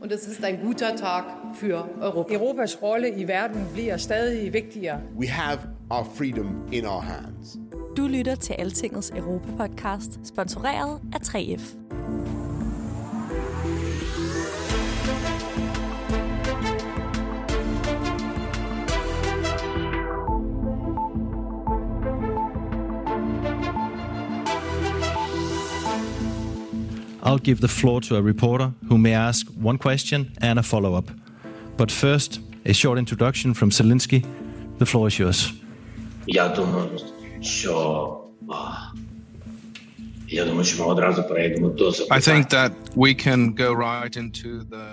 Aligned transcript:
Und 0.00 0.12
es 0.12 0.28
ist 0.28 0.44
ein 0.44 0.60
guter 0.60 0.94
Tag 0.94 1.24
für 1.54 1.88
Europa. 2.00 2.34
Europas 2.34 2.82
rolle 2.82 3.08
i 3.08 3.26
verden 3.26 3.66
bliver 3.74 3.98
stadig 3.98 4.52
vigtigere. 4.52 5.00
We 5.16 5.28
have 5.28 5.58
our 5.90 6.04
freedom 6.04 6.62
in 6.70 6.86
our 6.86 7.02
hands. 7.02 7.58
Du 7.96 8.06
lytter 8.06 8.34
til 8.34 8.52
Altingets 8.52 9.10
Europa-podcast, 9.10 10.26
sponsoreret 10.26 11.00
af 11.12 11.18
3F. 11.18 11.76
I'll 27.27 27.37
give 27.49 27.61
the 27.61 27.67
floor 27.67 28.01
to 28.01 28.15
a 28.17 28.21
reporter 28.21 28.73
who 28.89 28.97
may 28.97 29.13
ask 29.13 29.47
one 29.61 29.77
question 29.77 30.31
and 30.41 30.59
a 30.59 30.63
follow 30.63 30.93
up. 30.95 31.09
But 31.77 31.91
first, 31.91 32.39
a 32.65 32.73
short 32.73 32.97
introduction 32.99 33.53
from 33.53 33.69
Zelensky. 33.71 34.25
The 34.79 34.85
floor 34.85 35.07
is 35.07 35.19
yours. 35.19 35.53
Я 36.27 36.47
думаю, 36.47 36.89
що 37.41 38.19
а, 38.49 38.71
я 40.29 40.45
думаю, 40.45 40.63
що 40.65 40.83
ми 40.83 40.91
одразу 40.91 41.23
перейдемо 41.23 41.69
до 41.69 41.89
I 41.89 41.91
запитань. 41.91 42.19
think 42.21 42.49
that 42.49 42.71
we 42.95 43.13
can 43.27 43.53
go 43.55 43.73
right 43.73 44.17
into 44.17 44.63
the 44.69 44.85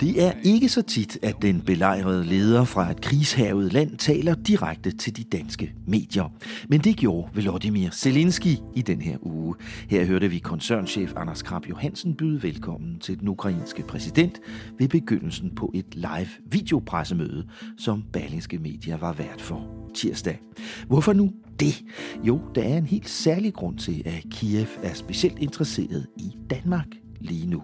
Det 0.00 0.22
er 0.22 0.32
ikke 0.44 0.68
så 0.68 0.82
tit, 0.82 1.18
at 1.22 1.36
den 1.42 1.60
belejrede 1.60 2.24
leder 2.24 2.64
fra 2.64 2.90
et 2.90 3.00
krigshavet 3.00 3.72
land 3.72 3.96
taler 3.96 4.34
direkte 4.34 4.90
til 4.90 5.16
de 5.16 5.24
danske 5.24 5.74
medier. 5.86 6.32
Men 6.68 6.80
det 6.80 6.96
gjorde 6.96 7.28
Volodymyr 7.34 7.90
Zelensky 7.90 8.56
i 8.74 8.82
den 8.82 9.02
her 9.02 9.16
uge. 9.22 9.54
Her 9.88 10.04
hørte 10.04 10.28
vi 10.28 10.38
koncernchef 10.38 11.12
Anders 11.16 11.42
Krab 11.42 11.68
Johansen 11.68 12.14
byde 12.14 12.42
velkommen 12.42 12.98
til 12.98 13.20
den 13.20 13.28
ukrainske 13.28 13.82
præsident 13.82 14.40
ved 14.78 14.88
begyndelsen 14.88 15.54
på 15.54 15.70
et 15.74 15.94
live 15.94 16.28
videopressemøde, 16.50 17.46
som 17.78 18.04
Berlingske 18.12 18.58
Medier 18.58 18.96
var 18.96 19.12
vært 19.12 19.40
for 19.40 19.66
tirsdag. 19.94 20.40
Hvorfor 20.86 21.12
nu 21.12 21.30
det? 21.60 21.82
Jo, 22.24 22.40
der 22.54 22.62
er 22.62 22.76
en 22.76 22.86
helt 22.86 23.08
særlig 23.08 23.54
grund 23.54 23.78
til, 23.78 24.02
at 24.04 24.24
Kiev 24.30 24.66
er 24.82 24.94
specielt 24.94 25.38
interesseret 25.38 26.06
i 26.16 26.36
Danmark 26.50 27.03
lige 27.24 27.46
nu. 27.46 27.62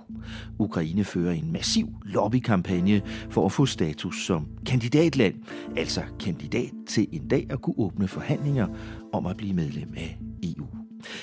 Ukraine 0.58 1.04
fører 1.04 1.32
en 1.32 1.52
massiv 1.52 1.88
lobbykampagne 2.04 3.02
for 3.30 3.46
at 3.46 3.52
få 3.52 3.66
status 3.66 4.26
som 4.26 4.46
kandidatland, 4.66 5.34
altså 5.76 6.02
kandidat 6.20 6.70
til 6.88 7.06
en 7.12 7.28
dag 7.28 7.46
at 7.50 7.60
kunne 7.60 7.78
åbne 7.78 8.08
forhandlinger 8.08 8.66
om 9.12 9.26
at 9.26 9.36
blive 9.36 9.54
medlem 9.54 9.94
af 9.96 10.18
EU. 10.42 10.66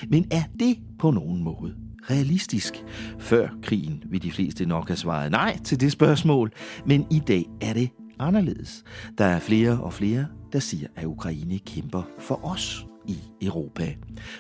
Men 0.10 0.28
er 0.32 0.44
det 0.60 0.78
på 1.00 1.12
nogen 1.12 1.44
måde 1.44 1.76
realistisk? 2.10 2.84
Før 3.20 3.50
krigen 3.64 4.04
vil 4.06 4.24
de 4.24 4.32
fleste 4.32 4.66
nok 4.66 4.88
have 4.88 4.98
svaret 4.98 5.32
nej 5.32 5.58
til 5.64 5.80
det 5.80 5.92
spørgsmål, 5.92 6.52
men 6.86 7.06
i 7.12 7.20
dag 7.20 7.46
er 7.62 7.74
det 7.74 7.90
anderledes. 8.20 8.84
Der 9.18 9.26
er 9.26 9.40
flere 9.40 9.82
og 9.82 9.94
flere, 9.94 10.28
der 10.54 10.60
siger, 10.60 10.88
at 10.96 11.06
Ukraine 11.06 11.60
kæmper 11.60 12.04
for 12.20 12.46
os 12.46 12.86
i 13.08 13.18
Europa. 13.42 13.96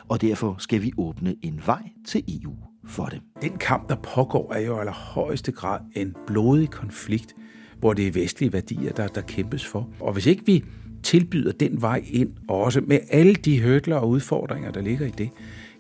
Og 0.07 0.22
derfor 0.22 0.56
skal 0.59 0.81
vi 0.81 0.91
åbne 0.97 1.36
en 1.41 1.62
vej 1.66 1.90
til 2.06 2.24
EU 2.28 2.67
for 2.88 3.06
det. 3.06 3.22
Den 3.42 3.58
kamp, 3.58 3.90
der 3.90 3.96
pågår, 3.96 4.53
er 4.53 4.59
jo 4.59 4.78
i 4.78 4.80
allerhøjeste 4.80 5.52
grad 5.52 5.80
en 5.96 6.16
blodig 6.28 6.70
konflikt, 6.70 7.36
hvor 7.80 7.94
det 7.94 8.08
er 8.08 8.12
vestlige 8.12 8.53
værdier, 8.53 8.92
der, 8.92 9.08
der 9.08 9.22
kæmpes 9.22 9.66
for. 9.66 9.90
Og 10.00 10.14
hvis 10.14 10.25
ikke 10.25 10.46
vi 10.46 10.64
tilbyder 11.03 11.52
den 11.52 11.81
vej 11.81 12.03
ind, 12.12 12.30
også 12.48 12.81
med 12.81 13.00
alle 13.09 13.34
de 13.36 13.62
hørtler 13.62 13.96
og 13.96 14.09
udfordringer, 14.09 14.72
der 14.72 14.81
ligger 14.81 15.06
i 15.06 15.12
det, 15.18 15.30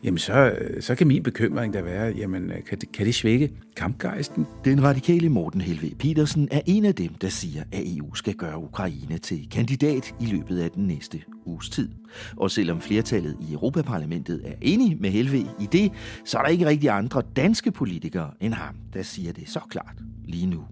jamen 0.03 0.17
så, 0.17 0.33
øh, 0.33 0.81
så 0.81 0.95
kan 0.95 1.07
min 1.07 1.23
bekymring 1.23 1.73
da 1.73 1.81
være, 1.81 2.13
jamen 2.17 2.51
øh, 2.51 2.63
kan 2.63 2.79
det, 2.79 2.91
kan 2.91 3.05
det 3.05 3.15
svække 3.15 3.51
kampgejsten? 3.75 4.45
Den 4.65 4.83
radikale 4.83 5.29
Morten 5.29 5.61
Helve 5.61 5.95
Petersen 5.99 6.47
er 6.51 6.61
en 6.65 6.85
af 6.85 6.95
dem, 6.95 7.13
der 7.13 7.29
siger, 7.29 7.63
at 7.71 7.83
EU 7.85 8.13
skal 8.13 8.33
gøre 8.33 8.57
Ukraine 8.57 9.17
til 9.17 9.49
kandidat 9.49 10.15
i 10.19 10.25
løbet 10.25 10.59
af 10.59 10.71
den 10.71 10.87
næste 10.87 11.21
uges 11.45 11.69
tid. 11.69 11.89
Og 12.35 12.51
selvom 12.51 12.81
flertallet 12.81 13.37
i 13.49 13.53
Europaparlamentet 13.53 14.41
er 14.45 14.53
enige 14.61 14.95
med 14.95 15.09
Helve 15.09 15.37
i 15.37 15.67
det, 15.71 15.91
så 16.25 16.37
er 16.37 16.41
der 16.41 16.49
ikke 16.49 16.65
rigtig 16.65 16.89
andre 16.89 17.21
danske 17.35 17.71
politikere 17.71 18.31
end 18.39 18.53
ham, 18.53 18.75
der 18.93 19.03
siger 19.03 19.33
det 19.33 19.49
så 19.49 19.59
klart 19.69 19.95
lige 20.25 20.47
nu. 20.47 20.63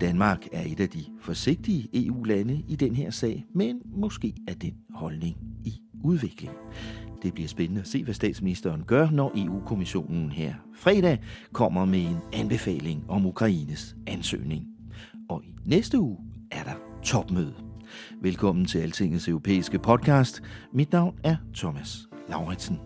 Danmark 0.00 0.46
er 0.52 0.62
et 0.66 0.80
af 0.80 0.88
de 0.88 1.04
forsigtige 1.20 1.88
EU-lande 1.94 2.62
i 2.68 2.76
den 2.76 2.94
her 2.94 3.10
sag, 3.10 3.44
men 3.54 3.80
måske 3.84 4.34
er 4.48 4.54
den 4.54 4.74
holdning 4.94 5.36
i 5.64 5.80
udvikling. 6.04 6.52
Det 7.22 7.34
bliver 7.34 7.48
spændende 7.48 7.80
at 7.80 7.86
se, 7.86 8.04
hvad 8.04 8.14
statsministeren 8.14 8.84
gør, 8.86 9.10
når 9.10 9.32
EU-kommissionen 9.36 10.30
her 10.30 10.54
fredag 10.76 11.18
kommer 11.52 11.84
med 11.84 12.00
en 12.00 12.16
anbefaling 12.32 13.04
om 13.08 13.26
Ukraines 13.26 13.96
ansøgning. 14.06 14.66
Og 15.28 15.42
i 15.44 15.54
næste 15.64 15.98
uge 15.98 16.18
er 16.50 16.64
der 16.64 16.74
topmøde. 17.02 17.54
Velkommen 18.22 18.64
til 18.64 18.78
Altingets 18.78 19.28
europæiske 19.28 19.78
podcast. 19.78 20.42
Mit 20.74 20.92
navn 20.92 21.18
er 21.24 21.36
Thomas 21.54 21.98
Lauritsen. 22.28 22.78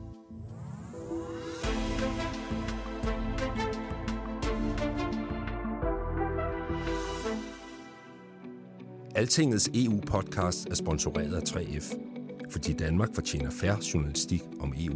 Altingets 9.17 9.71
EU-podcast 9.75 10.67
er 10.71 10.75
sponsoreret 10.75 11.35
af 11.35 11.41
3F, 11.41 12.14
fordi 12.55 12.73
Danmark 12.73 13.15
fortjener 13.15 13.51
færre 13.51 13.79
journalistik 13.95 14.43
om 14.61 14.75
EU. 14.85 14.95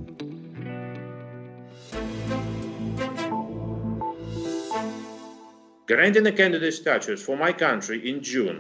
Granting 5.87 6.27
the 6.27 6.37
candidate 6.37 6.73
status 6.73 7.25
for 7.25 7.37
my 7.37 7.53
country 7.59 7.99
in 8.11 8.21
June 8.23 8.59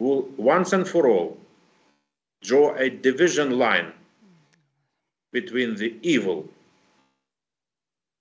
will 0.00 0.22
once 0.38 0.76
and 0.76 0.86
for 0.86 1.06
all 1.06 1.36
draw 2.48 2.74
a 2.76 2.88
division 2.88 3.48
line 3.50 3.92
between 5.32 5.76
the 5.76 5.90
evil 6.02 6.44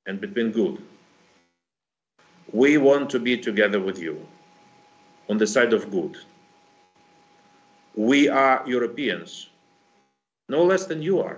and 0.06 0.20
between 0.20 0.52
good. 0.52 0.78
We 2.54 2.78
want 2.78 3.10
to 3.10 3.20
be 3.20 3.38
together 3.38 3.80
with 3.80 4.00
you 4.00 4.16
on 5.30 5.38
the 5.38 5.48
side 5.48 5.74
of 5.74 5.90
good. 5.92 6.18
We 7.96 8.30
are 8.30 8.64
Europeans, 8.68 9.50
no 10.54 10.72
less 10.72 10.86
than 10.86 11.04
you 11.04 11.20
are. 11.20 11.36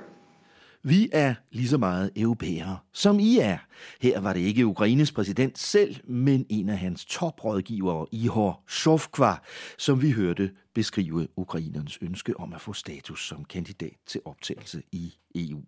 Vi 0.83 1.09
er 1.11 1.33
lige 1.51 1.67
så 1.67 1.77
meget 1.77 2.11
europæere, 2.15 2.77
som 2.93 3.19
I 3.19 3.37
er. 3.37 3.57
Her 4.01 4.19
var 4.19 4.33
det 4.33 4.39
ikke 4.39 4.65
Ukraines 4.65 5.11
præsident 5.11 5.57
selv, 5.57 5.95
men 6.03 6.45
en 6.49 6.69
af 6.69 6.77
hans 6.77 7.05
toprådgivere, 7.05 8.05
Ihor 8.11 8.63
Shovkva, 8.67 9.33
som 9.77 10.01
vi 10.01 10.11
hørte 10.11 10.51
beskrive 10.73 11.27
ukrainernes 11.35 11.97
ønske 12.01 12.39
om 12.39 12.53
at 12.53 12.61
få 12.61 12.73
status 12.73 13.27
som 13.27 13.45
kandidat 13.45 13.95
til 14.07 14.21
optagelse 14.25 14.81
i 14.91 15.13
EU. 15.35 15.61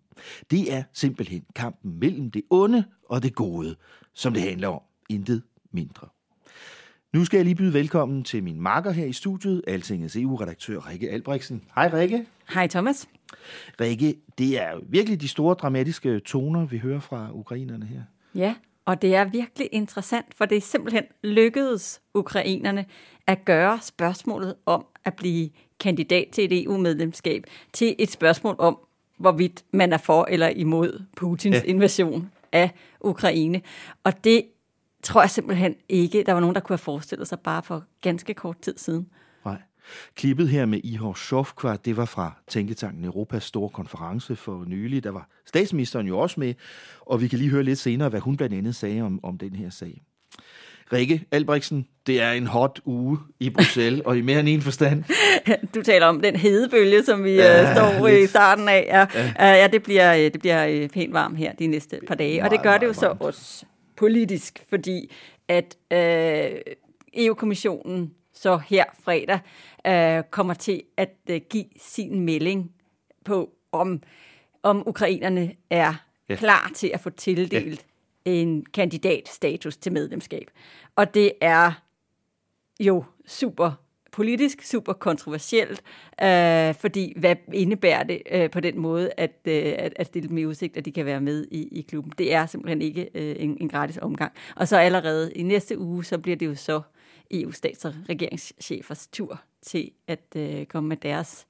Det 0.50 0.72
er 0.72 0.82
simpelthen 0.92 1.44
kampen 1.54 1.98
mellem 1.98 2.30
det 2.30 2.42
onde 2.50 2.84
og 3.08 3.22
det 3.22 3.34
gode, 3.34 3.76
som 4.14 4.32
det 4.32 4.42
handler 4.42 4.68
om. 4.68 4.82
Intet 5.08 5.42
mindre. 5.72 6.08
Nu 7.12 7.24
skal 7.24 7.38
jeg 7.38 7.44
lige 7.44 7.54
byde 7.54 7.72
velkommen 7.72 8.24
til 8.24 8.42
min 8.42 8.60
marker 8.60 8.90
her 8.90 9.06
i 9.06 9.12
studiet, 9.12 9.62
Altingets 9.66 10.16
EU-redaktør 10.16 10.88
Rikke 10.90 11.10
Albrechtsen. 11.10 11.64
Hej 11.74 11.90
Rikke. 11.92 12.26
Hej 12.48 12.66
Thomas. 12.66 13.08
Rikke, 13.80 14.14
det 14.38 14.62
er 14.62 14.78
virkelig 14.88 15.20
de 15.20 15.28
store 15.28 15.54
dramatiske 15.54 16.20
toner, 16.20 16.66
vi 16.66 16.78
hører 16.78 17.00
fra 17.00 17.28
ukrainerne 17.32 17.86
her. 17.86 18.02
Ja, 18.34 18.54
og 18.84 19.02
det 19.02 19.14
er 19.14 19.24
virkelig 19.24 19.68
interessant, 19.72 20.34
for 20.34 20.44
det 20.44 20.56
er 20.56 20.60
simpelthen 20.60 21.04
lykkedes 21.22 22.00
ukrainerne 22.14 22.86
at 23.26 23.44
gøre 23.44 23.78
spørgsmålet 23.82 24.54
om 24.66 24.86
at 25.04 25.16
blive 25.16 25.50
kandidat 25.80 26.28
til 26.32 26.44
et 26.44 26.64
EU-medlemskab 26.64 27.44
til 27.72 27.96
et 27.98 28.10
spørgsmål 28.10 28.54
om, 28.58 28.78
hvorvidt 29.18 29.64
man 29.70 29.92
er 29.92 29.98
for 29.98 30.24
eller 30.30 30.48
imod 30.48 31.02
Putins 31.16 31.56
ja. 31.56 31.62
invasion 31.62 32.30
af 32.52 32.70
Ukraine. 33.00 33.62
Og 34.04 34.24
det 34.24 34.44
tror 35.02 35.20
jeg 35.20 35.30
simpelthen 35.30 35.74
ikke, 35.88 36.22
der 36.26 36.32
var 36.32 36.40
nogen, 36.40 36.54
der 36.54 36.60
kunne 36.60 36.74
have 36.74 36.78
forestillet 36.78 37.28
sig 37.28 37.40
bare 37.40 37.62
for 37.62 37.84
ganske 38.00 38.34
kort 38.34 38.58
tid 38.60 38.78
siden. 38.78 39.08
Klippet 40.14 40.48
her 40.48 40.66
med 40.66 40.80
Ihor 40.84 41.14
Shofkvar, 41.14 41.76
det 41.76 41.96
var 41.96 42.04
fra 42.04 42.32
Tænketanken 42.48 43.04
Europas 43.04 43.44
store 43.44 43.68
konference 43.68 44.36
for 44.36 44.64
nylig. 44.66 45.04
Der 45.04 45.10
var 45.10 45.28
statsministeren 45.46 46.06
jo 46.06 46.18
også 46.18 46.40
med, 46.40 46.54
og 47.00 47.20
vi 47.20 47.28
kan 47.28 47.38
lige 47.38 47.50
høre 47.50 47.62
lidt 47.62 47.78
senere, 47.78 48.08
hvad 48.08 48.20
hun 48.20 48.36
blandt 48.36 48.54
andet 48.54 48.76
sagde 48.76 49.02
om, 49.02 49.20
om 49.22 49.38
den 49.38 49.56
her 49.56 49.70
sag. 49.70 50.02
Rikke 50.92 51.24
Albrechtsen, 51.30 51.86
det 52.06 52.20
er 52.20 52.32
en 52.32 52.46
hot 52.46 52.80
uge 52.84 53.18
i 53.40 53.50
Bruxelles, 53.50 54.02
og 54.04 54.18
i 54.18 54.20
mere 54.20 54.40
end 54.40 54.48
en 54.48 54.62
forstand. 54.62 55.04
Du 55.74 55.82
taler 55.82 56.06
om 56.06 56.20
den 56.20 56.36
hedebølge, 56.36 57.04
som 57.04 57.24
vi 57.24 57.30
ja, 57.30 57.70
uh, 57.70 57.76
står 57.76 58.08
lidt. 58.08 58.24
i 58.24 58.26
starten 58.26 58.68
af. 58.68 58.84
Ja, 58.88 59.06
ja. 59.38 59.54
Ja 59.54 59.66
det, 59.66 59.82
bliver, 59.82 60.30
det 60.30 60.40
bliver 60.40 60.88
pænt 60.88 61.12
varmt 61.12 61.38
her 61.38 61.52
de 61.52 61.66
næste 61.66 62.00
par 62.06 62.14
dage, 62.14 62.40
meget, 62.40 62.44
og 62.44 62.50
det 62.50 62.62
gør 62.62 62.78
det 62.78 62.86
jo 62.86 62.92
så 62.92 63.16
også 63.20 63.64
politisk, 63.96 64.64
fordi 64.68 65.12
at 65.48 65.76
uh, 65.94 66.58
EU-kommissionen 67.14 68.10
så 68.40 68.56
her 68.56 68.84
fredag 69.02 69.40
uh, 69.88 70.30
kommer 70.30 70.54
til 70.54 70.82
at 70.96 71.14
uh, 71.30 71.36
give 71.36 71.64
sin 71.76 72.20
melding 72.20 72.72
på, 73.24 73.50
om, 73.72 74.02
om 74.62 74.88
ukrainerne 74.88 75.52
er 75.70 75.94
ja. 76.28 76.36
klar 76.36 76.70
til 76.74 76.90
at 76.94 77.00
få 77.00 77.10
tildelt 77.10 77.86
ja. 78.26 78.30
en 78.30 78.66
kandidatstatus 78.66 79.76
til 79.76 79.92
medlemskab. 79.92 80.50
Og 80.96 81.14
det 81.14 81.32
er 81.40 81.72
jo 82.80 83.04
super 83.26 83.72
politisk, 84.12 84.62
super 84.62 84.92
kontroversielt, 84.92 85.82
øh, 86.22 86.74
fordi 86.74 87.12
hvad 87.16 87.36
indebærer 87.52 88.02
det 88.02 88.22
øh, 88.30 88.50
på 88.50 88.60
den 88.60 88.78
måde, 88.78 89.10
at, 89.16 89.38
øh, 89.44 89.72
at 89.96 90.06
stille 90.06 90.28
dem 90.28 90.38
i 90.38 90.44
udsigt, 90.44 90.76
at 90.76 90.84
de 90.84 90.92
kan 90.92 91.06
være 91.06 91.20
med 91.20 91.46
i, 91.50 91.78
i 91.78 91.80
klubben. 91.80 92.12
Det 92.18 92.34
er 92.34 92.46
simpelthen 92.46 92.82
ikke 92.82 93.10
øh, 93.14 93.36
en, 93.38 93.56
en 93.60 93.68
gratis 93.68 93.98
omgang. 94.02 94.32
Og 94.56 94.68
så 94.68 94.76
allerede 94.76 95.32
i 95.32 95.42
næste 95.42 95.78
uge, 95.78 96.04
så 96.04 96.18
bliver 96.18 96.36
det 96.36 96.46
jo 96.46 96.54
så 96.54 96.80
EU-stats- 97.30 97.84
og 97.84 97.94
regeringschefers 98.08 99.06
tur 99.06 99.40
til 99.62 99.90
at 100.06 100.36
øh, 100.36 100.66
komme 100.66 100.88
med 100.88 100.96
deres 100.96 101.46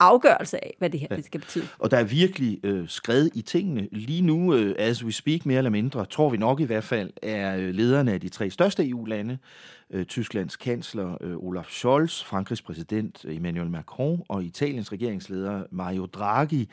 afgørelse 0.00 0.64
af, 0.64 0.74
hvad 0.78 0.90
det 0.90 1.00
her 1.00 1.06
ja. 1.10 1.16
det 1.16 1.24
skal 1.24 1.40
betyde. 1.40 1.64
Og 1.78 1.90
der 1.90 1.96
er 1.96 2.04
virkelig 2.04 2.60
øh, 2.64 2.88
skrevet 2.88 3.30
i 3.34 3.42
tingene. 3.42 3.88
Lige 3.92 4.22
nu, 4.22 4.54
øh, 4.54 4.74
as 4.78 5.04
we 5.04 5.12
speak 5.12 5.46
mere 5.46 5.58
eller 5.58 5.70
mindre, 5.70 6.06
tror 6.06 6.30
vi 6.30 6.36
nok 6.36 6.60
i 6.60 6.64
hvert 6.64 6.84
fald, 6.84 7.10
er 7.22 7.56
øh, 7.56 7.74
lederne 7.74 8.12
af 8.12 8.20
de 8.20 8.28
tre 8.28 8.50
største 8.50 8.88
EU-lande, 8.88 9.38
øh, 9.90 10.04
Tysklands 10.04 10.56
kansler 10.56 11.18
øh, 11.20 11.36
Olaf 11.36 11.66
Scholz, 11.70 12.24
Frankrigs 12.24 12.62
præsident 12.62 13.24
Emmanuel 13.28 13.70
Macron 13.70 14.22
og 14.28 14.44
Italiens 14.44 14.92
regeringsleder 14.92 15.64
Mario 15.70 16.06
Draghi, 16.06 16.68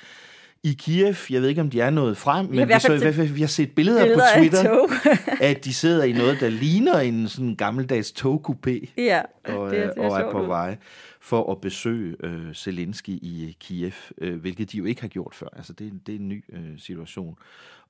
i 0.63 0.73
Kiev. 0.73 1.15
Jeg 1.29 1.41
ved 1.41 1.49
ikke, 1.49 1.61
om 1.61 1.69
de 1.69 1.81
er 1.81 1.89
nået 1.89 2.17
frem, 2.17 2.45
men 2.45 2.67
vi, 2.67 2.73
så, 2.79 3.27
vi 3.33 3.41
har 3.41 3.47
set 3.47 3.75
billeder, 3.75 4.03
billeder 4.03 4.23
på 4.33 4.39
Twitter, 4.39 4.87
at 5.49 5.65
de 5.65 5.73
sidder 5.73 6.03
i 6.03 6.11
noget, 6.11 6.39
der 6.39 6.49
ligner 6.49 6.99
en 6.99 7.27
sådan 7.27 7.55
gammeldags 7.55 8.13
togkupé 8.19 8.89
ja, 8.97 9.21
og, 9.43 9.71
det, 9.71 9.79
det 9.79 10.03
er, 10.03 10.09
og 10.09 10.19
er 10.19 10.31
på 10.31 10.45
vej 10.45 10.77
for 11.21 11.51
at 11.51 11.61
besøge 11.61 12.15
øh, 12.23 12.53
Zelensky 12.53 13.09
i 13.09 13.57
Kiev, 13.59 13.91
øh, 14.17 14.41
hvilket 14.41 14.71
de 14.71 14.77
jo 14.77 14.85
ikke 14.85 15.01
har 15.01 15.07
gjort 15.07 15.35
før. 15.35 15.47
Altså, 15.55 15.73
det, 15.73 15.99
det 16.07 16.15
er 16.15 16.19
en 16.19 16.29
ny 16.29 16.43
øh, 16.53 16.79
situation. 16.79 17.37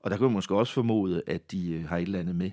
Og 0.00 0.10
der 0.10 0.16
kan 0.16 0.24
man 0.24 0.32
måske 0.32 0.54
også 0.54 0.72
formode, 0.72 1.22
at 1.26 1.52
de 1.52 1.72
øh, 1.72 1.88
har 1.88 1.96
et 1.96 2.02
eller 2.02 2.18
andet 2.18 2.36
med. 2.36 2.50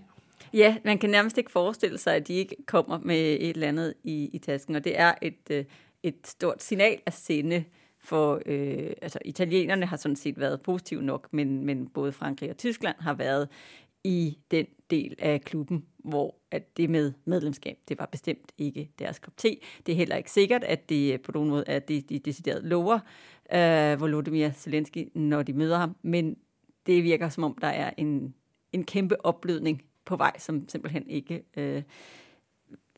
Ja, 0.54 0.78
man 0.86 0.98
kan 0.98 1.10
nærmest 1.10 1.38
ikke 1.38 1.52
forestille 1.52 1.98
sig, 1.98 2.16
at 2.16 2.28
de 2.28 2.34
ikke 2.34 2.56
kommer 2.66 3.00
med 3.04 3.38
et 3.40 3.50
eller 3.50 3.68
andet 3.68 3.94
i, 4.04 4.30
i 4.34 4.38
tasken, 4.38 4.76
og 4.76 4.84
det 4.84 5.00
er 5.00 5.14
et, 5.22 5.40
øh, 5.52 5.66
et 6.04 6.16
stort 6.26 6.64
signal 6.64 7.00
at 7.06 7.14
sende 7.14 7.64
for 8.10 8.42
øh, 8.46 8.92
altså 9.02 9.20
italienerne 9.26 9.86
har 9.86 9.98
sådan 9.98 10.16
set 10.16 10.40
været 10.40 10.62
positive 10.62 11.02
nok, 11.02 11.28
men, 11.32 11.66
men 11.66 11.88
både 11.88 12.12
Frankrig 12.12 12.50
og 12.50 12.58
Tyskland 12.58 12.96
har 13.00 13.14
været 13.14 13.48
i 14.04 14.38
den 14.52 14.66
del 14.90 15.16
af 15.20 15.42
klubben, 15.42 15.86
hvor 15.98 16.36
at 16.52 16.78
det 16.78 16.90
med 16.90 17.14
medlemskab, 17.26 17.78
det 17.88 18.00
var 18.00 18.06
bestemt 18.06 18.52
ikke 18.58 18.90
deres 19.00 19.20
kop 19.20 19.38
te. 19.38 19.58
Det 19.86 19.92
er 19.92 19.96
heller 19.96 20.16
ikke 20.16 20.32
sikkert, 20.32 20.64
at 20.64 20.90
det 20.90 21.22
på 21.22 21.32
nogen 21.32 21.50
måde 21.50 21.64
er 21.68 21.80
det, 21.80 22.10
de 22.10 22.20
decideret 22.20 22.64
lover 22.64 23.00
øh, 23.54 24.02
Volodymyr 24.02 24.52
Zelensky, 24.52 25.08
når 25.14 25.44
de 25.44 25.54
møder 25.54 25.78
ham, 25.78 25.96
men 26.02 26.38
det 26.86 27.04
virker 27.04 27.30
som 27.30 27.44
om, 27.44 27.58
der 27.62 27.68
er 27.68 27.92
en, 27.98 28.34
en 28.74 28.84
kæmpe 28.84 29.26
opblødning 29.26 29.84
på 30.06 30.16
vej, 30.16 30.40
som 30.40 30.68
simpelthen 30.68 31.08
ikke 31.08 31.44
øh, 31.58 31.84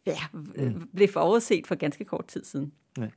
ja, 0.05 0.19
mm. 0.33 0.89
blev 0.95 1.07
forudset 1.07 1.67
for 1.67 1.75
ganske 1.75 2.05
kort 2.05 2.27
tid 2.27 2.43
siden. 2.43 2.73
Ja. 2.97 3.07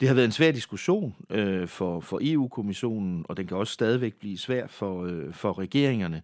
Det 0.00 0.08
har 0.08 0.14
været 0.14 0.24
en 0.24 0.32
svær 0.32 0.52
diskussion 0.52 1.14
øh, 1.30 1.68
for, 1.68 2.00
for 2.00 2.18
EU-kommissionen, 2.22 3.26
og 3.28 3.36
den 3.36 3.46
kan 3.46 3.56
også 3.56 3.72
stadigvæk 3.72 4.14
blive 4.14 4.38
svær 4.38 4.66
for, 4.66 5.04
øh, 5.04 5.32
for 5.32 5.58
regeringerne. 5.58 6.22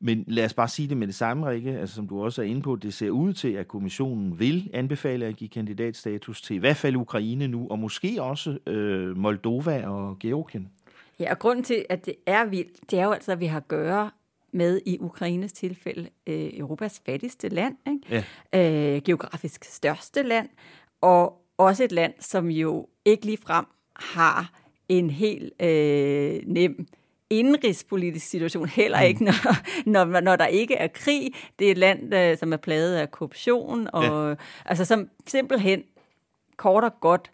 Men 0.00 0.24
lad 0.26 0.44
os 0.44 0.54
bare 0.54 0.68
sige 0.68 0.88
det 0.88 0.96
med 0.96 1.06
det 1.06 1.14
samme, 1.14 1.48
Rikke, 1.48 1.78
altså 1.78 1.94
som 1.94 2.08
du 2.08 2.22
også 2.22 2.42
er 2.42 2.46
inde 2.46 2.62
på, 2.62 2.76
det 2.76 2.94
ser 2.94 3.10
ud 3.10 3.32
til, 3.32 3.52
at 3.52 3.68
kommissionen 3.68 4.38
vil 4.38 4.70
anbefale 4.72 5.26
at 5.26 5.36
give 5.36 5.50
kandidatstatus 5.50 6.42
til 6.42 6.56
i 6.56 6.58
hvert 6.58 6.76
fald 6.76 6.96
Ukraine 6.96 7.48
nu, 7.48 7.68
og 7.70 7.78
måske 7.78 8.22
også 8.22 8.58
øh, 8.66 9.16
Moldova 9.16 9.86
og 9.86 10.18
Georgien. 10.18 10.68
Ja, 11.20 11.30
og 11.30 11.38
grunden 11.38 11.64
til, 11.64 11.84
at 11.88 12.06
det 12.06 12.14
er 12.26 12.44
vildt, 12.44 12.90
det 12.90 12.98
er 12.98 13.04
jo 13.04 13.12
altså, 13.12 13.32
at 13.32 13.40
vi 13.40 13.46
har 13.46 13.56
at 13.56 13.68
gøre 13.68 14.10
med 14.52 14.80
i 14.86 14.98
Ukraines 15.00 15.52
tilfælde 15.52 16.08
øh, 16.26 16.50
Europas 16.52 17.02
fattigste 17.06 17.48
land, 17.48 17.76
ikke? 17.86 18.24
Ja. 18.52 18.94
Øh, 18.94 19.02
geografisk 19.02 19.64
største 19.64 20.22
land, 20.22 20.48
og 21.00 21.39
også 21.60 21.84
et 21.84 21.92
land, 21.92 22.14
som 22.20 22.50
jo 22.50 22.88
ikke 23.04 23.26
lige 23.26 23.38
frem 23.46 23.64
har 23.96 24.52
en 24.88 25.10
helt 25.10 25.62
øh, 25.62 26.40
nem 26.46 26.86
indrigspolitisk 27.30 28.26
situation, 28.26 28.68
heller 28.68 28.98
mm. 28.98 29.06
ikke, 29.06 29.24
når, 29.24 29.34
når, 30.04 30.20
når 30.20 30.36
der 30.36 30.46
ikke 30.46 30.74
er 30.74 30.86
krig. 30.86 31.30
Det 31.58 31.66
er 31.66 31.70
et 31.70 31.78
land, 31.78 32.14
øh, 32.14 32.38
som 32.38 32.52
er 32.52 32.56
plaget 32.56 32.96
af 32.96 33.10
korruption, 33.10 33.88
og 33.92 34.28
ja. 34.28 34.34
altså 34.64 34.84
som 34.84 35.08
simpelthen 35.26 35.82
kort 36.56 36.84
og 36.84 37.00
godt 37.00 37.30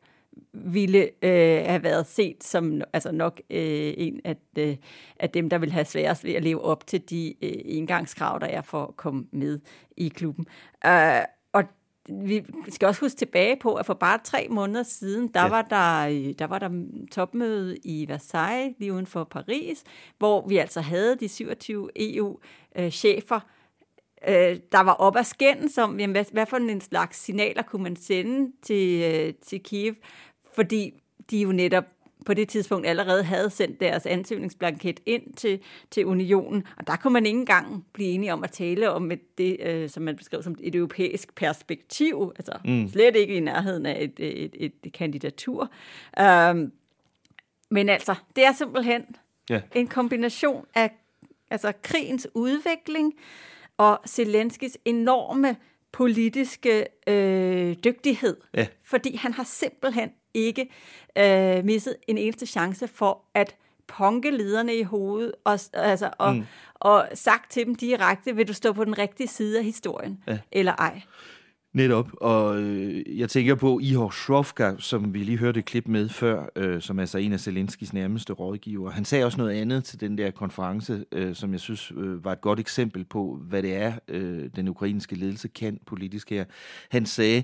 ville 0.52 1.08
øh, 1.22 1.64
have 1.66 1.82
været 1.82 2.06
set 2.06 2.44
som 2.44 2.82
altså 2.92 3.12
nok 3.12 3.40
øh, 3.50 3.94
en 3.96 4.20
af, 4.24 4.36
øh, 4.58 4.76
af 5.20 5.30
dem, 5.30 5.50
der 5.50 5.58
vil 5.58 5.72
have 5.72 5.84
sværest 5.84 6.24
ved 6.24 6.32
at 6.32 6.42
leve 6.42 6.60
op 6.60 6.86
til 6.86 7.10
de 7.10 7.34
øh, 7.42 7.52
engangskrav, 7.64 8.38
der 8.40 8.46
er 8.46 8.62
for 8.62 8.82
at 8.82 8.96
komme 8.96 9.26
med 9.32 9.58
i 9.96 10.08
klubben. 10.08 10.46
Uh, 10.84 10.90
vi 12.08 12.44
skal 12.68 12.88
også 12.88 13.00
huske 13.00 13.16
tilbage 13.16 13.56
på, 13.56 13.74
at 13.74 13.86
for 13.86 13.94
bare 13.94 14.18
tre 14.24 14.46
måneder 14.50 14.82
siden, 14.82 15.28
der, 15.28 15.42
ja. 15.42 15.48
var, 15.48 15.62
der, 15.62 16.32
der 16.38 16.46
var 16.46 16.58
der 16.58 16.70
topmøde 17.12 17.76
i 17.84 18.08
Versailles, 18.08 18.74
lige 18.78 18.92
uden 18.92 19.06
for 19.06 19.24
Paris, 19.24 19.84
hvor 20.18 20.48
vi 20.48 20.56
altså 20.56 20.80
havde 20.80 21.16
de 21.16 21.28
27 21.28 21.90
EU-chefer, 21.96 23.40
øh, 24.28 24.56
der 24.72 24.80
var 24.80 24.92
op 24.92 25.16
at 25.16 25.26
skændes 25.26 25.78
om, 25.78 26.00
jamen, 26.00 26.14
hvad, 26.14 26.24
hvad 26.32 26.46
for 26.46 26.56
en 26.56 26.80
slags 26.80 27.18
signaler 27.18 27.62
kunne 27.62 27.82
man 27.82 27.96
sende 27.96 28.52
til, 28.62 29.02
øh, 29.02 29.34
til 29.34 29.60
Kiev, 29.62 29.94
fordi 30.54 31.02
de 31.30 31.38
jo 31.38 31.52
netop 31.52 31.84
på 32.26 32.34
det 32.34 32.48
tidspunkt 32.48 32.86
allerede 32.86 33.24
havde 33.24 33.50
sendt 33.50 33.80
deres 33.80 34.06
ansøgningsblanket 34.06 35.00
ind 35.06 35.34
til, 35.34 35.60
til 35.90 36.06
unionen, 36.06 36.66
og 36.76 36.86
der 36.86 36.96
kunne 36.96 37.12
man 37.12 37.26
ikke 37.26 37.38
engang 37.38 37.86
blive 37.92 38.08
enige 38.08 38.32
om 38.32 38.44
at 38.44 38.50
tale 38.50 38.90
om 38.90 39.10
et, 39.10 39.38
det, 39.38 39.56
øh, 39.60 39.90
som 39.90 40.02
man 40.02 40.16
beskrev 40.16 40.42
som 40.42 40.56
et 40.60 40.74
europæisk 40.74 41.34
perspektiv, 41.34 42.32
altså 42.36 42.52
mm. 42.64 42.88
slet 42.88 43.16
ikke 43.16 43.34
i 43.34 43.40
nærheden 43.40 43.86
af 43.86 44.02
et, 44.02 44.12
et, 44.18 44.54
et, 44.54 44.72
et 44.84 44.92
kandidatur. 44.92 45.70
Um, 46.20 46.72
men 47.70 47.88
altså, 47.88 48.14
det 48.36 48.44
er 48.44 48.52
simpelthen 48.52 49.02
yeah. 49.52 49.62
en 49.74 49.86
kombination 49.86 50.66
af 50.74 50.90
altså, 51.50 51.72
krigens 51.82 52.28
udvikling 52.34 53.14
og 53.76 54.00
Zelenskis 54.08 54.78
enorme 54.84 55.56
politiske 55.92 56.86
øh, 57.06 57.76
dygtighed, 57.84 58.36
ja. 58.54 58.66
fordi 58.84 59.16
han 59.16 59.32
har 59.32 59.44
simpelthen 59.44 60.10
ikke 60.36 60.68
øh, 61.18 61.64
misset 61.64 61.96
en 62.06 62.18
eneste 62.18 62.46
chance 62.46 62.88
for 62.88 63.22
at 63.34 63.56
punke 63.86 64.30
lederne 64.30 64.76
i 64.76 64.82
hovedet 64.82 65.32
og, 65.44 65.58
altså, 65.72 66.10
og, 66.18 66.34
mm. 66.34 66.44
og 66.74 67.08
sagt 67.14 67.50
til 67.50 67.66
dem 67.66 67.74
direkte, 67.74 68.36
vil 68.36 68.48
du 68.48 68.52
stå 68.52 68.72
på 68.72 68.84
den 68.84 68.98
rigtige 68.98 69.28
side 69.28 69.58
af 69.58 69.64
historien, 69.64 70.22
ja. 70.26 70.38
eller 70.52 70.72
ej. 70.72 71.02
Netop, 71.76 72.08
og 72.20 72.62
øh, 72.62 73.18
jeg 73.18 73.30
tænker 73.30 73.54
på 73.54 73.78
Ihor 73.82 74.10
Shrovka, 74.10 74.72
som 74.78 75.14
vi 75.14 75.18
lige 75.18 75.38
hørte 75.38 75.60
et 75.60 75.64
klip 75.64 75.88
med 75.88 76.08
før, 76.08 76.46
øh, 76.56 76.80
som 76.82 76.98
altså 76.98 77.18
er 77.18 77.20
altså 77.20 77.26
en 77.26 77.32
af 77.32 77.40
Zelenskis 77.40 77.92
nærmeste 77.92 78.32
rådgiver. 78.32 78.90
Han 78.90 79.04
sagde 79.04 79.24
også 79.24 79.38
noget 79.38 79.60
andet 79.60 79.84
til 79.84 80.00
den 80.00 80.18
der 80.18 80.30
konference, 80.30 81.04
øh, 81.12 81.34
som 81.34 81.52
jeg 81.52 81.60
synes 81.60 81.92
øh, 81.96 82.24
var 82.24 82.32
et 82.32 82.40
godt 82.40 82.60
eksempel 82.60 83.04
på, 83.04 83.40
hvad 83.48 83.62
det 83.62 83.74
er, 83.74 83.92
øh, 84.08 84.50
den 84.56 84.68
ukrainske 84.68 85.14
ledelse 85.14 85.48
kan 85.48 85.80
politisk 85.86 86.30
her. 86.30 86.44
Han 86.90 87.06
sagde, 87.06 87.42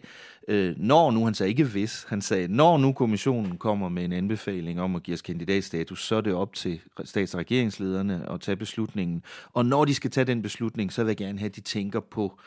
øh, 0.48 0.74
når 0.76 1.10
nu, 1.10 1.24
han 1.24 1.34
sagde 1.34 1.50
ikke 1.50 1.64
hvis, 1.64 2.06
han 2.08 2.22
sagde, 2.22 2.48
når 2.48 2.78
nu 2.78 2.92
kommissionen 2.92 3.56
kommer 3.56 3.88
med 3.88 4.04
en 4.04 4.12
anbefaling 4.12 4.80
om 4.80 4.96
at 4.96 5.02
give 5.02 5.14
os 5.14 5.22
kandidatstatus, 5.22 6.06
så 6.06 6.16
er 6.16 6.20
det 6.20 6.34
op 6.34 6.54
til 6.54 6.80
stats- 7.04 7.34
og 7.34 7.40
regeringslederne 7.40 8.30
at 8.30 8.40
tage 8.40 8.56
beslutningen. 8.56 9.22
Og 9.52 9.66
når 9.66 9.84
de 9.84 9.94
skal 9.94 10.10
tage 10.10 10.24
den 10.24 10.42
beslutning, 10.42 10.92
så 10.92 11.02
vil 11.04 11.10
jeg 11.10 11.16
gerne 11.16 11.38
have, 11.38 11.48
at 11.48 11.56
de 11.56 11.60
tænker 11.60 12.00
på, 12.00 12.38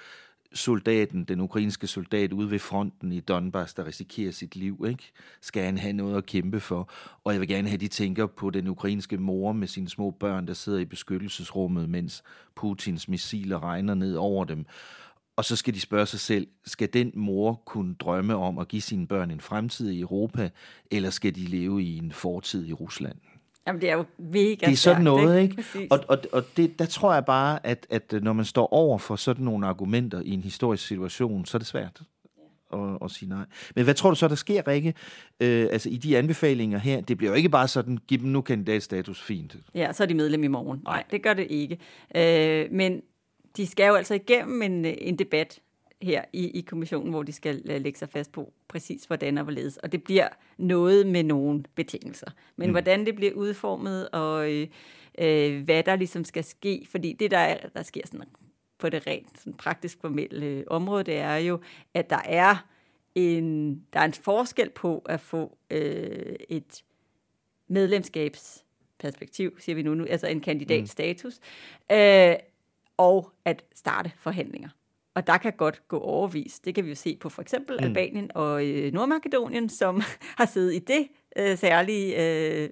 soldaten, 0.55 1.23
den 1.23 1.41
ukrainske 1.41 1.87
soldat 1.87 2.33
ude 2.33 2.51
ved 2.51 2.59
fronten 2.59 3.11
i 3.11 3.19
Donbass, 3.19 3.73
der 3.73 3.85
risikerer 3.85 4.31
sit 4.31 4.55
liv, 4.55 4.85
ikke? 4.89 5.11
skal 5.41 5.63
han 5.63 5.77
have 5.77 5.93
noget 5.93 6.17
at 6.17 6.25
kæmpe 6.25 6.59
for. 6.59 6.89
Og 7.23 7.33
jeg 7.33 7.41
vil 7.41 7.47
gerne 7.47 7.67
have, 7.67 7.73
at 7.73 7.81
de 7.81 7.87
tænker 7.87 8.25
på 8.25 8.49
den 8.49 8.67
ukrainske 8.67 9.17
mor 9.17 9.51
med 9.51 9.67
sine 9.67 9.89
små 9.89 10.11
børn, 10.11 10.47
der 10.47 10.53
sidder 10.53 10.79
i 10.79 10.85
beskyttelsesrummet, 10.85 11.89
mens 11.89 12.23
Putins 12.55 13.07
missiler 13.07 13.63
regner 13.63 13.93
ned 13.93 14.15
over 14.15 14.45
dem. 14.45 14.65
Og 15.35 15.45
så 15.45 15.55
skal 15.55 15.73
de 15.73 15.79
spørge 15.79 16.05
sig 16.05 16.19
selv, 16.19 16.47
skal 16.65 16.89
den 16.93 17.11
mor 17.15 17.61
kunne 17.65 17.95
drømme 17.95 18.35
om 18.35 18.57
at 18.57 18.67
give 18.67 18.81
sine 18.81 19.07
børn 19.07 19.31
en 19.31 19.39
fremtid 19.39 19.89
i 19.89 19.99
Europa, 19.99 20.49
eller 20.91 21.09
skal 21.09 21.35
de 21.35 21.41
leve 21.41 21.83
i 21.83 21.97
en 21.97 22.11
fortid 22.11 22.67
i 22.67 22.73
Rusland? 22.73 23.17
Jamen, 23.67 23.81
det 23.81 23.89
er 23.89 23.93
jo 23.93 24.05
mega 24.17 24.65
Det 24.65 24.71
er 24.71 24.75
sådan 24.75 25.03
noget, 25.03 25.41
ikke? 25.41 25.55
Præcis. 25.55 25.91
Og, 25.91 25.99
og, 26.07 26.17
og 26.31 26.43
det, 26.57 26.79
der 26.79 26.85
tror 26.85 27.13
jeg 27.13 27.25
bare, 27.25 27.65
at, 27.65 27.87
at 27.89 28.13
når 28.21 28.33
man 28.33 28.45
står 28.45 28.73
over 28.73 28.97
for 28.97 29.15
sådan 29.15 29.45
nogle 29.45 29.67
argumenter 29.67 30.21
i 30.25 30.29
en 30.29 30.43
historisk 30.43 30.87
situation, 30.87 31.45
så 31.45 31.57
er 31.57 31.59
det 31.59 31.67
svært 31.67 32.01
at, 32.73 32.79
at 33.03 33.11
sige 33.11 33.29
nej. 33.29 33.45
Men 33.75 33.83
hvad 33.83 33.93
tror 33.93 34.09
du 34.09 34.15
så, 34.15 34.27
der 34.27 34.35
sker, 34.35 34.67
Rikke? 34.67 34.93
Øh, 35.39 35.67
altså 35.71 35.89
i 35.89 35.97
de 35.97 36.17
anbefalinger 36.17 36.77
her, 36.77 37.01
det 37.01 37.17
bliver 37.17 37.31
jo 37.31 37.35
ikke 37.35 37.49
bare 37.49 37.67
sådan, 37.67 37.97
giv 38.07 38.19
dem 38.19 38.27
nu 38.27 38.41
kandidatstatus 38.41 39.21
fint. 39.21 39.55
Ja, 39.75 39.93
så 39.93 40.03
er 40.03 40.07
de 40.07 40.13
medlem 40.13 40.43
i 40.43 40.47
morgen. 40.47 40.81
Nej, 40.83 41.03
det 41.11 41.23
gør 41.23 41.33
det 41.33 41.47
ikke. 41.49 41.77
Øh, 42.15 42.71
men 42.71 43.01
de 43.57 43.67
skal 43.67 43.87
jo 43.87 43.95
altså 43.95 44.13
igennem 44.13 44.61
en, 44.61 44.85
en 44.85 45.19
debat 45.19 45.59
her 46.05 46.25
i, 46.33 46.59
i 46.59 46.61
kommissionen, 46.61 47.09
hvor 47.09 47.23
de 47.23 47.31
skal 47.31 47.61
øh, 47.69 47.81
lægge 47.81 47.99
sig 47.99 48.09
fast 48.09 48.31
på 48.31 48.53
præcis, 48.67 49.05
hvordan 49.05 49.37
og 49.37 49.43
hvorledes. 49.43 49.77
Og 49.77 49.91
det 49.91 50.03
bliver 50.03 50.27
noget 50.57 51.07
med 51.07 51.23
nogle 51.23 51.63
betingelser. 51.75 52.27
Men 52.55 52.67
mm. 52.67 52.73
hvordan 52.73 53.05
det 53.05 53.15
bliver 53.15 53.33
udformet, 53.33 54.09
og 54.09 54.53
øh, 54.53 54.67
øh, 55.17 55.63
hvad 55.63 55.83
der 55.83 55.95
ligesom 55.95 56.23
skal 56.23 56.43
ske, 56.43 56.87
fordi 56.89 57.13
det, 57.13 57.31
der, 57.31 57.37
er, 57.37 57.69
der 57.69 57.83
sker 57.83 58.01
sådan 58.05 58.27
på 58.77 58.89
det 58.89 59.07
rent 59.07 59.39
sådan 59.39 59.53
praktisk 59.53 60.01
formelle 60.01 60.45
øh, 60.45 60.63
område, 60.67 61.03
det 61.03 61.17
er 61.17 61.35
jo, 61.35 61.59
at 61.93 62.09
der 62.09 62.21
er 62.25 62.65
en, 63.15 63.75
der 63.93 63.99
er 63.99 64.05
en 64.05 64.13
forskel 64.13 64.69
på 64.69 64.99
at 64.99 65.21
få 65.21 65.57
øh, 65.71 66.35
et 66.49 66.83
medlemskabsperspektiv, 67.67 69.59
siger 69.59 69.75
vi 69.75 69.83
nu, 69.83 69.95
nu 69.95 70.05
altså 70.05 70.27
en 70.27 70.41
kandidatstatus, 70.41 71.39
mm. 71.89 71.95
øh, 71.95 72.35
og 72.97 73.31
at 73.45 73.63
starte 73.73 74.11
forhandlinger. 74.17 74.69
Og 75.15 75.27
der 75.27 75.37
kan 75.37 75.53
godt 75.57 75.87
gå 75.87 75.99
overvis. 75.99 76.59
Det 76.59 76.75
kan 76.75 76.83
vi 76.83 76.89
jo 76.89 76.95
se 76.95 77.17
på 77.21 77.29
for 77.29 77.41
eksempel 77.41 77.77
mm. 77.79 77.85
Albanien 77.85 78.31
og 78.35 78.65
øh, 78.65 78.93
Nordmakedonien, 78.93 79.69
som 79.69 80.01
har 80.39 80.45
siddet 80.45 80.73
i 80.73 80.79
det 80.79 81.07
øh, 81.35 81.57
særlige 81.57 82.15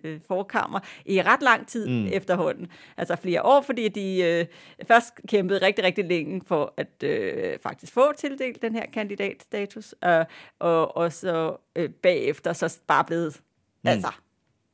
øh, 0.03 0.19
forkammer 0.27 0.79
i 1.05 1.21
ret 1.21 1.41
lang 1.41 1.67
tid 1.67 1.87
mm. 1.87 2.07
efterhånden. 2.11 2.67
Altså 2.97 3.15
flere 3.15 3.43
år, 3.43 3.61
fordi 3.61 3.87
de 3.87 4.23
øh, 4.23 4.45
først 4.87 5.13
kæmpede 5.27 5.65
rigtig, 5.65 5.85
rigtig 5.85 6.05
længe 6.05 6.41
for 6.45 6.73
at 6.77 7.03
øh, 7.03 7.59
faktisk 7.63 7.93
få 7.93 8.13
tildelt 8.17 8.61
den 8.61 8.75
her 8.75 8.85
kandidatstatus, 8.93 9.95
øh, 10.05 10.25
og, 10.59 10.97
og 10.97 11.13
så 11.13 11.55
øh, 11.75 11.89
bagefter 11.89 12.53
så 12.53 12.79
bare 12.87 13.03
blevet, 13.03 13.41
mm. 13.83 13.89
altså, 13.89 14.11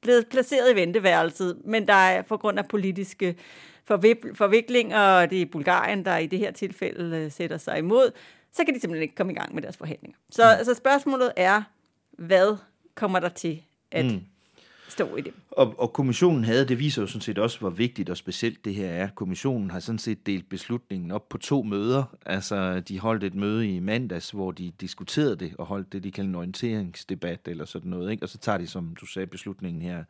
blevet 0.02 0.28
placeret 0.28 0.72
i 0.72 0.76
venteværelset, 0.76 1.62
men 1.66 1.88
der 1.88 1.94
er 1.94 2.22
på 2.22 2.38
grund 2.38 2.60
af 2.60 2.68
politiske 2.68 3.36
forviklinger, 4.36 5.00
og 5.00 5.30
det 5.30 5.42
er 5.42 5.46
Bulgarien, 5.46 6.06
der 6.06 6.18
i 6.18 6.26
det 6.26 6.40
her 6.40 6.52
tilfælde 6.52 7.18
øh, 7.18 7.32
sætter 7.32 7.58
sig 7.58 7.78
imod, 7.78 8.12
så 8.52 8.66
kan 8.66 8.74
de 8.76 8.80
simpelthen 8.80 9.04
ikke 9.04 9.16
komme 9.16 9.34
i 9.34 9.36
gang 9.36 9.56
med 9.56 9.62
deres 9.62 9.78
forhandlinger. 9.78 10.18
Så 10.30 10.44
mm. 10.44 10.58
altså, 10.58 10.74
spørgsmålet 10.74 11.32
er, 11.36 11.62
hvad 12.12 12.58
kommer 12.96 13.20
der 13.20 13.30
til 13.30 13.64
at 13.92 14.06
mm 14.06 14.22
står 14.92 15.18
i 15.18 15.22
det? 15.22 15.34
Og, 15.52 15.80
og 15.80 15.94
kommissionen 15.94 16.44
havde, 16.44 16.68
det 16.68 16.80
viser 16.80 17.02
jo 17.02 17.08
sådan 17.08 17.22
set 17.22 17.38
også, 17.38 17.60
hvor 17.60 17.70
vigtigt 17.70 18.10
og 18.10 18.18
specielt 18.18 18.66
det 18.66 18.76
her 18.76 18.90
er. 18.90 19.08
Kommissionen 19.16 19.72
har 19.72 19.80
sådan 19.80 20.00
set 20.00 20.26
delt 20.26 20.50
beslutningen 20.50 21.12
op 21.12 21.30
på 21.30 21.38
to 21.38 21.64
møder. 21.64 22.04
Altså, 22.26 22.80
de 22.80 23.00
holdt 23.00 23.24
et 23.24 23.36
møde 23.36 23.76
i 23.76 23.80
mandags, 23.80 24.32
hvor 24.32 24.52
de 24.52 24.72
diskuterede 24.82 25.36
det, 25.36 25.54
og 25.58 25.66
holdt 25.66 25.94
det, 25.94 26.04
de 26.04 26.12
kalder 26.12 26.30
en 26.30 26.36
orienteringsdebat 26.36 27.48
eller 27.48 27.66
sådan 27.66 27.92
noget. 27.92 28.12
Ikke? 28.12 28.24
Og 28.24 28.30
så 28.30 28.38
tager 28.38 28.58
de, 28.58 28.68
som 28.68 28.96
du 29.02 29.06
sagde, 29.06 29.28
beslutningen 29.28 29.82
her 29.82 30.04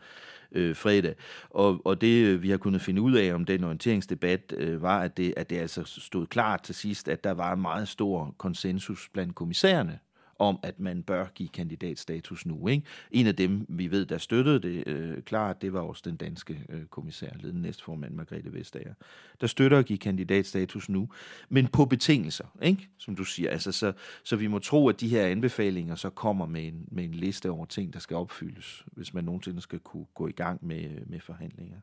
øh, 0.51 0.75
fredag. 0.75 1.15
Og, 1.49 1.81
og 1.85 2.01
det, 2.01 2.25
øh, 2.25 2.43
vi 2.43 2.49
har 2.49 2.57
kunnet 2.57 2.81
finde 2.81 3.01
ud 3.01 3.15
af 3.15 3.33
om 3.33 3.45
den 3.45 3.63
orienteringsdebat, 3.63 4.53
øh, 4.57 4.81
var, 4.81 4.99
at 4.99 5.17
det, 5.17 5.33
at 5.37 5.49
det 5.49 5.57
altså 5.57 5.83
stod 5.85 6.25
klart 6.25 6.61
til 6.61 6.75
sidst, 6.75 7.07
at 7.07 7.23
der 7.23 7.31
var 7.31 7.53
en 7.53 7.61
meget 7.61 7.87
stor 7.87 8.35
konsensus 8.37 9.09
blandt 9.13 9.35
kommissærerne 9.35 9.99
om, 10.39 10.59
at 10.63 10.79
man 10.79 11.03
bør 11.03 11.25
give 11.35 11.49
kandidatstatus 11.49 12.45
nu. 12.45 12.67
Ikke? 12.67 12.83
En 13.11 13.27
af 13.27 13.35
dem, 13.35 13.65
vi 13.69 13.91
ved, 13.91 14.05
der 14.05 14.17
støttede 14.17 14.59
det 14.59 14.87
øh, 14.87 15.21
klart, 15.21 15.61
det 15.61 15.73
var 15.73 15.79
også 15.79 16.01
den 16.05 16.15
danske 16.15 16.65
øh, 16.69 16.85
kommissær, 16.85 17.29
ledende 17.39 17.61
næstformand 17.61 18.13
Margrethe 18.13 18.53
Vestager, 18.53 18.93
der 19.41 19.47
støtter 19.47 19.77
at 19.77 19.85
give 19.85 19.99
kandidatstatus 19.99 20.89
nu, 20.89 21.09
men 21.49 21.67
på 21.67 21.85
betingelser, 21.85 22.45
ikke? 22.61 22.89
som 22.97 23.15
du 23.15 23.23
siger. 23.23 23.51
Altså, 23.51 23.71
så, 23.71 23.93
så 24.23 24.35
vi 24.35 24.47
må 24.47 24.59
tro, 24.59 24.89
at 24.89 24.99
de 24.99 25.07
her 25.07 25.25
anbefalinger 25.25 25.95
så 25.95 26.09
kommer 26.09 26.45
med 26.45 26.67
en, 26.67 26.85
med 26.91 27.03
en 27.03 27.13
liste 27.13 27.49
over 27.49 27.65
ting, 27.65 27.93
der 27.93 27.99
skal 27.99 28.17
opfyldes, 28.17 28.85
hvis 28.85 29.13
man 29.13 29.23
nogensinde 29.23 29.61
skal 29.61 29.79
kunne 29.79 30.05
gå 30.13 30.27
i 30.27 30.31
gang 30.31 30.65
med, 30.65 30.89
med 31.05 31.19
forhandlinger. 31.19 31.77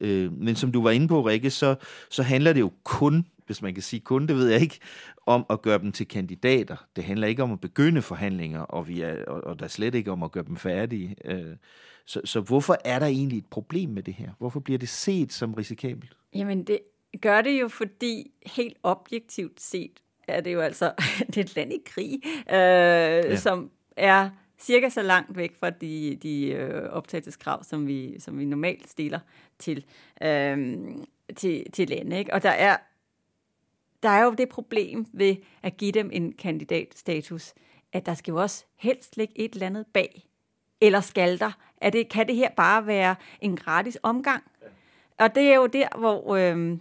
Øh, 0.00 0.32
men 0.32 0.56
som 0.56 0.72
du 0.72 0.82
var 0.82 0.90
inde 0.90 1.08
på, 1.08 1.22
Rikke, 1.22 1.50
så, 1.50 1.74
så 2.10 2.22
handler 2.22 2.52
det 2.52 2.60
jo 2.60 2.72
kun, 2.84 3.26
hvis 3.46 3.62
man 3.62 3.74
kan 3.74 3.82
sige 3.82 4.00
kun, 4.00 4.26
det 4.26 4.36
ved 4.36 4.48
jeg 4.48 4.60
ikke, 4.60 4.78
om 5.26 5.46
at 5.50 5.62
gøre 5.62 5.78
dem 5.78 5.92
til 5.92 6.08
kandidater. 6.08 6.76
Det 6.96 7.04
handler 7.04 7.26
ikke 7.26 7.42
om 7.42 7.52
at 7.52 7.60
begynde 7.60 8.02
forhandlinger, 8.02 8.60
og, 8.60 8.88
vi 8.88 9.00
er, 9.00 9.24
og, 9.24 9.44
og 9.44 9.58
der 9.58 9.64
er 9.64 9.68
slet 9.68 9.94
ikke 9.94 10.12
om 10.12 10.22
at 10.22 10.32
gøre 10.32 10.44
dem 10.44 10.56
færdige. 10.56 11.16
Øh, 11.24 11.56
så, 12.06 12.20
så 12.24 12.40
hvorfor 12.40 12.76
er 12.84 12.98
der 12.98 13.06
egentlig 13.06 13.38
et 13.38 13.46
problem 13.50 13.90
med 13.90 14.02
det 14.02 14.14
her? 14.14 14.30
Hvorfor 14.38 14.60
bliver 14.60 14.78
det 14.78 14.88
set 14.88 15.32
som 15.32 15.54
risikabelt? 15.54 16.16
Jamen, 16.34 16.64
det 16.64 16.78
gør 17.20 17.42
det 17.42 17.60
jo, 17.60 17.68
fordi 17.68 18.30
helt 18.46 18.76
objektivt 18.82 19.60
set 19.60 20.00
er 20.28 20.40
det 20.40 20.52
jo 20.52 20.60
altså 20.60 20.92
det 21.26 21.36
er 21.36 21.40
et 21.40 21.56
land 21.56 21.72
i 21.72 21.82
krig, 21.86 22.20
øh, 22.24 22.54
ja. 22.54 23.36
som 23.36 23.70
er 23.96 24.30
cirka 24.58 24.88
så 24.88 25.02
langt 25.02 25.36
væk 25.36 25.56
fra 25.60 25.70
de, 25.70 26.18
de 26.22 26.46
øh, 26.46 26.90
optagelseskrav, 26.90 27.64
som 27.64 27.86
vi, 27.86 28.20
som 28.20 28.38
vi 28.38 28.44
normalt 28.44 28.90
stiller 28.90 29.18
til, 29.58 29.84
øh, 30.22 30.76
til, 31.36 31.72
til 31.72 31.88
lande. 31.88 32.18
Ikke? 32.18 32.34
Og 32.34 32.42
der 32.42 32.50
er, 32.50 32.76
der 34.04 34.10
er 34.10 34.24
jo 34.24 34.34
det 34.34 34.48
problem 34.48 35.06
ved 35.12 35.36
at 35.62 35.76
give 35.76 35.92
dem 35.92 36.10
en 36.12 36.32
kandidatstatus, 36.32 37.54
at 37.92 38.06
der 38.06 38.14
skal 38.14 38.32
jo 38.32 38.42
også 38.42 38.64
helst 38.76 39.16
ligge 39.16 39.38
et 39.38 39.52
eller 39.52 39.66
andet 39.66 39.86
bag. 39.94 40.26
Eller 40.80 41.00
skal 41.00 41.40
der? 41.40 41.50
Er 41.80 41.90
det, 41.90 42.08
kan 42.08 42.26
det 42.26 42.36
her 42.36 42.50
bare 42.56 42.86
være 42.86 43.16
en 43.40 43.56
gratis 43.56 43.98
omgang? 44.02 44.42
Og 45.18 45.34
det 45.34 45.42
er 45.42 45.54
jo 45.54 45.66
der, 45.66 45.98
hvor 45.98 46.34
øh, 46.34 46.78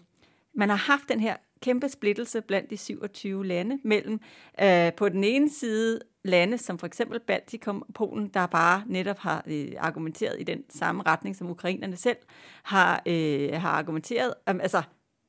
man 0.53 0.69
har 0.69 0.75
haft 0.75 1.09
den 1.09 1.19
her 1.19 1.35
kæmpe 1.61 1.89
splittelse 1.89 2.41
blandt 2.41 2.69
de 2.69 2.77
27 2.77 3.45
lande 3.45 3.79
mellem 3.83 4.19
øh, 4.61 4.93
på 4.93 5.09
den 5.09 5.23
ene 5.23 5.49
side 5.49 5.99
lande 6.23 6.57
som 6.57 6.79
for 6.79 6.87
eksempel 6.87 7.19
Baltikum 7.19 7.83
og 7.87 7.93
Polen, 7.93 8.27
der 8.27 8.45
bare 8.45 8.83
netop 8.87 9.19
har 9.19 9.43
øh, 9.47 9.71
argumenteret 9.77 10.35
i 10.39 10.43
den 10.43 10.63
samme 10.69 11.03
retning, 11.05 11.35
som 11.35 11.49
ukrainerne 11.49 11.95
selv 11.95 12.17
har, 12.63 13.01
øh, 13.05 13.53
har 13.53 13.69
argumenteret. 13.69 14.33
Um, 14.49 14.61
altså, 14.61 14.81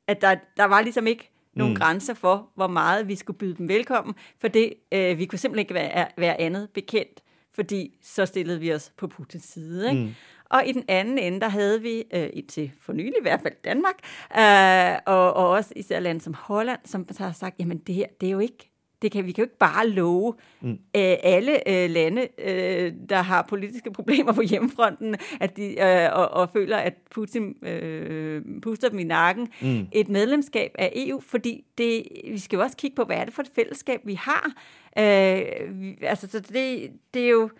at 0.06 0.20
der, 0.20 0.36
der 0.56 0.64
var 0.64 0.80
ligesom 0.80 1.06
ikke 1.06 1.30
nogle 1.56 1.74
mm. 1.74 1.78
grænser 1.78 2.14
for, 2.14 2.50
hvor 2.54 2.66
meget 2.66 3.08
vi 3.08 3.16
skulle 3.16 3.38
byde 3.38 3.54
dem 3.54 3.68
velkommen, 3.68 4.14
for 4.40 4.48
det, 4.48 4.72
øh, 4.92 5.18
vi 5.18 5.24
kunne 5.24 5.38
simpelthen 5.38 5.62
ikke 5.62 5.74
være, 5.74 6.06
være 6.16 6.40
andet 6.40 6.68
bekendt, 6.74 7.22
fordi 7.54 7.98
så 8.02 8.26
stillede 8.26 8.60
vi 8.60 8.72
os 8.72 8.92
på 8.96 9.06
Putins 9.06 9.44
side. 9.44 9.90
Ikke? 9.90 10.02
Mm. 10.02 10.14
Og 10.44 10.66
i 10.66 10.72
den 10.72 10.84
anden 10.88 11.18
ende, 11.18 11.40
der 11.40 11.48
havde 11.48 11.82
vi, 11.82 12.04
øh, 12.14 12.28
til 12.48 12.72
for 12.80 12.92
nylig 12.92 13.14
i 13.18 13.22
hvert 13.22 13.40
fald 13.40 13.54
Danmark, 13.64 13.94
øh, 14.38 14.98
og, 15.06 15.34
og 15.34 15.48
også 15.48 15.72
især 15.76 16.00
lande 16.00 16.20
som 16.20 16.34
Holland, 16.34 16.80
som 16.84 17.06
har 17.18 17.32
sagt, 17.32 17.58
jamen 17.58 17.78
det 17.78 17.94
her, 17.94 18.06
det 18.20 18.26
er 18.26 18.30
jo 18.30 18.38
ikke 18.38 18.73
det 19.04 19.12
kan 19.12 19.26
vi 19.26 19.32
kan 19.32 19.42
jo 19.42 19.46
ikke 19.46 19.58
bare 19.58 19.88
love 19.88 20.34
mm. 20.60 20.70
øh, 20.70 20.78
alle 21.22 21.68
øh, 21.68 21.90
lande, 21.90 22.28
øh, 22.38 22.92
der 23.08 23.22
har 23.22 23.42
politiske 23.42 23.92
problemer 23.92 24.32
på 24.32 24.42
hjemmefronten, 24.42 25.16
at 25.40 25.56
de, 25.56 25.80
øh, 25.80 26.08
og, 26.12 26.28
og 26.28 26.50
føler, 26.50 26.76
at 26.76 26.94
Putin 27.10 27.66
øh, 27.66 28.42
puster 28.62 28.88
dem 28.88 28.98
i 28.98 29.04
nakken, 29.04 29.48
mm. 29.62 29.86
et 29.92 30.08
medlemskab 30.08 30.74
af 30.78 30.92
EU, 30.96 31.20
fordi 31.20 31.64
det, 31.78 32.06
vi 32.30 32.38
skal 32.38 32.56
jo 32.56 32.62
også 32.62 32.76
kigge 32.76 32.94
på, 32.94 33.04
hvad 33.04 33.16
er 33.16 33.24
det 33.24 33.34
for 33.34 33.42
et 33.42 33.50
fællesskab, 33.54 34.00
vi 34.04 34.14
har. 34.14 34.52
Øh, 34.98 35.80
vi, 35.80 35.96
altså, 36.02 36.28
så 36.30 36.40
det, 36.40 36.90
det 37.14 37.24
er 37.24 37.30
jo, 37.30 37.50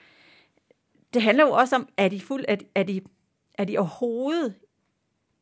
det 1.15 1.23
handler 1.23 1.45
jo 1.45 1.51
også 1.51 1.77
om, 1.77 1.89
er 1.97 2.09
de, 2.09 2.21
fuld, 2.21 2.45
er, 2.49 2.57
er, 2.75 2.83
de, 2.83 3.01
er 3.55 3.65
de 3.65 3.79
overhovedet, 3.79 4.55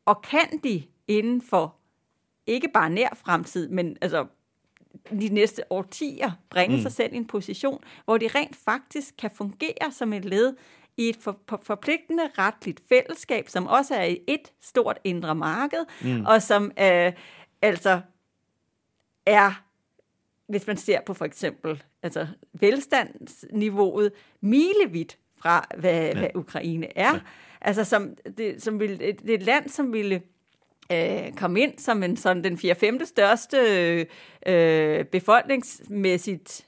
og 0.04 0.23
kan 0.23 0.61
de 0.64 0.82
inden 1.09 1.42
for 1.42 1.76
ikke 2.47 2.68
bare 2.75 2.90
nær 2.90 3.09
fremtid, 3.25 3.68
men 3.68 3.97
altså 4.00 4.26
de 5.11 5.28
næste 5.28 5.62
årtier 5.71 6.30
bringe 6.50 6.76
mm. 6.76 6.82
sig 6.82 6.92
selv 6.92 7.14
i 7.14 7.16
en 7.16 7.26
position, 7.26 7.85
hvor 8.04 8.18
de 8.18 8.28
rent 8.28 8.56
faktisk 8.56 9.14
kan 9.18 9.30
fungere 9.30 9.92
som 9.92 10.12
et 10.12 10.25
led 10.25 10.54
i 10.97 11.09
et 11.09 11.16
for, 11.16 11.38
for, 11.49 11.61
forpligtende 11.62 12.23
retligt 12.38 12.82
fællesskab, 12.88 13.49
som 13.49 13.66
også 13.66 13.94
er 13.94 14.14
et 14.26 14.52
stort 14.61 14.99
indre 15.04 15.35
marked, 15.35 15.85
mm. 16.02 16.26
og 16.26 16.42
som 16.42 16.64
øh, 16.64 17.12
altså 17.62 18.00
er, 19.26 19.62
hvis 20.49 20.66
man 20.66 20.76
ser 20.76 21.00
på 21.06 21.14
for 21.14 21.25
eksempel 21.25 21.82
altså 22.02 22.26
velstandsniveauet, 22.52 24.12
milevidt 24.40 25.18
fra, 25.37 25.66
hvad, 25.78 26.02
ja. 26.02 26.18
hvad 26.18 26.28
Ukraine 26.35 26.99
er. 26.99 27.12
Ja. 27.14 27.21
Altså, 27.61 27.85
som, 27.85 28.14
det, 28.37 28.62
som 28.62 28.80
vil, 28.80 28.99
det 28.99 29.30
er 29.30 29.35
et 29.35 29.42
land, 29.42 29.68
som 29.68 29.92
ville 29.92 30.23
øh, 30.92 31.32
kom 31.36 31.56
ind 31.56 31.78
som 31.78 32.02
en 32.02 32.16
sådan 32.16 32.44
den 32.44 32.54
4-5. 32.54 33.04
største 33.04 33.56
øh, 33.56 34.06
øh 34.46 35.04
befolkningsmæssigt 35.04 36.66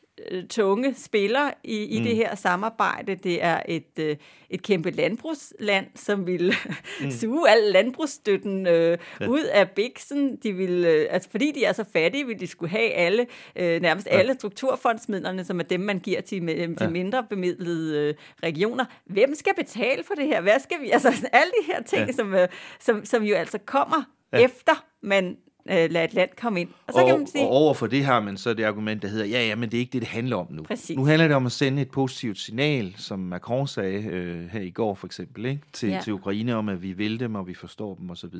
tunge 0.50 0.94
spiller 0.94 1.50
i, 1.64 1.84
i 1.84 1.98
mm. 1.98 2.04
det 2.04 2.16
her 2.16 2.34
samarbejde. 2.34 3.14
Det 3.14 3.42
er 3.44 3.62
et, 3.68 3.98
øh, 3.98 4.16
et 4.50 4.62
kæmpe 4.62 4.90
landbrugsland, 4.90 5.86
som 5.94 6.26
vil 6.26 6.54
mm. 7.00 7.10
suge 7.10 7.50
al 7.50 7.72
landbrugsstøtten 7.72 8.66
øh, 8.66 8.98
ja. 9.20 9.26
ud 9.26 9.42
af 9.42 9.70
biksen. 9.70 10.36
De 10.36 10.52
vil, 10.52 10.84
øh, 10.84 11.06
altså 11.10 11.30
fordi 11.30 11.52
de 11.52 11.64
er 11.64 11.72
så 11.72 11.84
fattige, 11.92 12.26
vil 12.26 12.40
de 12.40 12.46
skulle 12.46 12.70
have 12.70 12.90
alle, 12.90 13.26
øh, 13.56 13.82
nærmest 13.82 14.06
ja. 14.06 14.18
alle 14.18 14.34
strukturfondsmidlerne, 14.34 15.44
som 15.44 15.60
er 15.60 15.64
dem, 15.64 15.80
man 15.80 15.98
giver 15.98 16.20
til, 16.20 16.42
med, 16.42 16.76
til 16.76 16.84
ja. 16.84 16.90
mindre 16.90 17.26
bemidlede 17.30 18.08
øh, 18.08 18.14
regioner. 18.42 18.84
Hvem 19.06 19.34
skal 19.34 19.52
betale 19.54 20.04
for 20.04 20.14
det 20.14 20.26
her? 20.26 20.40
Hvad 20.40 20.60
skal 20.60 20.80
vi? 20.80 20.90
Altså 20.90 21.08
alle 21.32 21.52
de 21.60 21.66
her 21.66 21.82
ting, 21.82 22.06
ja. 22.06 22.12
som, 22.12 22.34
øh, 22.34 22.48
som, 22.80 23.04
som 23.04 23.22
jo 23.22 23.34
altså 23.34 23.58
kommer 23.58 24.04
ja. 24.32 24.38
efter 24.38 24.84
man 25.02 25.36
øh, 25.70 25.90
lade 25.90 26.04
et 26.04 26.14
land 26.14 26.30
komme 26.36 26.60
ind. 26.60 26.68
Og, 26.86 26.92
så 26.92 27.00
og, 27.00 27.06
kan 27.06 27.18
man 27.18 27.26
sige, 27.26 27.44
og 27.44 27.50
over 27.50 27.74
for 27.74 27.86
det 27.86 28.04
har 28.04 28.20
man 28.20 28.36
så 28.36 28.54
det 28.54 28.64
argument, 28.64 29.02
der 29.02 29.08
hedder, 29.08 29.24
ja, 29.24 29.46
ja, 29.46 29.54
men 29.54 29.70
det 29.70 29.76
er 29.76 29.80
ikke 29.80 29.92
det, 29.92 30.02
det 30.02 30.08
handler 30.08 30.36
om 30.36 30.46
nu. 30.50 30.62
Præcis. 30.62 30.96
Nu 30.96 31.04
handler 31.04 31.28
det 31.28 31.36
om 31.36 31.46
at 31.46 31.52
sende 31.52 31.82
et 31.82 31.90
positivt 31.90 32.38
signal, 32.38 32.94
som 32.96 33.18
Macron 33.18 33.68
sagde 33.68 34.02
øh, 34.02 34.46
her 34.46 34.60
i 34.60 34.70
går 34.70 34.94
for 34.94 35.06
eksempel, 35.06 35.44
ikke? 35.44 35.62
Til, 35.72 35.88
ja. 35.88 36.00
til 36.04 36.12
Ukraine 36.12 36.54
om, 36.54 36.68
at 36.68 36.82
vi 36.82 36.92
vil 36.92 37.20
dem, 37.20 37.34
og 37.34 37.46
vi 37.46 37.54
forstår 37.54 37.94
dem 37.94 38.10
osv. 38.10 38.34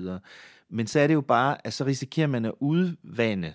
Men 0.69 0.87
så 0.87 1.01
er 1.01 1.07
det 1.07 1.15
jo 1.15 1.21
bare, 1.21 1.67
at 1.67 1.73
så 1.73 1.85
risikerer 1.85 2.27
man 2.27 2.45
at 2.45 2.53
udvande 2.61 3.55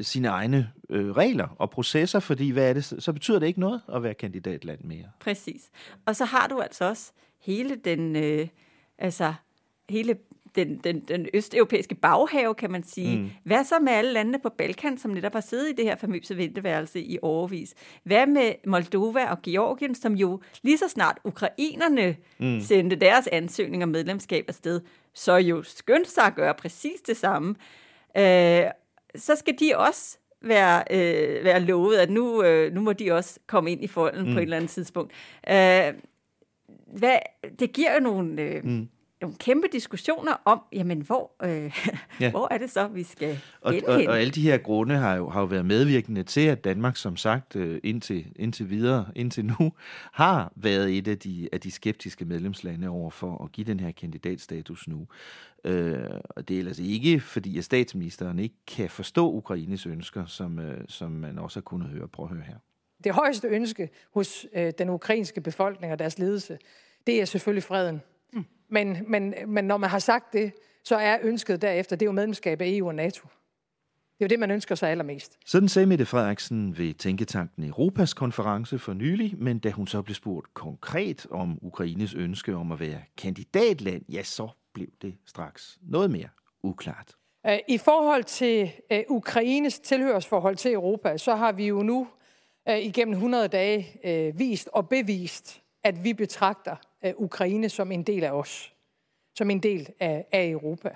sine 0.00 0.28
egne 0.28 0.72
øh, 0.90 1.10
regler 1.10 1.48
og 1.58 1.70
processer, 1.70 2.20
fordi 2.20 2.50
hvad 2.50 2.68
er 2.68 2.72
det, 2.72 2.84
så 2.84 3.12
betyder 3.12 3.38
det 3.38 3.46
ikke 3.46 3.60
noget 3.60 3.80
at 3.94 4.02
være 4.02 4.14
kandidatland 4.14 4.80
mere. 4.84 5.06
Præcis. 5.20 5.70
Og 6.06 6.16
så 6.16 6.24
har 6.24 6.46
du 6.46 6.60
altså 6.60 6.84
også 6.84 7.12
hele 7.40 7.76
den, 7.84 8.16
øh, 8.16 8.48
altså 8.98 9.34
hele 9.88 10.16
den, 10.56 10.80
den, 10.84 11.00
den 11.00 11.26
østeuropæiske 11.34 11.94
baghave, 11.94 12.54
kan 12.54 12.70
man 12.70 12.84
sige. 12.84 13.18
Mm. 13.18 13.30
Hvad 13.44 13.64
så 13.64 13.78
med 13.78 13.92
alle 13.92 14.12
landene 14.12 14.38
på 14.38 14.48
Balkan, 14.48 14.98
som 14.98 15.10
netop 15.10 15.32
har 15.32 15.40
siddet 15.40 15.68
i 15.68 15.72
det 15.72 15.84
her 15.84 15.96
famøse 15.96 16.36
venteværelse 16.36 17.00
i 17.00 17.18
overvis? 17.22 17.74
Hvad 18.02 18.26
med 18.26 18.52
Moldova 18.66 19.30
og 19.30 19.42
Georgien, 19.42 19.94
som 19.94 20.14
jo 20.14 20.40
lige 20.62 20.78
så 20.78 20.88
snart 20.88 21.18
ukrainerne 21.24 22.16
mm. 22.38 22.60
sendte 22.60 22.96
deres 22.96 23.26
ansøgning 23.26 23.82
om 23.82 23.88
medlemskab 23.88 24.44
afsted, 24.48 24.80
så 25.14 25.36
jo 25.36 25.62
skyndte 25.62 26.10
sig 26.10 26.24
at 26.24 26.34
gøre 26.34 26.54
præcis 26.54 27.00
det 27.00 27.16
samme. 27.16 27.54
Øh, 28.16 28.64
så 29.16 29.36
skal 29.36 29.54
de 29.60 29.72
også 29.76 30.18
være, 30.42 30.84
øh, 30.90 31.44
være 31.44 31.60
lovet, 31.60 31.96
at 31.96 32.10
nu, 32.10 32.42
øh, 32.42 32.72
nu 32.72 32.80
må 32.80 32.92
de 32.92 33.12
også 33.12 33.38
komme 33.46 33.72
ind 33.72 33.84
i 33.84 33.86
folden 33.86 34.26
mm. 34.26 34.32
på 34.32 34.38
et 34.38 34.42
eller 34.42 34.56
andet 34.56 34.70
tidspunkt. 34.70 35.12
Øh, 35.50 35.94
hvad, 36.86 37.18
det 37.58 37.72
giver 37.72 37.94
jo 37.94 38.00
nogle... 38.00 38.42
Øh, 38.42 38.64
mm 38.64 38.88
nogle 39.20 39.36
kæmpe 39.36 39.68
diskussioner 39.72 40.32
om, 40.44 40.60
jamen, 40.72 41.00
hvor, 41.00 41.32
øh, 41.42 41.72
ja. 42.20 42.30
hvor 42.30 42.48
er 42.50 42.58
det 42.58 42.70
så, 42.70 42.88
vi 42.88 43.02
skal 43.02 43.38
og, 43.60 43.74
og, 43.86 43.94
og 44.08 44.20
alle 44.20 44.30
de 44.30 44.42
her 44.42 44.58
grunde 44.58 44.94
har 44.94 45.14
jo, 45.14 45.28
har 45.28 45.40
jo 45.40 45.46
været 45.46 45.66
medvirkende 45.66 46.22
til, 46.22 46.40
at 46.40 46.64
Danmark, 46.64 46.96
som 46.96 47.16
sagt, 47.16 47.56
øh, 47.56 47.80
indtil, 47.84 48.32
indtil 48.36 48.70
videre, 48.70 49.06
indtil 49.14 49.44
nu, 49.44 49.72
har 50.12 50.52
været 50.56 50.98
et 50.98 51.08
af 51.08 51.18
de, 51.18 51.48
af 51.52 51.60
de 51.60 51.70
skeptiske 51.70 52.24
medlemslande 52.24 52.88
over 52.88 53.10
for 53.10 53.44
at 53.44 53.52
give 53.52 53.66
den 53.66 53.80
her 53.80 53.90
kandidatstatus 53.90 54.88
nu. 54.88 55.06
Øh, 55.64 56.04
og 56.28 56.48
det 56.48 56.54
er 56.54 56.58
ellers 56.58 56.78
ikke, 56.78 57.20
fordi 57.20 57.58
at 57.58 57.64
statsministeren 57.64 58.38
ikke 58.38 58.56
kan 58.66 58.90
forstå 58.90 59.32
Ukraines 59.32 59.86
ønsker, 59.86 60.26
som, 60.26 60.58
øh, 60.58 60.84
som 60.88 61.10
man 61.10 61.38
også 61.38 61.56
har 61.56 61.62
kunnet 61.62 61.88
høre. 61.88 62.08
Prøv 62.08 62.26
at 62.26 62.32
høre 62.32 62.44
her. 62.46 62.56
Det 63.04 63.12
højeste 63.12 63.48
ønske 63.48 63.88
hos 64.14 64.46
øh, 64.54 64.72
den 64.78 64.88
ukrainske 64.88 65.40
befolkning 65.40 65.92
og 65.92 65.98
deres 65.98 66.18
ledelse, 66.18 66.58
det 67.06 67.20
er 67.20 67.24
selvfølgelig 67.24 67.62
freden. 67.62 68.00
Men, 68.68 68.98
men, 69.08 69.34
men 69.46 69.64
når 69.64 69.76
man 69.76 69.90
har 69.90 69.98
sagt 69.98 70.32
det, 70.32 70.52
så 70.84 70.96
er 70.96 71.18
ønsket 71.22 71.62
derefter, 71.62 71.96
det 71.96 72.02
er 72.02 72.06
jo 72.06 72.12
medlemskab 72.12 72.60
af 72.60 72.66
EU 72.68 72.86
og 72.86 72.94
NATO. 72.94 73.28
Det 74.18 74.24
er 74.24 74.26
jo 74.26 74.28
det, 74.28 74.38
man 74.38 74.50
ønsker 74.50 74.74
sig 74.74 74.90
allermest. 74.90 75.38
Sådan 75.46 75.68
sagde 75.68 75.86
Mette 75.86 76.06
Frederiksen 76.06 76.78
ved 76.78 76.94
Tænketanken 76.94 77.64
Europas 77.64 78.14
konference 78.14 78.78
for 78.78 78.92
nylig, 78.92 79.34
men 79.38 79.58
da 79.58 79.70
hun 79.70 79.86
så 79.86 80.02
blev 80.02 80.14
spurgt 80.14 80.54
konkret 80.54 81.26
om 81.30 81.58
Ukraines 81.62 82.14
ønske 82.14 82.54
om 82.54 82.72
at 82.72 82.80
være 82.80 83.00
kandidatland, 83.16 84.02
ja, 84.08 84.22
så 84.22 84.48
blev 84.74 84.86
det 85.02 85.14
straks 85.26 85.78
noget 85.82 86.10
mere 86.10 86.28
uklart. 86.62 87.12
Øh, 87.46 87.58
I 87.68 87.78
forhold 87.78 88.24
til 88.24 88.70
øh, 88.92 89.02
Ukraines 89.08 89.78
tilhørsforhold 89.78 90.56
til 90.56 90.72
Europa, 90.72 91.16
så 91.16 91.34
har 91.34 91.52
vi 91.52 91.66
jo 91.66 91.82
nu 91.82 92.08
øh, 92.68 92.78
igennem 92.78 93.12
100 93.12 93.48
dage 93.48 94.32
vist 94.36 94.68
og 94.72 94.88
bevist, 94.88 95.62
at 95.86 96.04
vi 96.04 96.12
betragter 96.12 96.76
øh, 97.04 97.12
Ukraine 97.16 97.68
som 97.68 97.92
en 97.92 98.02
del 98.02 98.24
af 98.24 98.30
os, 98.30 98.74
som 99.34 99.50
en 99.50 99.60
del 99.60 99.88
af, 100.00 100.26
af 100.32 100.48
Europa. 100.48 100.90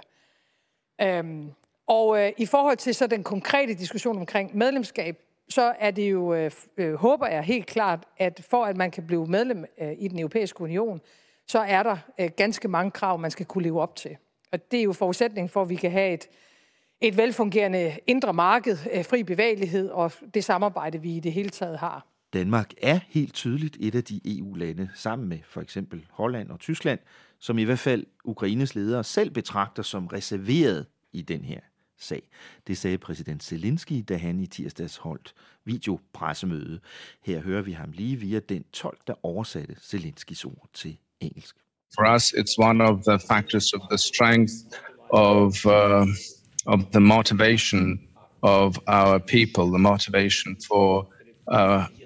Øhm, 1.00 1.52
og 1.86 2.18
øh, 2.20 2.32
i 2.36 2.46
forhold 2.46 2.76
til 2.76 2.94
så 2.94 3.06
den 3.06 3.24
konkrete 3.24 3.74
diskussion 3.74 4.18
omkring 4.18 4.56
medlemskab, 4.56 5.22
så 5.48 5.74
er 5.78 5.90
det 5.90 6.10
jo, 6.10 6.34
øh, 6.34 6.50
øh, 6.76 6.94
håber 6.94 7.26
jeg 7.26 7.42
helt 7.42 7.66
klart, 7.66 8.04
at 8.18 8.46
for 8.50 8.64
at 8.64 8.76
man 8.76 8.90
kan 8.90 9.06
blive 9.06 9.26
medlem 9.26 9.64
øh, 9.80 9.92
i 9.98 10.08
den 10.08 10.18
europæiske 10.18 10.60
union, 10.60 11.00
så 11.46 11.58
er 11.58 11.82
der 11.82 11.96
øh, 12.20 12.30
ganske 12.36 12.68
mange 12.68 12.90
krav, 12.90 13.18
man 13.18 13.30
skal 13.30 13.46
kunne 13.46 13.64
leve 13.64 13.80
op 13.80 13.96
til. 13.96 14.16
Og 14.52 14.70
det 14.70 14.78
er 14.78 14.84
jo 14.84 14.92
forudsætningen 14.92 15.48
for, 15.48 15.62
at 15.62 15.68
vi 15.68 15.76
kan 15.76 15.90
have 15.90 16.14
et, 16.14 16.28
et 17.00 17.16
velfungerende 17.16 17.98
indre 18.06 18.32
marked, 18.32 18.78
øh, 18.92 19.04
fri 19.04 19.22
bevægelighed 19.22 19.90
og 19.90 20.12
det 20.34 20.44
samarbejde, 20.44 21.00
vi 21.00 21.16
i 21.16 21.20
det 21.20 21.32
hele 21.32 21.50
taget 21.50 21.78
har. 21.78 22.09
Danmark 22.32 22.70
er 22.82 23.00
helt 23.08 23.34
tydeligt 23.34 23.76
et 23.80 23.94
af 23.94 24.04
de 24.04 24.20
EU-lande, 24.24 24.90
sammen 24.94 25.28
med 25.28 25.38
for 25.44 25.60
eksempel 25.60 26.06
Holland 26.10 26.50
og 26.50 26.60
Tyskland, 26.60 27.00
som 27.38 27.58
i 27.58 27.62
hvert 27.62 27.78
fald 27.78 28.06
Ukraines 28.24 28.74
ledere 28.74 29.04
selv 29.04 29.30
betragter 29.30 29.82
som 29.82 30.06
reserveret 30.06 30.86
i 31.12 31.22
den 31.22 31.44
her 31.44 31.60
sag. 31.98 32.22
Det 32.66 32.78
sagde 32.78 32.98
præsident 32.98 33.42
Zelensky, 33.44 34.04
da 34.08 34.16
han 34.16 34.40
i 34.40 34.46
tirsdags 34.46 34.96
holdt 34.96 35.34
videopressemøde. 35.64 36.80
Her 37.24 37.40
hører 37.40 37.62
vi 37.62 37.72
ham 37.72 37.92
lige 37.92 38.16
via 38.16 38.38
den 38.38 38.64
tolk, 38.72 39.06
der 39.06 39.14
oversatte 39.22 39.76
Zelenskys 39.80 40.44
ord 40.44 40.68
til 40.74 40.98
engelsk. 41.20 41.56
For 41.94 42.14
us, 42.14 42.34
it's 42.34 42.54
one 42.58 42.84
of 42.84 42.98
the 43.08 43.18
factors 43.28 43.72
of 43.72 43.80
the 43.90 43.98
strength 43.98 44.52
of, 45.10 45.66
uh, 45.66 46.06
of 46.66 46.80
the 46.92 47.00
motivation 47.00 48.00
of 48.42 48.78
our 48.86 49.18
people, 49.18 49.64
the 49.64 49.78
motivation 49.78 50.56
for 50.68 51.12
uh, 51.52 51.99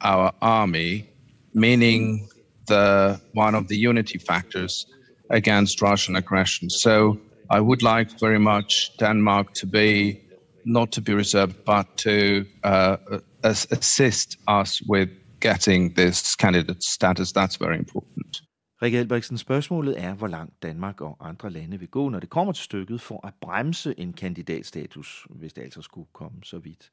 our 0.00 0.32
army, 0.40 1.08
meaning 1.54 2.28
the 2.66 3.20
one 3.32 3.54
of 3.54 3.68
the 3.68 3.76
unity 3.76 4.18
factors 4.18 4.86
against 5.30 5.82
Russian 5.82 6.16
aggression. 6.16 6.70
So 6.70 7.18
I 7.50 7.60
would 7.60 7.82
like 7.82 8.20
very 8.20 8.38
much 8.38 8.96
Denmark 8.98 9.54
to 9.54 9.66
be 9.66 10.20
not 10.64 10.92
to 10.92 11.00
be 11.00 11.14
reserved, 11.14 11.64
but 11.64 11.86
to 11.96 12.44
uh, 12.64 12.96
assist 13.42 14.38
us 14.46 14.82
with 14.88 15.08
getting 15.40 15.94
this 15.94 16.36
candidate 16.36 16.82
status. 16.84 17.32
That's 17.32 17.56
very 17.56 17.78
important. 17.78 18.42
Rikke 18.82 18.98
Albrechtsen, 18.98 19.38
spørgsmålet 19.38 20.04
er, 20.04 20.14
hvor 20.14 20.26
langt 20.26 20.62
Danmark 20.62 21.00
og 21.00 21.28
andre 21.28 21.50
lande 21.50 21.78
vil 21.78 21.88
gå, 21.88 22.08
når 22.08 22.20
det 22.20 22.30
kommer 22.30 22.52
til 22.52 22.64
stykket, 22.64 23.00
for 23.00 23.26
at 23.26 23.34
bremse 23.40 23.94
en 23.98 24.12
kandidatstatus, 24.12 25.26
hvis 25.30 25.52
det 25.52 25.62
altså 25.62 25.82
skulle 25.82 26.08
komme 26.12 26.38
så 26.42 26.58
vidt. 26.58 26.90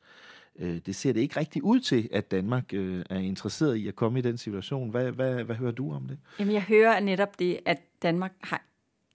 Øh, 0.59 0.77
det 0.85 0.95
ser 0.95 1.13
det 1.13 1.19
ikke 1.19 1.39
rigtig 1.39 1.63
ud 1.63 1.79
til, 1.79 2.09
at 2.11 2.31
Danmark 2.31 2.73
øh, 2.73 3.05
er 3.09 3.19
interesseret 3.19 3.75
i 3.75 3.87
at 3.87 3.95
komme 3.95 4.19
i 4.19 4.21
den 4.21 4.37
situation. 4.37 4.89
Hvad, 4.89 5.11
hvad, 5.11 5.43
hvad 5.43 5.55
hører 5.55 5.71
du 5.71 5.93
om 5.93 6.07
det? 6.07 6.17
Jamen, 6.39 6.53
jeg 6.53 6.61
hører 6.61 6.99
netop 6.99 7.39
det, 7.39 7.59
at 7.65 7.81
Danmark 8.01 8.33
har 8.41 8.65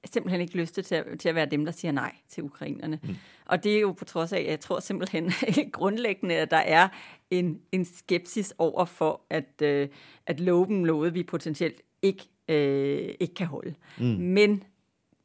simpelthen 0.05 0.41
ikke 0.41 0.57
lyst 0.57 0.75
til 0.75 0.95
at, 0.95 1.07
til 1.19 1.29
at 1.29 1.35
være 1.35 1.47
dem, 1.47 1.65
der 1.65 1.73
siger 1.73 1.93
nej 1.93 2.15
til 2.29 2.43
ukrainerne. 2.43 2.99
Mm. 3.03 3.17
Og 3.47 3.65
det 3.65 3.77
er 3.77 3.81
jo 3.81 3.93
på 3.93 4.05
trods 4.05 4.33
af, 4.33 4.39
at 4.39 4.47
jeg 4.47 4.61
tror 4.61 4.81
simpelthen 4.81 5.33
grundlæggende, 5.73 6.35
at 6.35 6.51
der 6.51 6.57
er 6.57 6.89
en, 7.31 7.61
en 7.73 7.85
skepsis 7.85 8.55
over 8.59 8.85
for, 8.85 9.21
at, 9.31 9.63
øh, 9.63 9.89
at 10.27 10.41
love 10.41 10.67
dem 10.67 10.77
noget, 10.77 11.15
vi 11.15 11.23
potentielt 11.23 11.83
ikke, 12.03 12.25
øh, 12.49 13.15
ikke 13.21 13.35
kan 13.35 13.47
holde. 13.47 13.75
Mm. 13.99 14.05
Men 14.07 14.63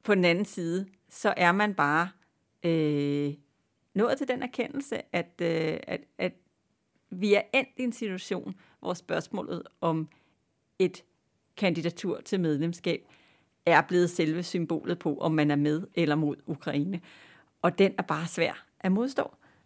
på 0.04 0.16
den 0.16 0.26
anden 0.26 0.46
side, 0.46 0.86
så 1.10 1.34
er 1.38 1.52
man 1.52 1.74
bare 1.74 2.10
øh, 2.64 3.34
nået 3.96 4.18
til 4.18 4.28
den 4.28 4.44
erkendelse, 4.44 5.16
at, 5.16 5.42
øh, 5.42 5.78
at, 5.88 6.02
at 6.18 6.34
vi 7.10 7.34
er 7.34 7.42
endt 7.54 7.70
i 7.78 7.84
en 7.84 7.94
situation, 7.94 8.56
hvor 8.80 8.94
spørgsmålet 8.94 9.64
om 9.82 10.10
et 10.80 11.04
kandidatur 11.58 12.22
til 12.26 12.40
medlemskab 12.40 13.02
er 13.66 13.82
blevet 13.82 14.10
selve 14.10 14.44
symbolet 14.44 15.00
på, 15.00 15.18
om 15.18 15.32
man 15.32 15.52
er 15.52 15.56
med 15.56 15.88
eller 15.94 16.16
mod 16.16 16.36
Ukraine. 16.46 17.02
Og 17.62 17.78
den 17.78 17.94
er 17.98 18.04
bare 18.04 18.28
svær 18.28 18.66
at 18.80 18.92
modstå. 18.92 19.24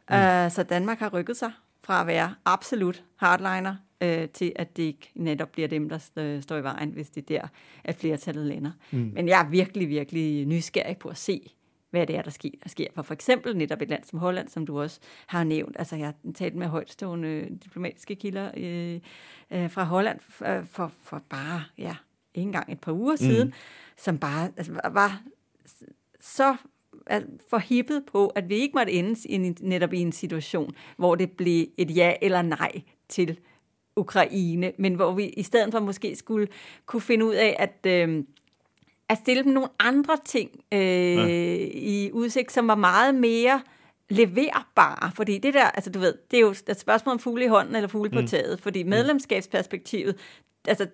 Mm. 0.10 0.16
Uh, 0.16 0.52
så 0.52 0.66
Danmark 0.70 1.00
har 1.00 1.14
rykket 1.14 1.38
sig 1.38 1.52
fra 1.84 2.02
at 2.02 2.08
være 2.08 2.36
absolut 2.46 3.04
hardliner 3.16 3.76
uh, 4.04 4.30
til, 4.34 4.54
at 4.56 4.78
det 4.78 4.84
ikke 4.84 5.12
netop 5.16 5.52
bliver 5.52 5.68
dem, 5.68 5.90
der 5.90 5.98
st- 5.98 6.42
står 6.42 6.58
i 6.58 6.64
vejen, 6.64 6.90
hvis 6.90 7.10
det 7.10 7.32
er 7.32 7.40
der, 7.40 7.48
at 7.84 7.96
flertallet 7.96 8.46
lander. 8.46 8.72
Mm. 8.92 9.12
Men 9.14 9.28
jeg 9.28 9.42
er 9.42 9.50
virkelig, 9.50 9.90
virkelig 9.90 10.46
nysgerrig 10.46 10.98
på 10.98 11.10
at 11.10 11.18
se, 11.18 11.54
hvad 11.92 12.08
det 12.08 12.16
er, 12.16 12.22
der 12.22 12.32
sker. 12.32 12.50
Der 12.64 12.70
sker 12.70 12.88
for 12.96 13.02
for 13.02 13.14
eksempel 13.14 13.58
netop 13.58 13.82
et 13.82 13.90
land 13.90 14.04
som 14.04 14.20
Holland, 14.20 14.48
som 14.48 14.66
du 14.66 14.82
også 14.82 15.00
har 15.28 15.44
nævnt. 15.44 15.76
Altså, 15.80 15.96
jeg 15.96 16.06
har 16.06 16.32
talt 16.36 16.56
med 16.56 16.68
højtstående 16.68 17.48
diplomatiske 17.64 18.16
kilder 18.16 18.52
øh, 18.58 19.00
øh, 19.52 19.72
fra 19.72 19.84
Holland 19.84 20.20
for, 20.20 20.64
for, 20.72 20.92
for 21.04 21.22
bare, 21.30 21.64
ja, 21.78 21.96
ikke 22.34 22.48
engang 22.48 22.72
et 22.72 22.80
par 22.80 22.92
uger 22.92 23.14
mm. 23.14 23.18
siden, 23.18 23.54
som 23.98 24.18
bare 24.18 24.52
altså, 24.58 24.80
var 24.92 25.22
så 26.20 26.56
forhippet 27.50 28.04
på, 28.12 28.28
at 28.28 28.50
vi 28.50 28.56
ikke 28.56 28.78
måtte 28.78 28.92
ende 28.92 29.16
i 29.30 29.34
en, 29.34 29.58
netop 29.62 29.94
i 29.94 30.00
en 30.00 30.12
situation, 30.12 30.76
hvor 30.98 31.16
det 31.16 31.32
blev 31.32 31.68
et 31.78 31.96
ja 31.96 32.14
eller 32.22 32.42
nej 32.42 32.82
til 33.10 33.40
Ukraine, 33.96 34.72
men 34.78 34.94
hvor 34.94 35.14
vi 35.14 35.26
i 35.26 35.44
stedet 35.44 35.72
for 35.72 35.80
måske 35.80 36.16
skulle 36.16 36.48
kunne 36.86 37.02
finde 37.02 37.26
ud 37.26 37.34
af, 37.34 37.56
at, 37.60 37.86
øh, 37.92 38.24
at 39.10 39.18
stille 39.18 39.44
dem 39.44 39.54
nogle 39.54 39.70
andre 39.80 40.18
ting 40.26 40.50
øh, 40.74 40.80
ja. 40.80 41.28
i 41.74 42.10
udsigt, 42.14 42.52
som 42.52 42.68
var 42.68 42.76
meget 42.76 43.16
mere 43.16 43.62
leverbare, 44.10 45.12
fordi 45.16 45.38
det 45.38 45.54
der, 45.54 45.66
altså 45.66 45.90
du 45.90 46.00
ved, 46.00 46.14
det 46.32 46.38
er 46.38 46.42
jo 46.42 46.50
et 46.70 46.80
spørgsmål 46.80 47.14
om 47.14 47.20
fugle 47.20 47.46
i 47.46 47.48
hånden 47.48 47.76
eller 47.76 47.88
fugle 47.88 48.10
på 48.10 48.22
mm. 48.22 48.28
taget, 48.28 48.60
fordi 48.60 48.84
mm. 48.84 48.90
medlemskabsperspektivet, 48.90 50.16
altså 50.68 50.88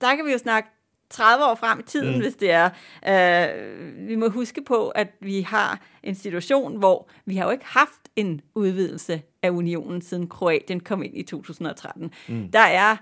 der 0.00 0.16
kan 0.16 0.26
vi 0.26 0.32
jo 0.32 0.38
snakke 0.38 0.68
30 1.10 1.44
år 1.44 1.54
frem 1.54 1.80
i 1.80 1.82
tiden, 1.82 2.14
mm. 2.14 2.20
hvis 2.20 2.34
det 2.34 2.50
er. 2.50 2.70
Øh, 3.08 4.08
vi 4.08 4.16
må 4.16 4.28
huske 4.28 4.64
på, 4.64 4.88
at 4.88 5.08
vi 5.20 5.40
har 5.40 5.80
en 6.02 6.14
situation, 6.14 6.76
hvor 6.78 7.08
vi 7.26 7.36
har 7.36 7.44
jo 7.44 7.50
ikke 7.50 7.66
haft 7.66 8.08
en 8.16 8.40
udvidelse 8.54 9.22
af 9.42 9.50
unionen, 9.50 10.02
siden 10.02 10.28
Kroatien 10.28 10.80
kom 10.80 11.02
ind 11.02 11.16
i 11.16 11.22
2013. 11.22 12.10
Mm. 12.28 12.50
Der 12.52 12.60
er 12.60 12.96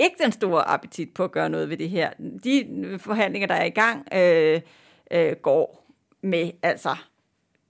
ikke 0.00 0.16
den 0.22 0.32
store 0.32 0.68
appetit 0.68 1.14
på 1.14 1.24
at 1.24 1.32
gøre 1.32 1.50
noget 1.50 1.68
ved 1.70 1.76
det 1.76 1.90
her. 1.90 2.10
De 2.44 2.98
forhandlinger, 2.98 3.48
der 3.48 3.54
er 3.54 3.64
i 3.64 3.70
gang, 3.70 4.08
øh, 4.14 4.60
øh, 5.10 5.36
går 5.42 5.86
med 6.22 6.50
altså 6.62 6.96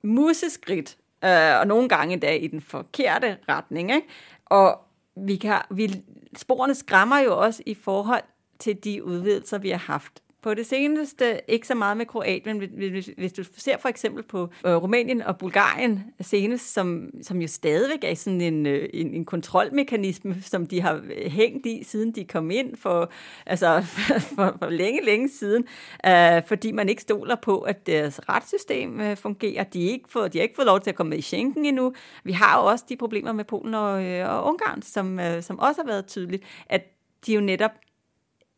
museskridt, 0.02 0.96
øh, 1.24 1.60
og 1.60 1.66
nogle 1.66 1.88
gange 1.88 2.12
endda 2.12 2.34
i 2.34 2.46
den 2.46 2.60
forkerte 2.60 3.36
retning. 3.48 3.94
Ikke? 3.94 4.06
Og 4.46 4.78
vi 5.16 5.36
kan, 5.36 5.58
vi, 5.70 6.02
sporene 6.36 6.74
skræmmer 6.74 7.18
jo 7.18 7.38
også 7.38 7.62
i 7.66 7.74
forhold 7.74 8.22
til 8.58 8.84
de 8.84 9.04
udvidelser, 9.04 9.58
vi 9.58 9.70
har 9.70 9.78
haft 9.78 10.22
på 10.42 10.54
det 10.54 10.66
seneste, 10.66 11.40
ikke 11.48 11.66
så 11.66 11.74
meget 11.74 11.96
med 11.96 12.06
Kroatien, 12.06 12.58
men 12.58 12.90
hvis, 12.90 13.10
hvis 13.16 13.32
du 13.32 13.44
ser 13.56 13.78
for 13.78 13.88
eksempel 13.88 14.22
på 14.22 14.48
øh, 14.66 14.74
Rumænien 14.74 15.22
og 15.22 15.38
Bulgarien 15.38 16.04
senest, 16.20 16.72
som, 16.72 17.10
som 17.22 17.40
jo 17.40 17.48
stadigvæk 17.48 18.04
er 18.04 18.14
sådan 18.14 18.40
en, 18.40 18.66
øh, 18.66 18.88
en, 18.92 19.14
en 19.14 19.24
kontrolmekanisme, 19.24 20.36
som 20.42 20.66
de 20.66 20.80
har 20.80 20.94
øh, 20.94 21.30
hængt 21.30 21.66
i, 21.66 21.84
siden 21.84 22.12
de 22.12 22.24
kom 22.24 22.50
ind 22.50 22.76
for, 22.76 23.12
altså, 23.46 23.82
for, 24.36 24.56
for 24.58 24.70
længe, 24.70 25.04
længe 25.04 25.28
siden, 25.28 25.64
øh, 26.06 26.42
fordi 26.46 26.72
man 26.72 26.88
ikke 26.88 27.02
stoler 27.02 27.36
på, 27.36 27.58
at 27.58 27.86
deres 27.86 28.20
retssystem 28.28 29.00
øh, 29.00 29.16
fungerer. 29.16 29.64
De, 29.64 29.86
er 29.86 29.90
ikke 29.90 30.08
få, 30.08 30.28
de 30.28 30.38
har 30.38 30.42
ikke 30.42 30.56
fået 30.56 30.66
lov 30.66 30.80
til 30.80 30.90
at 30.90 30.96
komme 30.96 31.10
med 31.10 31.18
i 31.18 31.22
Schengen 31.22 31.64
endnu. 31.64 31.94
Vi 32.24 32.32
har 32.32 32.60
jo 32.60 32.66
også 32.66 32.84
de 32.88 32.96
problemer 32.96 33.32
med 33.32 33.44
Polen 33.44 33.74
og, 33.74 34.04
øh, 34.04 34.28
og 34.28 34.44
Ungarn, 34.44 34.82
som, 34.82 35.20
øh, 35.20 35.42
som 35.42 35.58
også 35.58 35.80
har 35.80 35.86
været 35.86 36.06
tydeligt, 36.06 36.42
at 36.66 36.82
de 37.26 37.34
jo 37.34 37.40
netop 37.40 37.70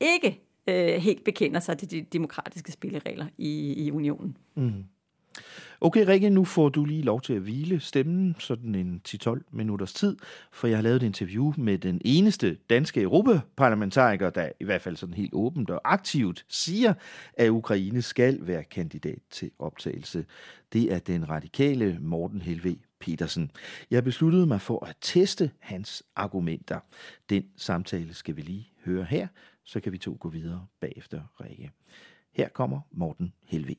ikke 0.01 0.41
øh, 0.67 0.87
helt 0.87 1.25
bekender 1.25 1.61
sig 1.61 1.79
til 1.79 1.91
de 1.91 2.03
demokratiske 2.13 2.73
spilleregler 2.73 3.27
i, 3.39 3.75
i 3.87 3.91
unionen. 3.91 4.37
Mm. 4.55 4.85
Okay, 5.81 6.07
Rikke, 6.07 6.31
nu 6.31 6.45
får 6.45 6.69
du 6.69 6.85
lige 6.85 7.03
lov 7.03 7.21
til 7.21 7.33
at 7.33 7.41
hvile 7.41 7.81
stemmen 7.81 8.37
sådan 8.39 8.75
en 8.75 9.01
10-12 9.09 9.41
minutters 9.51 9.93
tid, 9.93 10.17
for 10.53 10.67
jeg 10.67 10.77
har 10.77 10.83
lavet 10.83 10.97
et 10.97 11.07
interview 11.07 11.53
med 11.57 11.79
den 11.79 12.01
eneste 12.05 12.57
danske 12.71 13.03
europaparlamentariker, 13.03 14.31
der 14.31 14.49
i 14.61 14.65
hvert 14.65 14.83
fald 14.83 14.97
sådan 14.97 15.15
helt 15.15 15.35
åbent 15.35 15.71
og 15.71 15.81
aktivt 15.85 16.45
siger, 16.49 16.95
at 17.35 17.49
Ukraine 17.49 18.03
skal 18.03 18.39
være 18.47 18.65
kandidat 18.65 19.19
til 19.31 19.51
optagelse. 19.59 20.25
Det 20.73 20.93
er 20.93 20.99
den 20.99 21.29
radikale 21.29 21.99
Morten 22.01 22.43
Helve 22.43 22.77
Petersen. 22.99 23.51
Jeg 23.91 24.05
besluttede 24.05 24.47
mig 24.47 24.61
for 24.61 24.87
at 24.87 24.97
teste 25.01 25.51
hans 25.61 26.03
argumenter. 26.17 26.79
Den 27.31 27.45
samtale 27.57 28.15
skal 28.15 28.37
vi 28.37 28.43
lige 28.43 28.69
høre 28.85 29.05
her, 29.05 29.27
så 29.65 29.81
kan 29.81 29.93
vi 29.93 29.99
to 29.99 30.17
gå 30.21 30.29
videre 30.29 30.67
bagefter 30.81 31.23
Rikke. 31.41 31.71
Her 32.33 32.49
kommer 32.49 32.81
Morten 32.93 33.33
Helve. 33.45 33.75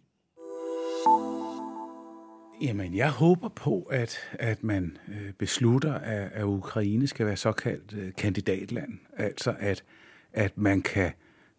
Jamen, 2.62 2.96
jeg 2.96 3.12
håber 3.12 3.50
på, 3.50 3.82
at, 3.82 4.18
at 4.32 4.64
man 4.64 4.98
øh, 5.08 5.34
beslutter, 5.34 5.94
at, 5.94 6.32
at 6.32 6.44
Ukraine 6.44 7.08
skal 7.08 7.26
være 7.26 7.36
såkaldt 7.36 7.94
øh, 7.94 8.14
kandidatland. 8.18 9.00
Altså, 9.18 9.56
at, 9.60 9.84
at 10.34 10.58
man 10.58 10.82
kan 10.82 11.12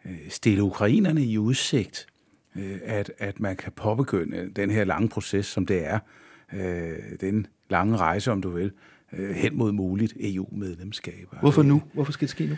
øh, 0.04 0.18
stille 0.28 0.62
ukrainerne 0.62 1.24
i 1.24 1.38
udsigt, 1.38 2.06
at, 2.82 3.12
at 3.18 3.40
man 3.40 3.56
kan 3.56 3.72
påbegynde 3.72 4.50
den 4.50 4.70
her 4.70 4.84
lange 4.84 5.08
proces, 5.08 5.46
som 5.46 5.66
det 5.66 5.86
er, 5.86 5.98
den 7.20 7.46
lange 7.70 7.96
rejse, 7.96 8.32
om 8.32 8.42
du 8.42 8.50
vil, 8.50 8.72
hen 9.34 9.56
mod 9.56 9.72
muligt 9.72 10.14
EU-medlemskab. 10.20 11.28
Hvorfor 11.40 11.62
nu? 11.62 11.82
Hvorfor 11.92 12.12
skal 12.12 12.26
det 12.26 12.30
ske 12.30 12.46
nu? 12.46 12.56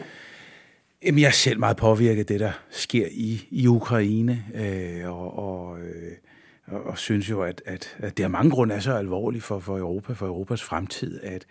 Jamen, 1.02 1.20
jeg 1.20 1.26
er 1.26 1.32
selv 1.32 1.58
meget 1.58 1.76
påvirket 1.76 2.20
af 2.20 2.26
det, 2.26 2.40
der 2.40 2.52
sker 2.70 3.06
i, 3.10 3.48
i 3.50 3.66
Ukraine, 3.66 4.44
øh, 4.54 5.10
og, 5.10 5.38
og, 5.38 5.80
øh, 5.80 6.12
og, 6.66 6.84
og 6.84 6.98
synes 6.98 7.30
jo, 7.30 7.42
at, 7.42 7.62
at, 7.66 7.96
at 7.98 8.16
det 8.16 8.24
af 8.24 8.30
mange 8.30 8.50
grunde 8.50 8.74
er 8.74 8.80
så 8.80 8.92
alvorligt 8.92 9.44
for, 9.44 9.58
for 9.58 9.78
Europa, 9.78 10.12
for 10.12 10.26
Europas 10.26 10.62
fremtid, 10.62 11.20
at, 11.22 11.46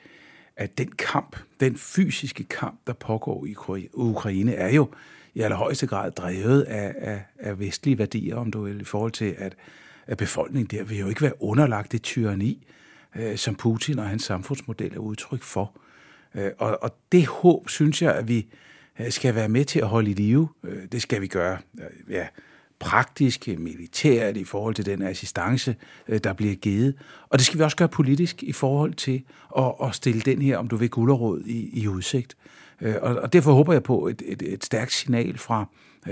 at 0.56 0.78
den 0.78 0.92
kamp, 0.92 1.38
den 1.60 1.78
fysiske 1.78 2.44
kamp, 2.44 2.80
der 2.88 2.94
pågår 2.94 3.46
i 3.46 3.56
Ukraine, 3.94 4.54
er 4.54 4.70
jo 4.70 4.88
i 5.36 5.42
allerhøjeste 5.42 5.88
grad 5.88 6.12
drevet 6.12 6.62
af, 6.62 6.96
af, 6.98 7.22
af 7.40 7.60
vestlige 7.60 7.98
værdier, 7.98 8.36
om 8.36 8.52
du 8.52 8.64
vil, 8.64 8.82
i 8.82 8.84
forhold 8.84 9.12
til, 9.12 9.36
at, 9.38 9.56
at 10.08 10.18
befolkningen 10.18 10.80
der 10.80 10.84
vil 10.84 11.00
jo 11.00 11.08
ikke 11.08 11.22
være 11.22 11.42
underlagt 11.44 11.92
det 11.92 12.02
tyranni, 12.02 12.68
øh, 13.16 13.38
som 13.38 13.56
Putin 13.56 14.00
og 14.00 14.10
hans 14.10 14.24
samfundsmodel 14.24 14.94
er 14.94 15.00
udtryk 15.00 15.44
for. 15.44 15.78
Øh, 16.36 16.52
og, 16.58 16.84
og 16.84 16.98
det 17.12 17.28
håb, 17.28 17.70
synes 17.70 18.02
jeg, 18.02 18.16
at 18.16 18.28
vi 18.28 18.48
Øh, 19.00 19.12
skal 19.12 19.36
være 19.36 19.50
med 19.50 19.66
til 19.66 19.80
at 19.80 19.88
holde 19.88 20.12
i 20.12 20.14
live. 20.14 20.48
Øh, 20.64 20.84
det 20.92 21.02
skal 21.02 21.22
vi 21.22 21.28
gøre 21.28 21.58
øh, 21.80 22.14
ja, 22.14 22.28
praktisk, 22.80 23.48
militært 23.48 24.38
i 24.38 24.44
forhold 24.44 24.76
til 24.76 24.86
den 24.86 25.02
assistance, 25.02 25.76
der 26.24 26.34
bliver 26.34 26.56
givet. 26.56 26.96
Og 27.30 27.40
det 27.40 27.46
skal 27.46 27.60
vi 27.60 27.64
også 27.64 27.78
gøre 27.78 27.90
politisk 27.90 28.44
i 28.44 28.52
forhold 28.52 28.94
til 28.94 29.24
at, 29.58 29.74
at 29.84 29.96
stille 29.96 30.22
den 30.22 30.42
her, 30.42 30.58
om 30.58 30.68
du 30.68 30.76
vil, 30.76 30.90
gulderåd 30.90 31.42
i, 31.46 31.82
i 31.82 31.88
udsigt. 31.88 32.38
Og, 32.82 33.16
og 33.16 33.34
derfor 33.34 33.54
håber 33.54 33.74
jeg 33.74 33.84
på 33.84 34.08
et, 34.08 34.22
et, 34.26 34.42
et 34.42 34.66
stærkt 34.66 34.94
signal 34.94 35.38
fra, 35.38 35.66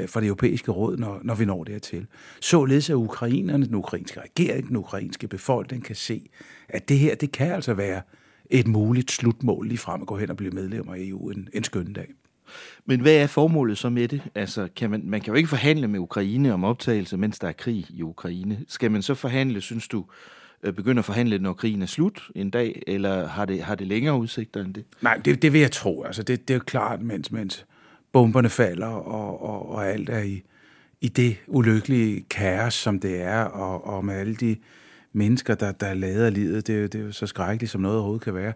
fra 0.08 0.19
det 0.19 0.28
europæiske 0.28 0.72
råd, 0.72 0.98
når, 0.98 1.19
når 1.24 1.36
vi 1.36 1.46
når 1.46 1.63
dertil. 1.63 2.08
Således 2.41 2.89
at 2.89 2.93
ukrainerne, 2.93 3.65
den 3.65 3.76
ukrainske 3.76 4.19
regering, 4.22 4.67
den 4.67 4.76
ukrainske 4.76 5.28
befolkning 5.28 5.84
kan 5.84 5.96
se, 5.96 6.30
at 6.69 6.89
det 6.89 7.00
her, 7.00 7.15
det 7.15 7.32
kan 7.32 7.52
altså 7.52 7.74
være 7.74 8.02
et 8.50 8.67
muligt 8.67 9.12
slutmål 9.12 9.67
lige 9.67 9.78
frem 9.78 10.02
at 10.02 10.08
gå 10.08 10.17
hen 10.17 10.30
og 10.30 10.38
blive 10.38 10.52
medlem 10.52 10.89
af 10.89 10.96
EU 10.98 11.30
en, 11.30 11.50
en 11.54 11.63
skøn 11.63 11.93
dag. 11.93 12.08
Men 12.86 13.00
hvad 13.00 13.16
er 13.16 13.28
formålet 13.28 13.78
så 13.78 13.90
med 13.90 14.08
det? 14.08 14.22
Altså, 14.36 14.68
kan 14.76 14.90
man, 14.90 15.02
man 15.06 15.22
kan 15.22 15.34
jo 15.34 15.38
ikke 15.38 15.50
forhandle 15.50 15.88
med 15.88 16.00
Ukraine 16.00 16.54
om 16.54 16.64
optagelse, 16.64 17.18
mens 17.18 17.40
der 17.40 17.48
er 17.48 17.52
krig 17.52 17.86
i 17.90 18.02
Ukraine. 18.02 18.60
Skal 18.68 18.92
man 18.92 19.02
så 19.02 19.16
forhandle, 19.16 19.62
synes 19.62 19.88
du, 19.88 20.06
øh, 20.64 20.74
begynde 20.74 21.00
at 21.00 21.06
forhandle, 21.06 21.40
når 21.40 21.54
krigen 21.54 21.82
er 21.82 21.86
slut 21.86 22.22
en 22.36 22.50
dag, 22.50 22.84
eller 22.88 23.28
har 23.28 23.46
det, 23.46 23.64
har 23.64 23.76
det 23.76 23.88
længere 23.88 24.18
udsigter 24.18 24.62
end 24.62 24.74
det? 24.74 24.86
Nej, 25.02 25.18
det, 25.26 25.42
det 25.42 25.54
vil 25.54 25.62
jeg 25.62 25.72
tro. 25.72 26.04
Altså, 26.04 26.24
det, 26.24 26.48
det 26.48 26.54
er 26.54 26.58
jo 26.58 26.64
klart, 26.66 27.02
mens, 27.02 27.32
mens 27.32 27.66
bomberne 28.12 28.50
falder, 28.50 28.88
og, 28.88 29.44
og, 29.44 29.70
og 29.70 29.88
alt 29.88 30.10
er 30.10 30.22
i, 30.22 30.44
i 31.02 31.08
det 31.08 31.38
ulykkelige 31.48 32.26
kaos, 32.30 32.74
som 32.74 33.00
det 33.00 33.22
er, 33.22 33.44
og, 33.44 33.88
og 33.88 34.06
med 34.06 34.16
alle 34.16 34.36
de 34.36 34.56
mennesker, 35.14 35.56
der, 35.56 35.72
der 35.72 35.94
lader 35.94 36.30
livet, 36.30 36.68
det 36.68 36.84
er, 36.84 36.88
det 36.88 37.02
er 37.02 37.06
jo 37.06 37.12
så 37.12 37.28
skrækkeligt, 37.28 37.72
som 37.72 37.82
noget 37.82 37.98
overhovedet 37.98 38.24
kan 38.24 38.36
være, 38.36 38.54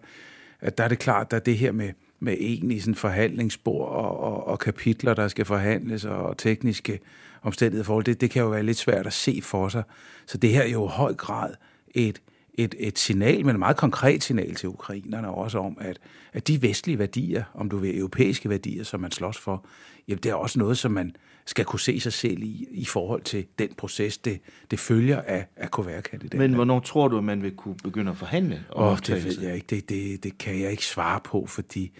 at 0.60 0.78
der 0.78 0.84
er 0.84 0.88
det 0.88 0.98
klart, 0.98 1.32
at 1.32 1.46
det 1.46 1.58
her 1.58 1.72
med, 1.72 1.90
med 2.20 2.36
egentlig 2.40 2.82
sådan 2.82 2.94
forhandlingsspor 2.94 3.86
og, 3.86 4.20
og, 4.20 4.46
og 4.46 4.58
kapitler, 4.58 5.14
der 5.14 5.28
skal 5.28 5.44
forhandles, 5.44 6.04
og 6.04 6.38
tekniske 6.38 7.00
omstændigheder 7.42 7.84
forhold, 7.84 8.04
det, 8.04 8.20
det 8.20 8.30
kan 8.30 8.42
jo 8.42 8.48
være 8.48 8.62
lidt 8.62 8.76
svært 8.76 9.06
at 9.06 9.12
se 9.12 9.40
for 9.42 9.68
sig. 9.68 9.82
Så 10.26 10.38
det 10.38 10.50
her 10.50 10.62
er 10.62 10.68
jo 10.68 10.86
i 10.86 10.90
høj 10.90 11.14
grad 11.14 11.54
et, 11.94 12.22
et, 12.54 12.74
et 12.78 12.98
signal, 12.98 13.46
men 13.46 13.54
et 13.54 13.58
meget 13.58 13.76
konkret 13.76 14.22
signal 14.22 14.54
til 14.54 14.68
ukrainerne 14.68 15.30
også 15.30 15.58
om, 15.58 15.76
at, 15.80 15.98
at 16.32 16.48
de 16.48 16.62
vestlige 16.62 16.98
værdier, 16.98 17.44
om 17.54 17.70
du 17.70 17.76
vil 17.76 17.98
europæiske 17.98 18.48
værdier, 18.48 18.84
som 18.84 19.00
man 19.00 19.10
slås 19.10 19.38
for, 19.38 19.64
jamen 20.08 20.22
det 20.22 20.30
er 20.30 20.34
også 20.34 20.58
noget, 20.58 20.78
som 20.78 20.92
man 20.92 21.16
skal 21.48 21.64
kunne 21.64 21.80
se 21.80 22.00
sig 22.00 22.12
selv 22.12 22.42
i, 22.42 22.68
i 22.70 22.84
forhold 22.84 23.22
til 23.22 23.46
den 23.58 23.68
proces, 23.76 24.18
det, 24.18 24.40
det 24.70 24.78
følger 24.78 25.22
af 25.22 25.46
at 25.56 25.70
kunne 25.70 25.86
være 25.86 26.02
kandidat. 26.02 26.38
Men 26.38 26.54
hvornår 26.54 26.80
tror 26.80 27.08
du, 27.08 27.18
at 27.18 27.24
man 27.24 27.42
vil 27.42 27.56
kunne 27.56 27.74
begynde 27.84 28.10
at 28.10 28.16
forhandle? 28.16 28.64
Åh, 28.76 28.98
det 29.06 29.24
ved 29.24 29.40
jeg 29.40 29.54
ikke. 29.54 29.66
Det, 29.70 29.88
det, 29.88 30.24
det 30.24 30.38
kan 30.38 30.60
jeg 30.60 30.70
ikke 30.70 30.86
svare 30.86 31.20
på, 31.24 31.46
fordi 31.46 31.90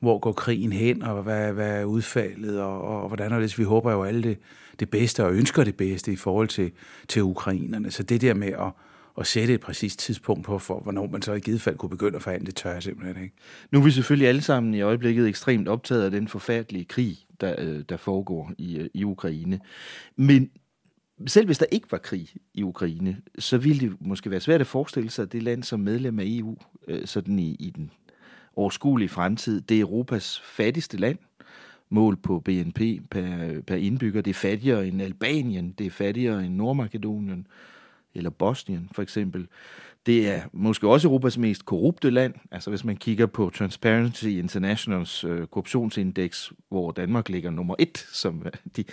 hvor 0.00 0.18
går 0.18 0.32
krigen 0.32 0.72
hen, 0.72 1.02
og 1.02 1.22
hvad, 1.22 1.52
hvad 1.52 1.80
er 1.80 1.84
udfaldet, 1.84 2.60
og, 2.60 2.82
og 2.82 3.08
hvordan 3.08 3.32
er 3.32 3.40
det? 3.40 3.58
Vi 3.58 3.64
håber 3.64 3.92
jo 3.92 4.04
alle 4.04 4.22
det, 4.22 4.38
det 4.80 4.90
bedste, 4.90 5.24
og 5.24 5.32
ønsker 5.32 5.64
det 5.64 5.76
bedste 5.76 6.12
i 6.12 6.16
forhold 6.16 6.48
til, 6.48 6.70
til 7.08 7.22
ukrainerne. 7.22 7.90
Så 7.90 8.02
det 8.02 8.20
der 8.20 8.34
med 8.34 8.48
at, 8.48 8.72
at 9.20 9.26
sætte 9.26 9.54
et 9.54 9.60
præcist 9.60 9.98
tidspunkt 9.98 10.44
på, 10.44 10.58
for 10.58 10.80
hvornår 10.80 11.06
man 11.06 11.22
så 11.22 11.32
i 11.32 11.40
givet 11.40 11.60
fald 11.60 11.76
kunne 11.76 11.90
begynde 11.90 12.16
at 12.16 12.22
forhandle, 12.22 12.46
det 12.46 12.56
tør 12.56 12.72
jeg 12.72 12.82
simpelthen 12.82 13.22
ikke. 13.22 13.36
Nu 13.70 13.78
er 13.78 13.84
vi 13.84 13.90
selvfølgelig 13.90 14.28
alle 14.28 14.42
sammen 14.42 14.74
i 14.74 14.80
øjeblikket 14.80 15.28
ekstremt 15.28 15.68
optaget 15.68 16.04
af 16.04 16.10
den 16.10 16.28
forfærdelige 16.28 16.84
krig, 16.84 17.18
der, 17.40 17.54
øh, 17.58 17.82
der 17.88 17.96
foregår 17.96 18.52
i, 18.58 18.76
øh, 18.76 18.90
i 18.94 19.04
Ukraine. 19.04 19.60
Men 20.16 20.50
selv 21.26 21.46
hvis 21.46 21.58
der 21.58 21.66
ikke 21.70 21.92
var 21.92 21.98
krig 21.98 22.28
i 22.54 22.62
Ukraine, 22.62 23.16
så 23.38 23.58
ville 23.58 23.88
det 23.88 23.96
måske 24.00 24.30
være 24.30 24.40
svært 24.40 24.60
at 24.60 24.66
forestille 24.66 25.10
sig, 25.10 25.22
at 25.22 25.32
det 25.32 25.42
land 25.42 25.62
som 25.62 25.80
medlem 25.80 26.18
af 26.18 26.24
EU, 26.26 26.56
øh, 26.88 27.06
sådan 27.06 27.38
i, 27.38 27.56
i 27.60 27.70
den 27.70 27.90
overskuelige 28.56 29.08
fremtid, 29.08 29.60
det 29.60 29.76
er 29.76 29.80
Europas 29.80 30.40
fattigste 30.44 30.96
land, 30.96 31.18
mål 31.90 32.16
på 32.16 32.40
BNP 32.40 32.80
per, 33.10 33.60
per 33.66 33.76
indbygger. 33.76 34.20
Det 34.20 34.30
er 34.30 34.34
fattigere 34.34 34.86
end 34.86 35.02
Albanien, 35.02 35.74
det 35.78 35.86
er 35.86 35.90
fattigere 35.90 36.44
end 36.44 36.54
Nordmakedonien, 36.54 37.46
eller 38.18 38.30
Bosnien 38.30 38.88
for 38.92 39.02
eksempel. 39.02 39.46
Det 40.06 40.28
er 40.28 40.40
måske 40.52 40.88
også 40.88 41.08
Europas 41.08 41.38
mest 41.38 41.64
korrupte 41.64 42.10
land. 42.10 42.34
Altså 42.50 42.70
hvis 42.70 42.84
man 42.84 42.96
kigger 42.96 43.26
på 43.26 43.50
Transparency 43.50 44.24
Internationals 44.24 45.24
øh, 45.24 45.46
korruptionsindeks, 45.46 46.52
hvor 46.68 46.90
Danmark 46.90 47.28
ligger 47.28 47.50
nummer 47.50 47.74
et, 47.78 47.98
som 48.12 48.46
de, 48.76 48.84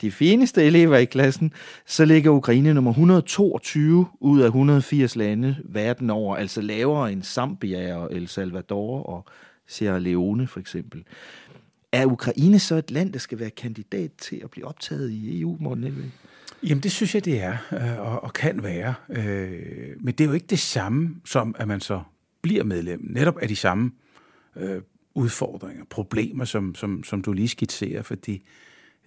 de 0.00 0.10
fineste 0.10 0.64
elever 0.64 0.96
i 0.96 1.04
klassen, 1.04 1.52
så 1.86 2.04
ligger 2.04 2.30
Ukraine 2.30 2.74
nummer 2.74 2.90
122 2.90 4.06
ud 4.20 4.40
af 4.40 4.46
180 4.46 5.16
lande 5.16 5.56
verden 5.64 6.10
over, 6.10 6.36
altså 6.36 6.60
lavere 6.60 7.12
end 7.12 7.22
Zambia 7.22 7.96
og 7.96 8.14
El 8.14 8.28
Salvador 8.28 9.02
og 9.02 9.24
Sierra 9.66 9.98
Leone 9.98 10.46
for 10.46 10.60
eksempel. 10.60 11.04
Er 11.92 12.06
Ukraine 12.06 12.58
så 12.58 12.74
et 12.74 12.90
land, 12.90 13.12
der 13.12 13.18
skal 13.18 13.38
være 13.38 13.50
kandidat 13.50 14.10
til 14.18 14.40
at 14.44 14.50
blive 14.50 14.66
optaget 14.66 15.10
i 15.10 15.40
EU, 15.40 15.56
Morten 15.60 15.84
Elvig? 15.84 16.12
Jamen, 16.62 16.82
det 16.82 16.92
synes 16.92 17.14
jeg, 17.14 17.24
det 17.24 17.40
er, 17.40 17.56
øh, 17.72 18.00
og, 18.00 18.24
og 18.24 18.32
kan 18.32 18.62
være. 18.62 18.94
Øh, 19.10 19.96
men 20.00 20.14
det 20.14 20.24
er 20.24 20.28
jo 20.28 20.34
ikke 20.34 20.46
det 20.46 20.58
samme, 20.58 21.16
som 21.24 21.54
at 21.58 21.68
man 21.68 21.80
så 21.80 22.00
bliver 22.42 22.64
medlem. 22.64 23.00
Netop 23.10 23.38
af 23.38 23.48
de 23.48 23.56
samme 23.56 23.92
øh, 24.56 24.82
udfordringer, 25.14 25.84
problemer, 25.90 26.44
som, 26.44 26.74
som, 26.74 27.04
som 27.04 27.22
du 27.22 27.32
lige 27.32 27.48
skitserer, 27.48 28.02
fordi 28.02 28.42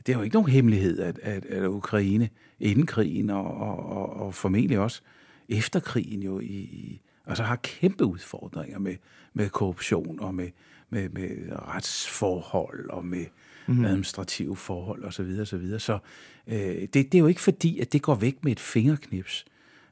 det 0.05 0.13
er 0.13 0.17
jo 0.17 0.23
ikke 0.23 0.35
nogen 0.35 0.49
hemmelighed, 0.51 0.99
at, 0.99 1.19
at, 1.23 1.45
at 1.45 1.67
Ukraine 1.67 2.29
inden 2.59 2.85
krigen 2.85 3.29
og, 3.29 3.57
og, 3.57 3.85
og, 3.85 4.13
og 4.13 4.33
formentlig 4.33 4.79
også 4.79 5.01
efter 5.49 5.79
krigen 5.79 6.23
jo 6.23 6.39
i, 6.39 7.01
altså 7.25 7.43
har 7.43 7.55
kæmpe 7.55 8.05
udfordringer 8.05 8.79
med, 8.79 8.95
med 9.33 9.49
korruption 9.49 10.19
og 10.19 10.35
med, 10.35 10.49
med, 10.89 11.09
med 11.09 11.29
retsforhold 11.51 12.89
og 12.89 13.05
med 13.05 13.25
mm-hmm. 13.67 13.85
administrative 13.85 14.55
forhold 14.55 15.03
osv. 15.03 15.11
Så, 15.11 15.23
videre, 15.23 15.45
så, 15.45 15.57
videre. 15.57 15.79
så 15.79 15.99
øh, 16.47 16.57
det, 16.81 16.93
det 16.93 17.15
er 17.15 17.19
jo 17.19 17.27
ikke 17.27 17.41
fordi, 17.41 17.79
at 17.79 17.93
det 17.93 18.01
går 18.01 18.15
væk 18.15 18.43
med 18.43 18.51
et 18.51 18.59
fingerknips. 18.59 19.45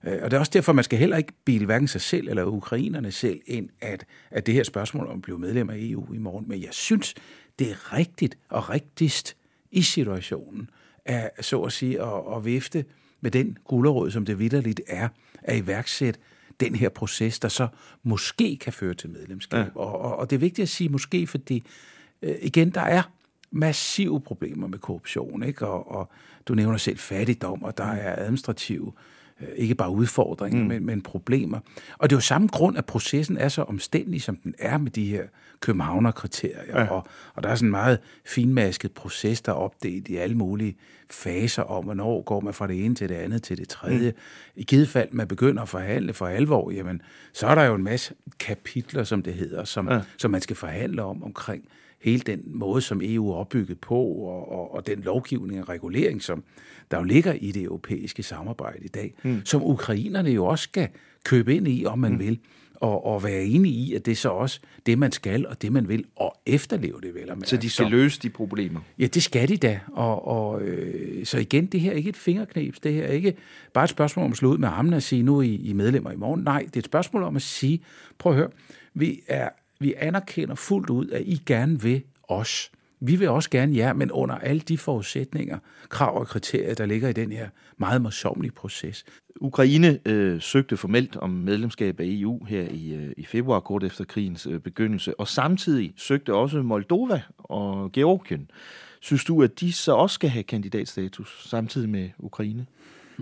Øh, 0.03 0.19
og 0.21 0.31
det 0.31 0.37
er 0.37 0.39
også 0.39 0.51
derfor, 0.53 0.73
man 0.73 0.83
skal 0.83 0.99
heller 0.99 1.17
ikke 1.17 1.33
bilde 1.45 1.65
hverken 1.65 1.87
sig 1.87 2.01
selv 2.01 2.27
eller 2.27 2.43
ukrainerne 2.43 3.11
selv 3.11 3.39
ind, 3.47 3.69
at, 3.81 4.05
at 4.31 4.45
det 4.45 4.53
her 4.53 4.63
spørgsmål 4.63 5.07
om 5.07 5.15
at 5.15 5.21
blive 5.21 5.39
medlem 5.39 5.69
af 5.69 5.75
EU 5.79 6.13
i 6.13 6.17
morgen. 6.17 6.45
Men 6.47 6.61
jeg 6.61 6.73
synes, 6.73 7.15
det 7.59 7.71
er 7.71 7.93
rigtigt 7.93 8.37
og 8.49 8.69
rigtigst 8.69 9.35
i 9.71 9.81
situationen, 9.81 10.69
at, 11.05 11.31
så 11.41 11.61
at 11.61 11.71
sige, 11.71 12.01
at, 12.01 12.35
at 12.35 12.45
vifte 12.45 12.85
med 13.21 13.31
den 13.31 13.57
gulderråd, 13.65 14.11
som 14.11 14.25
det 14.25 14.39
vidderligt 14.39 14.81
er, 14.87 15.07
at 15.43 15.57
iværksætte 15.57 16.19
den 16.59 16.75
her 16.75 16.89
proces, 16.89 17.39
der 17.39 17.47
så 17.47 17.67
måske 18.03 18.57
kan 18.57 18.73
føre 18.73 18.93
til 18.93 19.09
medlemskab. 19.09 19.59
Ja. 19.59 19.65
Og, 19.75 20.01
og, 20.01 20.15
og 20.15 20.29
det 20.29 20.35
er 20.35 20.39
vigtigt 20.39 20.63
at 20.63 20.69
sige 20.69 20.89
måske, 20.89 21.27
fordi 21.27 21.63
øh, 22.21 22.35
igen, 22.41 22.69
der 22.69 22.81
er 22.81 23.01
massive 23.51 24.21
problemer 24.21 24.67
med 24.67 24.79
korruption, 24.79 25.43
ikke? 25.43 25.67
Og, 25.67 25.91
og 25.91 26.09
du 26.47 26.53
nævner 26.53 26.77
selv 26.77 26.97
fattigdom, 26.97 27.63
og 27.63 27.77
der 27.77 27.83
er 27.83 28.23
administrative 28.25 28.91
øh, 29.41 29.47
ikke 29.55 29.75
bare 29.75 29.89
udfordringer, 29.89 30.61
mm. 30.61 30.67
men, 30.67 30.85
men 30.85 31.01
problemer. 31.01 31.59
Og 31.97 32.09
det 32.09 32.15
er 32.15 32.17
jo 32.17 32.21
samme 32.21 32.47
grund, 32.47 32.77
at 32.77 32.85
processen 32.85 33.37
er 33.37 33.49
så 33.49 33.61
omstændig, 33.61 34.21
som 34.21 34.35
den 34.35 34.55
er 34.59 34.77
med 34.77 34.91
de 34.91 35.05
her 35.05 35.23
Københavner-kriterier. 35.59 36.81
Ja. 36.81 36.87
Og, 36.87 37.07
og 37.35 37.43
der 37.43 37.49
er 37.49 37.55
sådan 37.55 37.67
en 37.67 37.71
meget 37.71 37.99
finmasket 38.25 38.91
proces, 38.91 39.41
der 39.41 39.51
er 39.51 39.55
opdelt 39.55 40.07
i 40.07 40.15
alle 40.15 40.35
mulige 40.35 40.75
faser 41.09 41.63
om, 41.63 41.83
hvornår 41.83 42.21
går 42.21 42.39
man 42.39 42.53
fra 42.53 42.67
det 42.67 42.85
ene 42.85 42.95
til 42.95 43.09
det 43.09 43.15
andet 43.15 43.43
til 43.43 43.57
det 43.57 43.69
tredje. 43.69 44.09
Mm. 44.09 44.17
I 44.55 44.63
givet 44.63 44.89
fald, 44.89 45.09
man 45.11 45.27
begynder 45.27 45.61
at 45.61 45.69
forhandle 45.69 46.13
for 46.13 46.27
alvor, 46.27 46.71
jamen, 46.71 47.01
så 47.33 47.47
er 47.47 47.55
der 47.55 47.63
jo 47.63 47.75
en 47.75 47.83
masse 47.83 48.13
kapitler, 48.39 49.03
som 49.03 49.23
det 49.23 49.33
hedder, 49.33 49.63
som, 49.63 49.89
ja. 49.89 50.01
som 50.17 50.31
man 50.31 50.41
skal 50.41 50.55
forhandle 50.55 51.03
om 51.03 51.23
omkring 51.23 51.63
hele 52.01 52.19
den 52.19 52.41
måde, 52.45 52.81
som 52.81 53.01
EU 53.03 53.31
er 53.31 53.35
opbygget 53.35 53.79
på, 53.79 53.95
og, 54.03 54.51
og, 54.51 54.73
og 54.73 54.87
den 54.87 55.01
lovgivning 55.01 55.61
og 55.61 55.69
regulering, 55.69 56.23
som 56.23 56.43
der 56.91 56.97
jo 56.97 57.03
ligger 57.03 57.33
i 57.33 57.51
det 57.51 57.63
europæiske 57.63 58.23
samarbejde 58.23 58.85
i 58.85 58.87
dag, 58.87 59.13
mm. 59.23 59.41
som 59.45 59.63
ukrainerne 59.63 60.29
jo 60.29 60.45
også 60.45 60.63
skal 60.63 60.87
købe 61.23 61.55
ind 61.55 61.67
i, 61.67 61.85
om 61.85 61.99
man 61.99 62.11
mm. 62.11 62.19
vil, 62.19 62.39
og, 62.75 63.05
og 63.05 63.23
være 63.23 63.43
enige 63.43 63.73
i, 63.73 63.93
at 63.93 64.05
det 64.05 64.11
er 64.11 64.15
så 64.15 64.29
også 64.29 64.59
det, 64.85 64.99
man 64.99 65.11
skal, 65.11 65.47
og 65.47 65.61
det, 65.61 65.71
man 65.71 65.87
vil, 65.87 66.05
og 66.15 66.41
efterleve 66.45 67.01
det 67.01 67.15
vel. 67.15 67.45
Så 67.45 67.57
de 67.57 67.69
skal 67.69 67.85
så, 67.85 67.89
løse 67.89 68.19
de 68.21 68.29
problemer? 68.29 68.79
Ja, 68.99 69.07
det 69.07 69.23
skal 69.23 69.49
de 69.49 69.57
da. 69.57 69.79
Og, 69.93 70.27
og, 70.27 70.61
øh, 70.61 71.25
så 71.25 71.37
igen, 71.37 71.65
det 71.65 71.79
her 71.79 71.91
er 71.91 71.95
ikke 71.95 72.09
et 72.09 72.17
fingerknæps. 72.17 72.79
Det 72.79 72.93
her 72.93 73.03
er 73.03 73.11
ikke 73.11 73.33
bare 73.73 73.83
et 73.83 73.89
spørgsmål 73.89 74.25
om 74.25 74.31
at 74.31 74.37
slå 74.37 74.51
ud 74.51 74.57
med 74.57 74.67
armene 74.67 74.95
og 74.95 75.03
sige, 75.03 75.23
nu 75.23 75.41
I, 75.41 75.55
I 75.55 75.73
medlemmer 75.73 76.11
i 76.11 76.15
morgen. 76.15 76.43
Nej, 76.43 76.63
det 76.65 76.75
er 76.75 76.79
et 76.79 76.85
spørgsmål 76.85 77.23
om 77.23 77.35
at 77.35 77.41
sige, 77.41 77.83
prøv 78.17 78.31
at 78.31 78.37
høre, 78.37 78.49
vi, 78.93 79.21
er, 79.27 79.49
vi 79.79 79.93
anerkender 79.97 80.55
fuldt 80.55 80.89
ud, 80.89 81.09
at 81.09 81.21
I 81.25 81.41
gerne 81.45 81.81
vil 81.81 82.03
os. 82.23 82.71
Vi 82.99 83.15
vil 83.15 83.29
også 83.29 83.49
gerne 83.49 83.75
jer, 83.75 83.93
men 83.93 84.11
under 84.11 84.35
alle 84.35 84.61
de 84.61 84.77
forudsætninger, 84.77 85.59
krav 85.89 86.19
og 86.19 86.27
kriterier, 86.27 86.73
der 86.73 86.85
ligger 86.85 87.09
i 87.09 87.13
den 87.13 87.31
her 87.31 87.49
meget 87.77 88.01
morsomlige 88.01 88.51
proces. 88.51 89.05
Ukraine 89.41 89.99
øh, 90.05 90.41
søgte 90.41 90.77
formelt 90.77 91.15
om 91.15 91.29
medlemskab 91.29 91.99
af 91.99 92.05
EU 92.07 92.45
her 92.45 92.61
i, 92.71 92.93
øh, 92.93 93.11
i 93.17 93.25
februar, 93.25 93.59
kort 93.59 93.83
efter 93.83 94.03
krigens 94.03 94.47
øh, 94.47 94.59
begyndelse, 94.59 95.19
og 95.19 95.27
samtidig 95.27 95.93
søgte 95.95 96.33
også 96.33 96.61
Moldova 96.61 97.21
og 97.37 97.91
Georgien. 97.91 98.51
Synes 98.99 99.23
du, 99.25 99.43
at 99.43 99.59
de 99.59 99.73
så 99.73 99.93
også 99.93 100.13
skal 100.13 100.29
have 100.29 100.43
kandidatstatus 100.43 101.47
samtidig 101.49 101.89
med 101.89 102.09
Ukraine? 102.17 102.65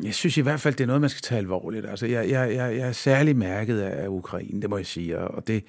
Jeg 0.04 0.14
synes 0.14 0.38
i 0.38 0.42
hvert 0.42 0.62
fald, 0.62 0.76
det 0.76 0.84
er 0.84 0.88
noget, 0.88 1.02
man 1.02 1.10
skal 1.10 1.22
tage 1.22 1.40
alvorligt. 1.40 1.86
Altså, 1.86 2.06
jeg, 2.06 2.30
jeg, 2.30 2.56
jeg, 2.56 2.78
jeg 2.78 2.88
er 2.88 2.92
særlig 2.92 3.36
mærket 3.36 3.80
af 3.80 4.08
Ukraine, 4.08 4.62
det 4.62 4.70
må 4.70 4.78
jeg 4.78 4.86
sige, 4.86 5.18
og 5.18 5.48
det 5.48 5.64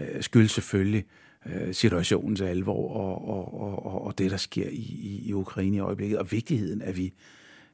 øh, 0.00 0.22
skyldes 0.22 0.50
selvfølgelig 0.50 1.04
øh, 1.46 1.74
situationens 1.74 2.40
alvor 2.40 2.94
og, 2.94 3.28
og, 3.28 3.86
og, 3.86 4.04
og 4.04 4.18
det, 4.18 4.30
der 4.30 4.36
sker 4.36 4.68
i, 4.70 5.22
i 5.24 5.32
Ukraine 5.32 5.76
i 5.76 5.80
øjeblikket, 5.80 6.18
og 6.18 6.32
vigtigheden, 6.32 6.82
at 6.82 6.96
vi 6.96 7.12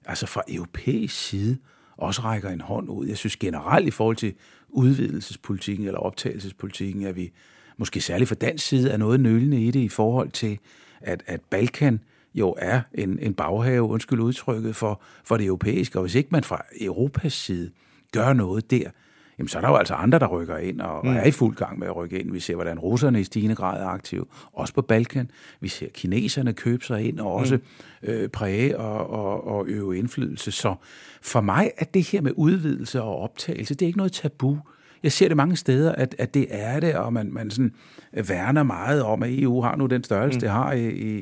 altså 0.04 0.26
fra 0.26 0.42
europæisk 0.48 1.28
side 1.28 1.56
også 1.96 2.22
rækker 2.22 2.50
en 2.50 2.60
hånd 2.60 2.88
ud. 2.88 3.06
Jeg 3.06 3.16
synes 3.16 3.36
generelt 3.36 3.88
i 3.88 3.90
forhold 3.90 4.16
til 4.16 4.34
udvidelsespolitikken 4.68 5.86
eller 5.86 6.00
optagelsespolitikken, 6.00 7.06
at 7.06 7.16
vi 7.16 7.32
måske 7.76 8.00
særligt 8.00 8.28
fra 8.28 8.34
dansk 8.34 8.66
side 8.66 8.90
er 8.90 8.96
noget 8.96 9.20
nølende 9.20 9.64
i 9.64 9.70
det 9.70 9.80
i 9.80 9.88
forhold 9.88 10.30
til, 10.30 10.58
at, 11.00 11.22
at 11.26 11.40
Balkan 11.50 12.00
jo 12.34 12.54
er 12.58 12.80
en, 12.94 13.18
en 13.18 13.34
baghave, 13.34 13.88
undskyld 13.88 14.20
udtrykket, 14.20 14.76
for, 14.76 15.02
for 15.24 15.36
det 15.36 15.46
europæiske. 15.46 15.98
Og 15.98 16.02
hvis 16.02 16.14
ikke 16.14 16.28
man 16.32 16.44
fra 16.44 16.62
Europas 16.80 17.32
side 17.32 17.70
gør 18.12 18.32
noget 18.32 18.70
der, 18.70 18.90
jamen 19.38 19.48
så 19.48 19.58
er 19.58 19.62
der 19.62 19.68
jo 19.68 19.76
altså 19.76 19.94
andre, 19.94 20.18
der 20.18 20.26
rykker 20.26 20.56
ind 20.56 20.80
og, 20.80 21.06
mm. 21.06 21.16
er 21.16 21.24
i 21.24 21.30
fuld 21.30 21.56
gang 21.56 21.78
med 21.78 21.86
at 21.86 21.96
rykke 21.96 22.20
ind. 22.20 22.32
Vi 22.32 22.40
ser, 22.40 22.54
hvordan 22.54 22.78
russerne 22.78 23.20
i 23.20 23.24
stigende 23.24 23.56
grad 23.56 23.82
er 23.82 23.86
aktive, 23.86 24.24
også 24.52 24.74
på 24.74 24.82
Balkan. 24.82 25.30
Vi 25.60 25.68
ser 25.68 25.88
kineserne 25.94 26.52
købe 26.52 26.84
sig 26.84 27.08
ind 27.08 27.20
og 27.20 27.32
også 27.32 27.56
mm. 27.56 28.08
øh, 28.08 28.28
præge 28.28 28.78
og, 28.78 29.10
og, 29.10 29.46
og 29.46 29.64
øve 29.68 29.98
indflydelse. 29.98 30.52
Så 30.52 30.74
for 31.22 31.40
mig 31.40 31.70
er 31.78 31.84
det 31.84 32.02
her 32.02 32.20
med 32.20 32.32
udvidelse 32.36 33.02
og 33.02 33.18
optagelse, 33.18 33.74
det 33.74 33.82
er 33.82 33.86
ikke 33.86 33.98
noget 33.98 34.12
tabu. 34.12 34.58
Jeg 35.02 35.12
ser 35.12 35.28
det 35.28 35.36
mange 35.36 35.56
steder, 35.56 35.92
at, 35.92 36.14
at 36.18 36.34
det 36.34 36.46
er 36.50 36.80
det, 36.80 36.94
og 36.94 37.12
man, 37.12 37.32
man 37.32 37.50
sådan 37.50 37.74
værner 38.12 38.62
meget 38.62 39.02
om, 39.02 39.22
at 39.22 39.38
EU 39.38 39.60
har 39.60 39.76
nu 39.76 39.86
den 39.86 40.04
størrelse, 40.04 40.36
mm. 40.36 40.40
det 40.40 40.50
har 40.50 40.72
i, 40.72 40.88
i, 40.88 41.14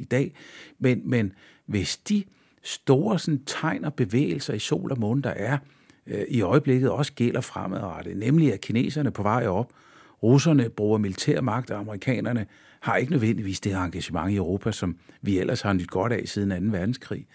i 0.00 0.04
dag. 0.04 0.32
Men, 0.78 1.00
men 1.04 1.32
hvis 1.66 1.96
de 1.96 2.24
store 2.62 3.18
sådan, 3.18 3.40
tegn 3.46 3.84
og 3.84 3.94
bevægelser 3.94 4.54
i 4.54 4.58
sol 4.58 4.92
og 4.92 4.98
måne, 4.98 5.22
der 5.22 5.30
er, 5.30 5.58
øh, 6.06 6.24
i 6.28 6.40
øjeblikket 6.40 6.90
også 6.90 7.12
gælder 7.12 7.40
fremadrettet, 7.40 8.16
nemlig 8.16 8.52
at 8.52 8.60
kineserne 8.60 9.10
på 9.10 9.22
vej 9.22 9.46
op, 9.46 9.72
russerne 10.22 10.68
bruger 10.68 10.98
militær 10.98 11.40
magt, 11.40 11.70
og 11.70 11.78
amerikanerne 11.78 12.46
har 12.80 12.96
ikke 12.96 13.12
nødvendigvis 13.12 13.60
det 13.60 13.72
engagement 13.72 14.32
i 14.32 14.36
Europa, 14.36 14.72
som 14.72 14.96
vi 15.22 15.38
ellers 15.38 15.60
har 15.60 15.72
nyt 15.72 15.90
godt 15.90 16.12
af 16.12 16.22
siden 16.28 16.70
2. 16.70 16.78
verdenskrig. 16.78 17.26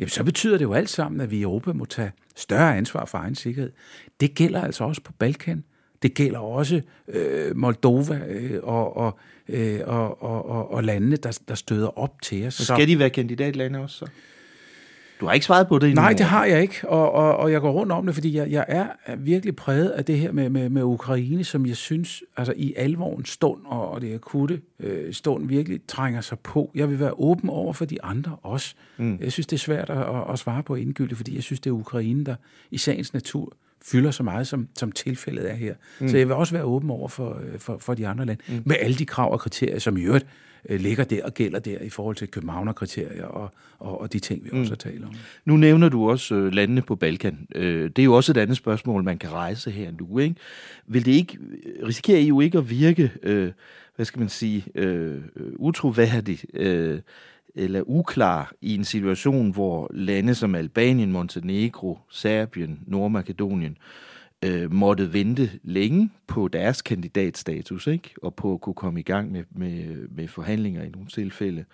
Jamen, 0.00 0.10
så 0.10 0.24
betyder 0.24 0.58
det 0.58 0.64
jo 0.64 0.72
alt 0.72 0.90
sammen, 0.90 1.20
at 1.20 1.30
vi 1.30 1.38
i 1.38 1.42
Europa 1.42 1.72
må 1.72 1.84
tage 1.84 2.12
større 2.36 2.76
ansvar 2.76 3.04
for 3.04 3.18
egen 3.18 3.34
sikkerhed. 3.34 3.72
Det 4.20 4.34
gælder 4.34 4.62
altså 4.62 4.84
også 4.84 5.02
på 5.02 5.12
Balkan. 5.12 5.64
Det 6.02 6.14
gælder 6.14 6.38
også 6.38 6.80
øh, 7.08 7.56
Moldova 7.56 8.20
øh, 8.28 8.60
og, 8.62 8.96
og, 8.96 9.18
øh, 9.48 9.80
og, 9.86 10.22
og, 10.22 10.70
og 10.70 10.84
landene, 10.84 11.16
der, 11.16 11.38
der 11.48 11.54
støder 11.54 11.98
op 11.98 12.22
til 12.22 12.46
os. 12.46 12.54
Så 12.54 12.64
skal 12.64 12.88
de 12.88 12.98
være 12.98 13.10
kandidatlande 13.10 13.78
også 13.78 13.96
så? 13.96 14.06
Du 15.20 15.26
har 15.26 15.32
ikke 15.32 15.46
svaret 15.46 15.68
på 15.68 15.78
det 15.78 15.88
endnu? 15.88 16.02
Nej, 16.02 16.12
det 16.12 16.26
har 16.26 16.44
jeg 16.44 16.62
ikke, 16.62 16.88
og, 16.88 17.12
og, 17.12 17.36
og 17.36 17.52
jeg 17.52 17.60
går 17.60 17.70
rundt 17.70 17.92
om 17.92 18.06
det, 18.06 18.14
fordi 18.14 18.36
jeg, 18.36 18.50
jeg 18.50 18.64
er 18.68 19.16
virkelig 19.16 19.56
præget 19.56 19.90
af 19.90 20.04
det 20.04 20.18
her 20.18 20.32
med, 20.32 20.50
med, 20.50 20.68
med 20.68 20.82
Ukraine, 20.82 21.44
som 21.44 21.66
jeg 21.66 21.76
synes 21.76 22.22
altså 22.36 22.52
i 22.56 22.74
alvorens 22.76 23.28
stund, 23.28 23.60
og, 23.64 23.90
og 23.90 24.00
det 24.00 24.14
akutte 24.14 24.60
øh, 24.80 25.12
stund 25.12 25.48
virkelig 25.48 25.80
trænger 25.88 26.20
sig 26.20 26.38
på. 26.38 26.70
Jeg 26.74 26.90
vil 26.90 27.00
være 27.00 27.12
åben 27.20 27.50
over 27.50 27.72
for 27.72 27.84
de 27.84 28.02
andre 28.04 28.36
også. 28.42 28.74
Mm. 28.96 29.18
Jeg 29.20 29.32
synes, 29.32 29.46
det 29.46 29.56
er 29.56 29.60
svært 29.60 29.90
at, 29.90 30.32
at 30.32 30.38
svare 30.38 30.62
på 30.62 30.74
indgyldigt, 30.74 31.16
fordi 31.16 31.34
jeg 31.34 31.42
synes, 31.42 31.60
det 31.60 31.70
er 31.70 31.74
Ukraine, 31.74 32.24
der 32.24 32.34
i 32.70 32.78
sagens 32.78 33.12
natur 33.12 33.52
fylder 33.84 34.10
så 34.10 34.22
meget, 34.22 34.46
som, 34.46 34.68
som 34.78 34.92
tilfældet 34.92 35.50
er 35.50 35.54
her. 35.54 35.74
Mm. 36.00 36.08
Så 36.08 36.16
jeg 36.16 36.28
vil 36.28 36.36
også 36.36 36.54
være 36.54 36.64
åben 36.64 36.90
over 36.90 37.08
for, 37.08 37.40
øh, 37.52 37.58
for, 37.58 37.78
for 37.78 37.94
de 37.94 38.08
andre 38.08 38.26
lande, 38.26 38.42
mm. 38.48 38.62
med 38.64 38.76
alle 38.80 38.96
de 38.96 39.06
krav 39.06 39.32
og 39.32 39.40
kriterier, 39.40 39.78
som 39.78 39.96
i 39.96 40.00
øvrigt 40.00 40.26
ligger 40.68 41.04
der 41.04 41.24
og 41.24 41.34
gælder 41.34 41.58
der 41.58 41.78
i 41.78 41.88
forhold 41.88 42.16
til 42.16 42.28
Københavner-kriterier 42.28 43.24
og, 43.24 43.50
og, 43.78 44.00
og 44.00 44.12
de 44.12 44.18
ting, 44.18 44.44
vi 44.44 44.50
mm. 44.52 44.60
også 44.60 44.76
talt 44.76 45.04
om. 45.04 45.12
Nu 45.44 45.56
nævner 45.56 45.88
du 45.88 46.10
også 46.10 46.34
øh, 46.34 46.52
landene 46.52 46.82
på 46.82 46.96
Balkan. 46.96 47.46
Øh, 47.54 47.90
det 47.90 47.98
er 47.98 48.04
jo 48.04 48.14
også 48.14 48.32
et 48.32 48.36
andet 48.36 48.56
spørgsmål, 48.56 49.04
man 49.04 49.18
kan 49.18 49.32
rejse 49.32 49.70
her 49.70 49.90
nu. 50.00 50.18
Ikke? 50.18 50.36
Vil 50.86 51.06
det 51.06 51.12
ikke, 51.12 51.38
risikere 51.86 52.26
EU 52.26 52.40
ikke 52.40 52.58
at 52.58 52.70
virke, 52.70 53.12
øh, 53.22 53.52
hvad 53.96 54.06
skal 54.06 54.18
man 54.20 54.28
sige, 54.28 54.64
øh, 54.74 55.20
utroværdigt, 55.56 56.46
øh, 56.54 57.00
eller 57.54 57.82
uklar 57.86 58.52
i 58.60 58.74
en 58.74 58.84
situation, 58.84 59.50
hvor 59.50 59.90
lande 59.94 60.34
som 60.34 60.54
Albanien, 60.54 61.12
Montenegro, 61.12 61.98
Serbien, 62.10 62.80
Nordmakedonien 62.86 63.72
øh, 63.72 64.09
Øh, 64.44 64.72
måtte 64.72 65.12
vente 65.12 65.50
længe 65.62 66.10
på 66.26 66.48
deres 66.48 66.82
kandidatstatus, 66.82 67.86
ikke? 67.86 68.14
og 68.22 68.34
på 68.34 68.54
at 68.54 68.60
kunne 68.60 68.74
komme 68.74 69.00
i 69.00 69.02
gang 69.02 69.32
med, 69.32 69.44
med, 69.50 70.08
med 70.08 70.28
forhandlinger 70.28 70.82
i 70.82 70.88
nogle 70.88 71.08
tilfælde. 71.08 71.64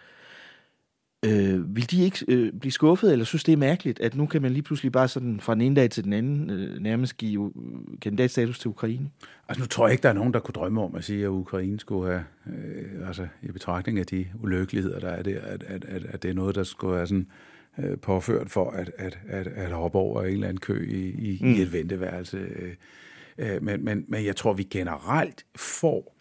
Øh, 1.24 1.76
vil 1.76 1.90
de 1.90 2.02
ikke 2.02 2.24
øh, 2.28 2.52
blive 2.52 2.72
skuffet, 2.72 3.12
eller 3.12 3.24
synes 3.24 3.44
det 3.44 3.52
er 3.52 3.56
mærkeligt, 3.56 4.00
at 4.00 4.16
nu 4.16 4.26
kan 4.26 4.42
man 4.42 4.52
lige 4.52 4.62
pludselig 4.62 4.92
bare 4.92 5.08
sådan 5.08 5.40
fra 5.40 5.54
den 5.54 5.60
ene 5.60 5.76
dag 5.76 5.90
til 5.90 6.04
den 6.04 6.12
anden 6.12 6.50
øh, 6.50 6.78
nærmest 6.82 7.16
give 7.16 7.52
kandidatstatus 8.02 8.58
til 8.58 8.68
Ukraine? 8.68 9.10
Altså 9.48 9.62
nu 9.62 9.66
tror 9.66 9.86
jeg 9.86 9.92
ikke, 9.92 10.02
der 10.02 10.08
er 10.08 10.12
nogen, 10.12 10.34
der 10.34 10.40
kunne 10.40 10.52
drømme 10.52 10.82
om 10.82 10.94
at 10.94 11.04
sige, 11.04 11.24
at 11.24 11.28
Ukraine 11.28 11.80
skulle 11.80 12.10
have, 12.10 12.24
øh, 12.46 13.08
altså 13.08 13.26
i 13.42 13.52
betragtning 13.52 13.98
af 13.98 14.06
de 14.06 14.26
ulykkeligheder, 14.42 15.00
der 15.00 15.08
er 15.08 15.22
der, 15.22 15.40
at, 15.40 15.62
at, 15.62 15.84
at, 15.84 16.04
at 16.04 16.22
det 16.22 16.30
er 16.30 16.34
noget, 16.34 16.54
der 16.54 16.62
skulle 16.62 16.96
være 16.96 17.06
sådan 17.06 17.26
øh, 17.28 17.55
påført 18.02 18.50
for 18.50 18.70
at, 18.70 18.90
at, 18.98 19.18
at, 19.28 19.46
at 19.46 19.72
hoppe 19.72 19.98
over 19.98 20.22
en 20.22 20.32
eller 20.32 20.48
anden 20.48 20.60
kø 20.60 20.88
i, 20.88 21.10
i, 21.10 21.38
mm. 21.42 21.54
i 21.54 21.60
et 21.60 21.72
venteværelse. 21.72 22.36
Øh, 22.36 22.74
øh, 23.38 23.62
men, 23.62 23.84
men, 23.84 24.04
men 24.08 24.24
jeg 24.24 24.36
tror, 24.36 24.52
vi 24.52 24.62
generelt 24.62 25.46
får 25.56 26.16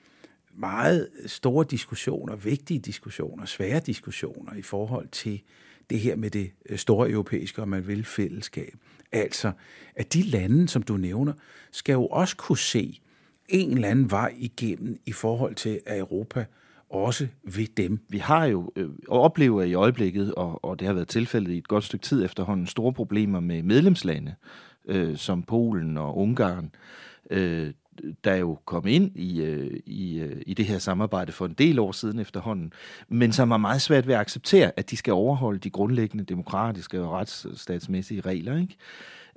meget 0.58 1.10
store 1.26 1.66
diskussioner, 1.70 2.36
vigtige 2.36 2.80
diskussioner, 2.80 3.46
svære 3.46 3.80
diskussioner 3.80 4.54
i 4.54 4.62
forhold 4.62 5.08
til 5.08 5.42
det 5.90 6.00
her 6.00 6.16
med 6.16 6.30
det 6.30 6.52
øh, 6.70 6.78
store 6.78 7.10
europæiske, 7.10 7.62
og 7.62 7.70
man 7.70 7.88
vil, 7.88 8.06
fællesskab. 8.06 8.74
Altså, 9.12 9.52
at 9.96 10.14
de 10.14 10.24
lande, 10.24 10.68
som 10.68 10.84
du 10.84 10.98
nævner, 10.98 11.34
skal 11.72 11.94
jo 11.94 12.06
også 12.06 12.36
kunne 12.38 12.58
se 12.58 13.02
en 13.50 13.72
eller 13.72 13.88
anden 13.88 14.12
vej 14.12 14.34
igennem 14.38 15.00
i 15.06 15.12
forhold 15.12 15.56
til, 15.56 15.80
at 15.86 16.00
Europa 16.00 16.46
også 16.96 17.28
ved 17.44 17.68
dem. 17.78 18.00
Vi 18.10 18.18
har 18.18 18.46
jo 18.46 18.72
øh, 18.76 18.90
oplever 19.08 19.64
i 19.64 19.74
øjeblikket, 19.74 20.34
og, 20.34 20.66
og 20.66 20.80
det 20.80 20.88
har 20.88 20.94
været 20.94 21.08
tilfældet 21.08 21.52
i 21.52 21.58
et 21.58 21.68
godt 21.68 21.84
stykke 21.84 22.04
tid 22.04 22.26
efterhånden, 22.26 22.68
store 22.68 22.94
problemer 22.94 23.40
med 23.40 23.64
medlemslande, 23.64 24.36
øh, 24.88 25.18
som 25.18 25.44
Polen 25.44 25.98
og 25.98 26.18
Ungarn, 26.18 26.72
øh, 27.30 27.72
der 28.24 28.36
jo 28.36 28.60
kom 28.66 28.88
ind 28.88 29.12
i, 29.16 29.42
øh, 29.42 29.80
i, 29.86 30.20
øh, 30.20 30.42
i 30.46 30.54
det 30.54 30.66
her 30.66 30.80
samarbejde 30.80 31.32
for 31.32 31.46
en 31.46 31.54
del 31.54 31.80
år 31.80 31.92
siden 31.92 32.20
efterhånden, 32.20 32.74
men 33.10 33.32
som 33.32 33.52
har 33.52 33.58
meget 33.58 33.82
svært 33.82 34.08
ved 34.08 34.14
at 34.14 34.20
acceptere, 34.20 34.72
at 34.78 34.92
de 34.92 34.98
skal 34.98 35.14
overholde 35.14 35.60
de 35.60 35.70
grundlæggende 35.70 36.24
demokratiske 36.24 37.02
og 37.02 37.12
retsstatsmæssige 37.12 38.22
regler. 38.22 38.58
Ikke? 38.58 38.76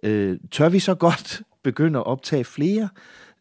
Øh, 0.03 0.39
tør 0.51 0.69
vi 0.69 0.79
så 0.79 0.95
godt 0.95 1.43
begynde 1.63 1.99
at 1.99 2.07
optage 2.07 2.45
flere 2.45 2.89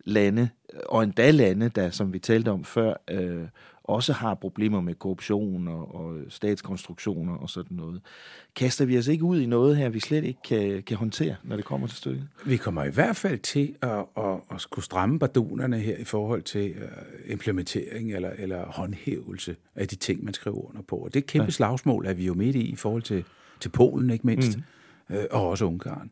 lande, 0.06 0.50
og 0.90 1.04
endda 1.04 1.32
lande, 1.32 1.70
der, 1.70 1.90
som 1.90 2.14
vi 2.14 2.20
talte 2.20 2.50
om 2.50 2.64
før, 2.64 2.94
øh, 3.10 3.48
også 3.88 4.14
har 4.14 4.34
problemer 4.34 4.82
med 4.82 4.96
korruption 4.96 5.68
og, 5.68 5.96
og 5.96 6.18
statskonstruktioner 6.30 7.34
og 7.34 7.50
sådan 7.50 7.78
noget. 7.78 8.02
Kaster 8.56 8.86
vi 8.86 8.98
os 8.98 9.08
ikke 9.08 9.24
ud 9.24 9.40
i 9.40 9.46
noget 9.46 9.78
her, 9.78 9.90
vi 9.90 10.00
slet 10.00 10.24
ikke 10.24 10.42
kan, 10.42 10.84
kan 10.84 10.98
håndtere, 10.98 11.36
når 11.44 11.56
det 11.56 11.66
kommer 11.66 11.88
til 11.88 11.98
stykket? 11.98 12.28
Vi 12.46 12.58
kommer 12.58 12.84
i 12.84 12.90
hvert 12.90 13.16
fald 13.16 13.40
til 13.40 13.76
at, 13.82 14.06
at, 14.18 14.40
at 14.52 14.62
skulle 14.62 14.86
stramme 14.86 15.20
bardunerne 15.20 15.80
her 15.80 15.98
i 15.98 16.04
forhold 16.04 16.42
til 16.42 16.76
uh, 16.76 17.32
implementering 17.32 18.14
eller, 18.14 18.30
eller 18.38 18.66
håndhævelse 18.66 19.56
af 19.76 19.88
de 19.88 19.96
ting, 19.96 20.24
man 20.24 20.34
skriver 20.34 20.70
under 20.70 20.82
på. 20.82 20.96
Og 20.96 21.14
det 21.14 21.26
kæmpe 21.26 21.46
ja. 21.46 21.52
slagsmål 21.52 22.06
er 22.06 22.14
vi 22.14 22.26
jo 22.26 22.34
midt 22.34 22.56
i 22.56 22.62
i 22.62 22.76
forhold 22.76 23.02
til, 23.02 23.24
til 23.60 23.70
Polen, 23.70 24.10
ikke 24.10 24.28
mindst, 24.28 24.58
mm. 25.10 25.16
uh, 25.16 25.24
og 25.32 25.50
også 25.50 25.66
Ungarn. 25.66 26.12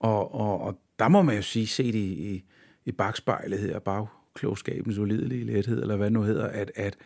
Og, 0.00 0.34
og, 0.34 0.60
og 0.60 0.78
der 0.98 1.08
må 1.08 1.22
man 1.22 1.36
jo 1.36 1.42
sige, 1.42 1.66
set 1.66 1.94
i, 1.94 2.34
i, 2.34 2.44
i 2.84 2.92
bagspejlet 2.92 3.58
her, 3.58 3.78
bag, 3.78 4.06
klogskabens 4.34 4.98
ulidelige 4.98 5.44
lethed, 5.44 5.82
eller 5.82 5.96
hvad 5.96 6.10
nu 6.10 6.22
hedder, 6.22 6.46
at, 6.46 6.72
at, 6.74 6.96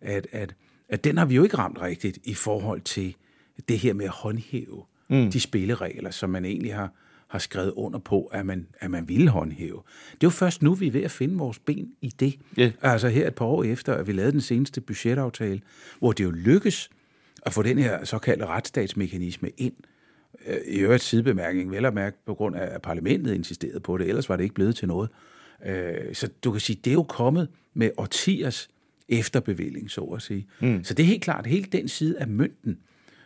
at, 0.00 0.26
at, 0.32 0.54
at 0.88 1.04
den 1.04 1.18
har 1.18 1.24
vi 1.24 1.34
jo 1.34 1.42
ikke 1.42 1.56
ramt 1.56 1.80
rigtigt 1.80 2.18
i 2.24 2.34
forhold 2.34 2.80
til 2.80 3.14
det 3.68 3.78
her 3.78 3.94
med 3.94 4.04
at 4.04 4.10
håndhæve 4.10 4.84
mm. 5.10 5.30
de 5.30 5.40
spilleregler, 5.40 6.10
som 6.10 6.30
man 6.30 6.44
egentlig 6.44 6.74
har, 6.74 6.92
har 7.28 7.38
skrevet 7.38 7.70
under 7.70 7.98
på, 7.98 8.24
at 8.24 8.46
man, 8.46 8.66
at 8.80 8.90
man 8.90 9.08
ville 9.08 9.28
håndhæve. 9.28 9.82
Det 10.12 10.12
er 10.12 10.26
jo 10.26 10.30
først 10.30 10.62
nu, 10.62 10.74
vi 10.74 10.86
er 10.86 10.90
ved 10.90 11.02
at 11.02 11.10
finde 11.10 11.38
vores 11.38 11.58
ben 11.58 11.92
i 12.00 12.08
det. 12.08 12.38
Yeah. 12.58 12.72
Altså 12.82 13.08
her 13.08 13.26
et 13.26 13.34
par 13.34 13.44
år 13.44 13.64
efter, 13.64 13.94
at 13.94 14.06
vi 14.06 14.12
lavede 14.12 14.32
den 14.32 14.40
seneste 14.40 14.80
budgetaftale, 14.80 15.60
hvor 15.98 16.12
det 16.12 16.24
jo 16.24 16.30
lykkes 16.30 16.90
at 17.42 17.52
få 17.52 17.62
den 17.62 17.78
her 17.78 18.04
såkaldte 18.04 18.46
retsstatsmekanisme 18.46 19.50
ind. 19.56 19.74
Øh, 20.46 20.56
I 20.66 20.78
øvrigt 20.78 21.02
sidebemærkning, 21.02 21.70
vel 21.70 21.84
at 21.84 21.94
mærke 21.94 22.16
på 22.26 22.34
grund 22.34 22.56
af, 22.56 22.74
at 22.74 22.82
parlamentet 22.82 23.34
insisterede 23.34 23.80
på 23.80 23.98
det, 23.98 24.08
ellers 24.08 24.28
var 24.28 24.36
det 24.36 24.42
ikke 24.42 24.54
blevet 24.54 24.76
til 24.76 24.88
noget. 24.88 25.10
Øh, 25.66 26.14
så 26.14 26.28
du 26.44 26.50
kan 26.50 26.60
sige, 26.60 26.80
det 26.84 26.90
er 26.90 26.94
jo 26.94 27.02
kommet 27.02 27.48
med 27.74 27.90
årtiers 27.96 28.68
efterbevilling, 29.08 29.90
så 29.90 30.00
at 30.00 30.22
sige. 30.22 30.46
Mm. 30.60 30.84
Så 30.84 30.94
det 30.94 31.02
er 31.02 31.06
helt 31.06 31.22
klart, 31.22 31.46
hele 31.46 31.64
den 31.72 31.88
side 31.88 32.18
af 32.18 32.28
mønten 32.28 32.78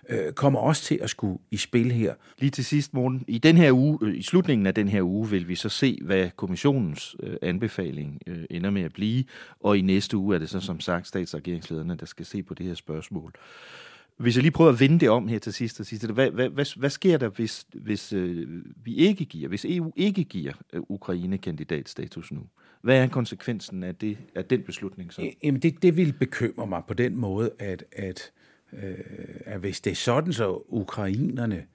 øh, 0.08 0.32
kommer 0.32 0.60
også 0.60 0.82
til 0.82 0.98
at 1.02 1.10
skulle 1.10 1.38
i 1.50 1.56
spil 1.56 1.92
her. 1.92 2.14
Lige 2.38 2.50
til 2.50 2.64
sidst, 2.64 2.94
morgen. 2.94 3.24
I 3.28 3.38
den 3.38 3.56
her 3.56 3.72
uge, 3.72 3.98
øh, 4.02 4.16
i 4.16 4.22
slutningen 4.22 4.66
af 4.66 4.74
den 4.74 4.88
her 4.88 5.02
uge, 5.02 5.30
vil 5.30 5.48
vi 5.48 5.54
så 5.54 5.68
se, 5.68 5.98
hvad 6.02 6.30
kommissionens 6.36 7.16
øh, 7.22 7.36
anbefaling 7.42 8.20
øh, 8.26 8.44
ender 8.50 8.70
med 8.70 8.82
at 8.82 8.92
blive, 8.92 9.24
og 9.60 9.78
i 9.78 9.80
næste 9.80 10.16
uge 10.16 10.34
er 10.34 10.38
det 10.38 10.50
så 10.50 10.60
som 10.60 10.80
sagt 10.80 11.06
statsregeringslederne, 11.06 11.96
der 11.96 12.06
skal 12.06 12.26
se 12.26 12.42
på 12.42 12.54
det 12.54 12.66
her 12.66 12.74
spørgsmål. 12.74 13.32
Hvis 14.16 14.36
jeg 14.36 14.42
lige 14.42 14.52
prøver 14.52 14.70
at 14.70 14.80
vende 14.80 15.00
det 15.00 15.10
om 15.10 15.28
her 15.28 15.38
til 15.38 15.52
sidst, 15.52 15.80
og 15.80 15.86
sidst 15.86 16.06
hvad, 16.06 16.30
hvad, 16.30 16.48
hvad, 16.48 16.78
hvad 16.78 16.90
sker 16.90 17.18
der, 17.18 17.28
hvis, 17.28 17.66
hvis 17.74 18.12
øh, 18.12 18.48
vi 18.84 18.94
ikke 18.94 19.24
giver, 19.24 19.48
hvis 19.48 19.64
EU 19.64 19.92
ikke 19.96 20.24
giver 20.24 20.52
øh, 20.72 20.82
Ukraine 20.88 21.38
kandidatstatus 21.38 22.32
nu? 22.32 22.40
Hvad 22.82 23.02
er 23.02 23.08
konsekvensen 23.08 23.82
af, 23.82 23.94
det, 23.94 24.18
af 24.34 24.44
den 24.44 24.62
beslutning 24.62 25.12
så? 25.12 25.30
Jamen 25.42 25.62
det, 25.62 25.82
det 25.82 25.96
vil 25.96 26.12
bekymre 26.12 26.66
mig 26.66 26.82
på 26.88 26.94
den 26.94 27.16
måde, 27.16 27.50
at, 27.58 27.84
at, 27.92 28.32
øh, 28.72 28.94
at 29.44 29.60
hvis 29.60 29.80
det 29.80 29.90
er 29.90 29.94
sådan, 29.94 30.32
så 30.32 30.62
ukrainerne 30.68 31.66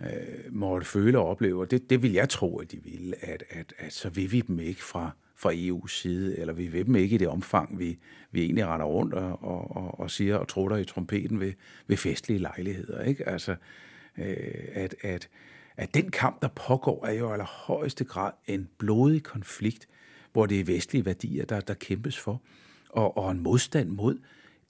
øh, 0.00 0.08
måtte 0.50 0.86
føle 0.86 1.18
og 1.18 1.26
opleve, 1.26 1.60
og 1.60 1.70
det, 1.70 1.90
det 1.90 2.02
vil 2.02 2.12
jeg 2.12 2.28
tro, 2.28 2.58
at 2.58 2.72
de 2.72 2.82
vil, 2.84 3.14
at, 3.20 3.44
at, 3.50 3.74
at 3.78 3.92
så 3.92 4.08
vil 4.08 4.32
vi 4.32 4.40
dem 4.40 4.60
ikke 4.60 4.84
fra, 4.84 5.10
fra 5.38 5.52
EU's 5.52 5.92
side, 5.92 6.38
eller 6.38 6.52
vi 6.52 6.66
vil 6.66 6.86
dem 6.86 6.96
ikke 6.96 7.14
i 7.14 7.18
det 7.18 7.28
omfang, 7.28 7.78
vi, 7.78 7.98
vi 8.30 8.42
egentlig 8.42 8.66
render 8.66 8.86
rundt 8.86 9.14
og, 9.14 9.42
og, 9.42 9.76
og, 9.76 10.00
og 10.00 10.10
siger 10.10 10.36
og 10.36 10.48
trutter 10.48 10.76
i 10.76 10.84
trompeten 10.84 11.40
ved, 11.40 11.52
ved 11.86 11.96
festlige 11.96 12.38
lejligheder. 12.38 13.02
Ikke? 13.02 13.28
Altså, 13.28 13.56
øh, 14.18 14.36
at, 14.72 14.94
at, 15.00 15.28
at 15.76 15.94
den 15.94 16.10
kamp, 16.10 16.42
der 16.42 16.48
pågår, 16.48 17.06
er 17.06 17.12
jo 17.12 17.30
i 17.30 17.32
allerhøjeste 17.32 18.04
grad 18.04 18.32
en 18.46 18.68
blodig 18.78 19.22
konflikt, 19.22 19.88
hvor 20.32 20.46
det 20.46 20.60
er 20.60 20.64
vestlige 20.64 21.06
værdier, 21.06 21.44
der, 21.44 21.60
der 21.60 21.74
kæmpes 21.74 22.18
for, 22.18 22.42
og, 22.88 23.16
og 23.16 23.30
en 23.30 23.40
modstand 23.40 23.88
mod 23.88 24.18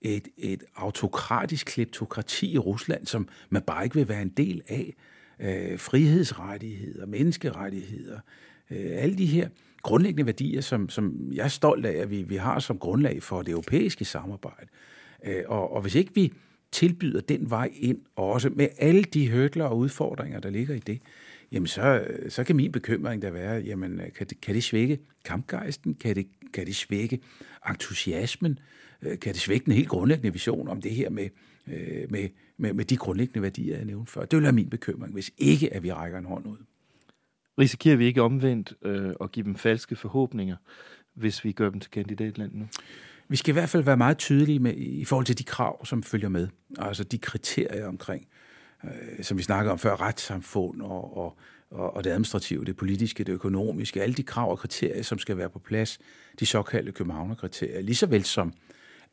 et, 0.02 0.28
et 0.36 0.64
autokratisk 0.76 1.66
kleptokrati 1.66 2.52
i 2.52 2.58
Rusland, 2.58 3.06
som 3.06 3.28
man 3.50 3.62
bare 3.62 3.84
ikke 3.84 3.96
vil 3.96 4.08
være 4.08 4.22
en 4.22 4.32
del 4.36 4.62
af. 4.68 4.94
Øh, 5.40 5.78
frihedsrettigheder, 5.78 7.06
menneskerettigheder, 7.06 8.20
øh, 8.70 9.02
alle 9.02 9.18
de 9.18 9.26
her 9.26 9.48
grundlæggende 9.88 10.26
værdier, 10.26 10.60
som, 10.60 10.88
som 10.88 11.32
jeg 11.32 11.44
er 11.44 11.48
stolt 11.48 11.86
af, 11.86 11.92
at 11.92 12.10
vi, 12.10 12.22
vi 12.22 12.36
har 12.36 12.58
som 12.58 12.78
grundlag 12.78 13.22
for 13.22 13.42
det 13.42 13.52
europæiske 13.52 14.04
samarbejde. 14.04 14.66
Øh, 15.24 15.42
og, 15.46 15.72
og 15.72 15.82
hvis 15.82 15.94
ikke 15.94 16.14
vi 16.14 16.32
tilbyder 16.72 17.20
den 17.20 17.50
vej 17.50 17.70
ind, 17.74 17.98
også 18.16 18.48
med 18.48 18.68
alle 18.78 19.02
de 19.02 19.30
hødler 19.30 19.64
og 19.64 19.78
udfordringer, 19.78 20.40
der 20.40 20.50
ligger 20.50 20.74
i 20.74 20.78
det, 20.78 21.02
jamen 21.52 21.66
så, 21.66 22.04
så 22.28 22.44
kan 22.44 22.56
min 22.56 22.72
bekymring 22.72 23.22
da 23.22 23.30
være, 23.30 23.54
jamen 23.54 24.00
øh, 24.00 24.12
kan 24.12 24.26
det, 24.26 24.40
kan 24.40 24.54
det 24.54 24.64
svække 24.64 24.98
kampgejsten? 25.24 25.94
Kan 25.94 26.16
det, 26.16 26.26
kan 26.54 26.66
det 26.66 26.76
svække 26.76 27.20
entusiasmen? 27.68 28.58
Øh, 29.02 29.18
kan 29.18 29.32
det 29.32 29.40
svække 29.40 29.64
den 29.64 29.72
helt 29.72 29.88
grundlæggende 29.88 30.32
vision 30.32 30.68
om 30.68 30.80
det 30.80 30.90
her 30.92 31.10
med, 31.10 31.28
øh, 31.66 32.10
med, 32.10 32.28
med, 32.56 32.72
med 32.72 32.84
de 32.84 32.96
grundlæggende 32.96 33.42
værdier, 33.42 33.76
jeg 33.76 33.84
nævnte 33.84 34.12
før? 34.12 34.24
Det 34.24 34.36
vil 34.36 34.42
være 34.42 34.52
min 34.52 34.70
bekymring, 34.70 35.12
hvis 35.12 35.30
ikke 35.38 35.74
at 35.74 35.82
vi 35.82 35.92
rækker 35.92 36.18
en 36.18 36.24
hånd 36.24 36.46
ud. 36.46 36.58
Risikerer 37.58 37.96
vi 37.96 38.06
ikke 38.06 38.22
omvendt 38.22 38.74
øh, 38.82 39.12
at 39.20 39.32
give 39.32 39.44
dem 39.44 39.56
falske 39.56 39.96
forhåbninger, 39.96 40.56
hvis 41.14 41.44
vi 41.44 41.52
gør 41.52 41.70
dem 41.70 41.80
til 41.80 41.90
kandidatland 41.90 42.52
nu? 42.54 42.66
Vi 43.28 43.36
skal 43.36 43.52
i 43.52 43.58
hvert 43.58 43.68
fald 43.68 43.82
være 43.82 43.96
meget 43.96 44.18
tydelige 44.18 44.58
med, 44.58 44.74
i 44.76 45.04
forhold 45.04 45.26
til 45.26 45.38
de 45.38 45.44
krav, 45.44 45.86
som 45.86 46.02
følger 46.02 46.28
med. 46.28 46.48
Altså 46.78 47.04
de 47.04 47.18
kriterier 47.18 47.86
omkring, 47.86 48.26
øh, 48.84 49.24
som 49.24 49.38
vi 49.38 49.42
snakkede 49.42 49.72
om 49.72 49.78
før, 49.78 50.00
retssamfund 50.00 50.82
og, 50.82 51.16
og, 51.16 51.36
og 51.70 52.04
det 52.04 52.10
administrative, 52.10 52.64
det 52.64 52.76
politiske, 52.76 53.24
det 53.24 53.32
økonomiske, 53.32 54.02
alle 54.02 54.14
de 54.14 54.22
krav 54.22 54.50
og 54.50 54.58
kriterier, 54.58 55.02
som 55.02 55.18
skal 55.18 55.36
være 55.36 55.50
på 55.50 55.58
plads, 55.58 55.98
de 56.40 56.46
såkaldte 56.46 56.92
Københavner-kriterier, 56.92 57.80
lige 57.80 57.96
så 57.96 58.06
vel 58.06 58.24
som 58.24 58.52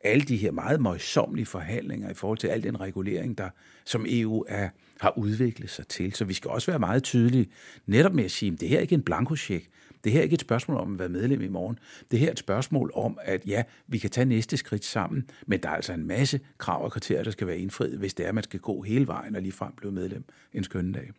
alle 0.00 0.24
de 0.24 0.36
her 0.36 0.50
meget 0.50 0.80
møjsommelige 0.80 1.46
forhandlinger 1.46 2.10
i 2.10 2.14
forhold 2.14 2.38
til 2.38 2.48
al 2.48 2.62
den 2.62 2.80
regulering, 2.80 3.38
der 3.38 3.50
som 3.84 4.06
EU 4.08 4.44
er, 4.48 4.68
har 5.00 5.18
udviklet 5.18 5.70
sig 5.70 5.88
til. 5.88 6.12
Så 6.12 6.24
vi 6.24 6.34
skal 6.34 6.50
også 6.50 6.70
være 6.70 6.78
meget 6.78 7.02
tydelige 7.02 7.46
netop 7.86 8.14
med 8.14 8.24
at 8.24 8.30
sige, 8.30 8.52
at 8.52 8.60
det 8.60 8.68
her 8.68 8.76
er 8.76 8.80
ikke 8.80 8.94
en 8.94 9.02
blankocheck. 9.02 9.66
Det 10.04 10.12
her 10.12 10.20
er 10.20 10.22
ikke 10.22 10.34
et 10.34 10.40
spørgsmål 10.40 10.76
om 10.76 10.92
at 10.92 10.98
være 10.98 11.08
medlem 11.08 11.40
i 11.40 11.48
morgen. 11.48 11.78
Det 12.10 12.18
her 12.18 12.26
er 12.26 12.32
et 12.32 12.38
spørgsmål 12.38 12.90
om, 12.94 13.18
at 13.22 13.46
ja, 13.46 13.62
vi 13.86 13.98
kan 13.98 14.10
tage 14.10 14.24
næste 14.24 14.56
skridt 14.56 14.84
sammen, 14.84 15.30
men 15.46 15.60
der 15.62 15.68
er 15.68 15.74
altså 15.74 15.92
en 15.92 16.06
masse 16.06 16.40
krav 16.58 16.84
og 16.84 16.92
kriterier, 16.92 17.24
der 17.24 17.30
skal 17.30 17.46
være 17.46 17.58
indfriet, 17.58 17.98
hvis 17.98 18.14
det 18.14 18.24
er, 18.24 18.28
at 18.28 18.34
man 18.34 18.44
skal 18.44 18.60
gå 18.60 18.82
hele 18.82 19.06
vejen 19.06 19.36
og 19.36 19.42
ligefrem 19.42 19.72
blive 19.76 19.92
medlem 19.92 20.24
en 20.52 20.64
skønne 20.64 20.92
dag. 20.92 21.10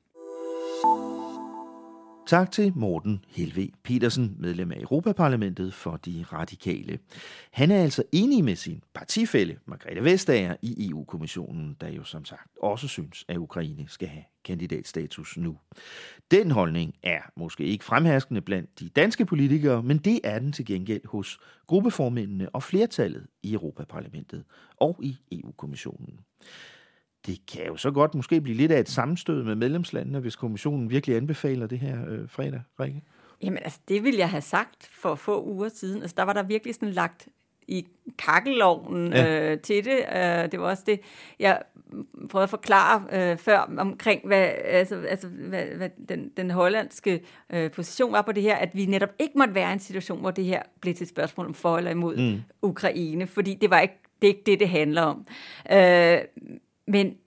Tak 2.27 2.51
til 2.51 2.73
Morten 2.75 3.25
Helve 3.27 3.69
Petersen, 3.83 4.35
medlem 4.39 4.71
af 4.71 4.79
Europaparlamentet 4.79 5.73
for 5.73 5.97
de 5.97 6.25
radikale. 6.33 6.99
Han 7.51 7.71
er 7.71 7.83
altså 7.83 8.03
enig 8.11 8.43
med 8.43 8.55
sin 8.55 8.81
partifælle, 8.93 9.57
Margrethe 9.65 10.03
Vestager, 10.03 10.55
i 10.61 10.89
EU-kommissionen, 10.89 11.77
der 11.81 11.89
jo 11.89 12.03
som 12.03 12.25
sagt 12.25 12.51
også 12.61 12.87
synes, 12.87 13.25
at 13.27 13.37
Ukraine 13.37 13.85
skal 13.87 14.07
have 14.07 14.23
kandidatstatus 14.45 15.37
nu. 15.37 15.57
Den 16.31 16.51
holdning 16.51 16.95
er 17.03 17.21
måske 17.35 17.63
ikke 17.63 17.85
fremherskende 17.85 18.41
blandt 18.41 18.79
de 18.79 18.89
danske 18.89 19.25
politikere, 19.25 19.83
men 19.83 19.97
det 19.97 20.19
er 20.23 20.39
den 20.39 20.51
til 20.51 20.65
gengæld 20.65 21.07
hos 21.07 21.39
gruppeformændene 21.67 22.49
og 22.49 22.63
flertallet 22.63 23.27
i 23.43 23.53
Europaparlamentet 23.53 24.43
og 24.77 24.99
i 25.03 25.17
EU-kommissionen 25.31 26.19
det 27.25 27.39
kan 27.53 27.65
jo 27.67 27.77
så 27.77 27.91
godt 27.91 28.15
måske 28.15 28.41
blive 28.41 28.57
lidt 28.57 28.71
af 28.71 28.79
et 28.79 28.89
sammenstød 28.89 29.43
med 29.43 29.55
medlemslandene, 29.55 30.19
hvis 30.19 30.35
kommissionen 30.35 30.89
virkelig 30.89 31.15
anbefaler 31.15 31.67
det 31.67 31.79
her 31.79 31.97
øh, 32.07 32.29
fredag, 32.29 32.61
Rikke? 32.79 33.01
Jamen 33.43 33.57
altså, 33.63 33.79
det 33.87 34.03
ville 34.03 34.19
jeg 34.19 34.29
have 34.29 34.41
sagt 34.41 34.89
for 34.91 35.15
få 35.15 35.43
uger 35.45 35.69
siden. 35.69 36.01
Altså, 36.01 36.15
der 36.17 36.23
var 36.23 36.33
der 36.33 36.43
virkelig 36.43 36.75
sådan 36.75 36.91
lagt 36.91 37.27
i 37.67 37.87
kakkeloven 38.17 39.13
ja. 39.13 39.51
øh, 39.51 39.59
til 39.59 39.85
det. 39.85 39.97
Øh, 40.15 40.51
det 40.51 40.59
var 40.59 40.69
også 40.69 40.83
det, 40.85 40.99
jeg 41.39 41.61
prøvede 42.29 42.43
at 42.43 42.49
forklare 42.49 43.03
øh, 43.11 43.37
før 43.37 43.59
omkring, 43.77 44.27
hvad, 44.27 44.51
altså, 44.63 44.95
altså, 44.95 45.27
hvad, 45.27 45.65
hvad 45.65 45.89
den, 46.09 46.31
den 46.37 46.51
hollandske 46.51 47.21
øh, 47.49 47.71
position 47.71 48.13
var 48.13 48.21
på 48.21 48.31
det 48.31 48.43
her, 48.43 48.55
at 48.55 48.69
vi 48.73 48.85
netop 48.85 49.09
ikke 49.19 49.37
måtte 49.37 49.55
være 49.55 49.69
i 49.69 49.73
en 49.73 49.79
situation, 49.79 50.19
hvor 50.19 50.31
det 50.31 50.45
her 50.45 50.61
blev 50.81 50.93
til 50.93 51.03
et 51.03 51.09
spørgsmål 51.09 51.45
om 51.45 51.53
for 51.53 51.77
eller 51.77 51.91
imod 51.91 52.17
mm. 52.17 52.41
Ukraine, 52.61 53.27
fordi 53.27 53.57
det 53.61 53.69
var 53.69 53.79
ikke 53.79 53.99
det, 54.21 54.27
er 54.27 54.31
ikke 54.31 54.43
det, 54.45 54.59
det 54.59 54.69
handler 54.69 55.01
om. 55.01 55.25
Øh, 55.71 56.17
men 56.87 57.17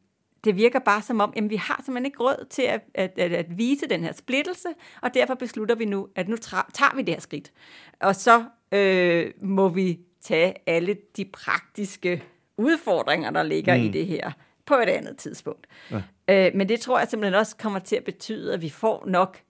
det 0.44 0.56
virker 0.56 0.78
bare 0.78 1.02
som 1.02 1.20
om, 1.20 1.32
at 1.36 1.50
vi 1.50 1.56
har 1.56 1.82
simpelthen 1.84 2.06
ikke 2.06 2.18
råd 2.20 2.46
til 2.50 2.62
at, 2.62 2.80
at, 2.94 3.18
at, 3.18 3.32
at 3.32 3.58
vise 3.58 3.86
den 3.86 4.04
her 4.04 4.12
splittelse, 4.12 4.68
og 5.02 5.14
derfor 5.14 5.34
beslutter 5.34 5.74
vi 5.74 5.84
nu, 5.84 6.08
at 6.14 6.28
nu 6.28 6.36
tager 6.36 6.96
vi 6.96 7.02
det 7.02 7.14
her 7.14 7.20
skridt. 7.20 7.52
Og 8.00 8.16
så 8.16 8.44
øh, 8.72 9.30
må 9.42 9.68
vi 9.68 10.00
tage 10.20 10.54
alle 10.66 10.96
de 11.16 11.24
praktiske 11.24 12.22
udfordringer, 12.56 13.30
der 13.30 13.42
ligger 13.42 13.76
mm. 13.76 13.82
i 13.82 13.88
det 13.88 14.06
her, 14.06 14.32
på 14.66 14.74
et 14.74 14.88
andet 14.88 15.16
tidspunkt. 15.16 15.66
Ja. 15.90 16.02
Øh, 16.28 16.54
men 16.54 16.68
det 16.68 16.80
tror 16.80 16.98
jeg 16.98 17.08
simpelthen 17.08 17.40
også 17.40 17.56
kommer 17.56 17.78
til 17.78 17.96
at 17.96 18.04
betyde, 18.04 18.54
at 18.54 18.62
vi 18.62 18.68
får 18.68 19.04
nok 19.06 19.40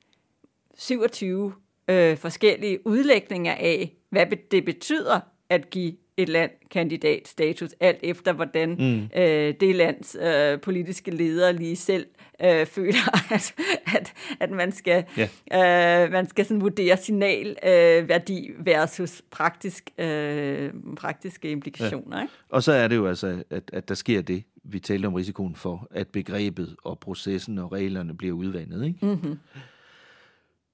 27 0.79 1.53
øh, 1.89 2.17
forskellige 2.17 2.87
udlægninger 2.87 3.55
af, 3.55 3.95
hvad 4.11 4.27
det 4.51 4.65
betyder 4.65 5.21
at 5.49 5.71
give 5.71 5.97
et 6.23 6.29
land 6.29 6.51
kandidatstatus, 6.71 7.71
alt 7.81 7.99
efter 8.03 8.33
hvordan 8.33 8.69
mm. 8.71 9.21
øh, 9.21 9.55
det 9.61 9.77
lands 9.77 10.17
øh, 10.21 10.61
politiske 10.61 11.11
ledere 11.11 11.53
lige 11.53 11.77
selv 11.77 12.07
øh, 12.45 12.67
føler, 12.77 13.33
at, 13.33 13.55
at, 13.97 14.13
at 14.41 14.51
man 14.51 14.73
skal, 14.73 15.05
yeah. 15.19 16.05
øh, 16.05 16.13
man 16.13 16.29
skal 16.29 16.45
sådan 16.45 16.61
vurdere 16.61 16.97
signalværdi 16.97 18.49
øh, 18.49 18.67
versus 18.67 19.23
praktisk, 19.31 19.91
øh, 19.99 20.71
praktiske 20.97 21.51
implikationer. 21.51 22.17
Ja. 22.17 22.23
Ikke? 22.23 22.35
Og 22.49 22.63
så 22.63 22.73
er 22.73 22.89
det 22.89 22.97
jo 22.97 23.07
altså, 23.07 23.43
at, 23.51 23.71
at 23.73 23.89
der 23.89 23.95
sker 23.95 24.23
det, 24.23 24.43
vi 24.65 24.81
talte 24.81 25.07
om 25.07 25.15
risikoen 25.15 25.55
for, 25.55 25.89
at 25.91 26.09
begrebet 26.09 26.77
og 26.85 26.99
processen 26.99 27.59
og 27.59 27.73
reglerne 27.73 28.17
bliver 28.17 28.35
udvandet. 28.35 28.87
Ikke? 28.87 29.07
Mm-hmm. 29.07 29.39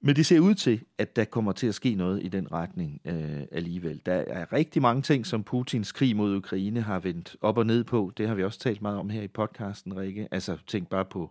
Men 0.01 0.16
det 0.16 0.26
ser 0.26 0.40
ud 0.40 0.55
til, 0.55 0.80
at 0.99 1.16
der 1.16 1.24
kommer 1.24 1.53
til 1.53 1.66
at 1.66 1.74
ske 1.74 1.94
noget 1.94 2.24
i 2.24 2.28
den 2.28 2.53
retning 2.53 3.01
øh, 3.05 3.42
alligevel. 3.53 4.01
Der 4.07 4.12
er 4.12 4.53
rigtig 4.53 4.82
mange 4.82 5.03
ting, 5.03 5.26
som 5.26 5.44
Putins 5.44 5.92
krig 5.92 6.16
mod 6.16 6.36
Ukraine 6.36 6.80
har 6.80 6.99
vendt 6.99 7.36
op 7.40 7.59
og 7.59 7.66
ned 7.66 7.84
på. 7.84 8.12
Det 8.16 8.28
har 8.28 8.34
vi 8.34 8.44
også 8.44 8.59
talt 8.59 8.82
meget 8.82 8.99
om 8.99 9.11
her 9.11 9.22
i 9.22 9.28
podcasten, 9.28 9.97
Rikke. 9.97 10.28
Altså 10.30 10.57
tænk 10.66 10.88
bare 10.88 11.05
på 11.05 11.30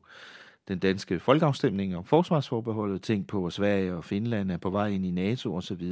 den 0.68 0.80
danske 0.80 1.20
folkeafstemning 1.20 1.96
om 1.98 2.06
forsvarsforbeholdet. 2.06 3.02
Tænk 3.02 3.28
på, 3.28 3.46
at 3.46 3.54
Sverige 3.54 3.94
og 3.94 4.04
Finland 4.04 4.52
er 4.52 4.58
på 4.58 4.70
vej 4.70 4.88
ind 4.88 5.06
i 5.06 5.12
NATO 5.12 5.56
osv. 5.56 5.84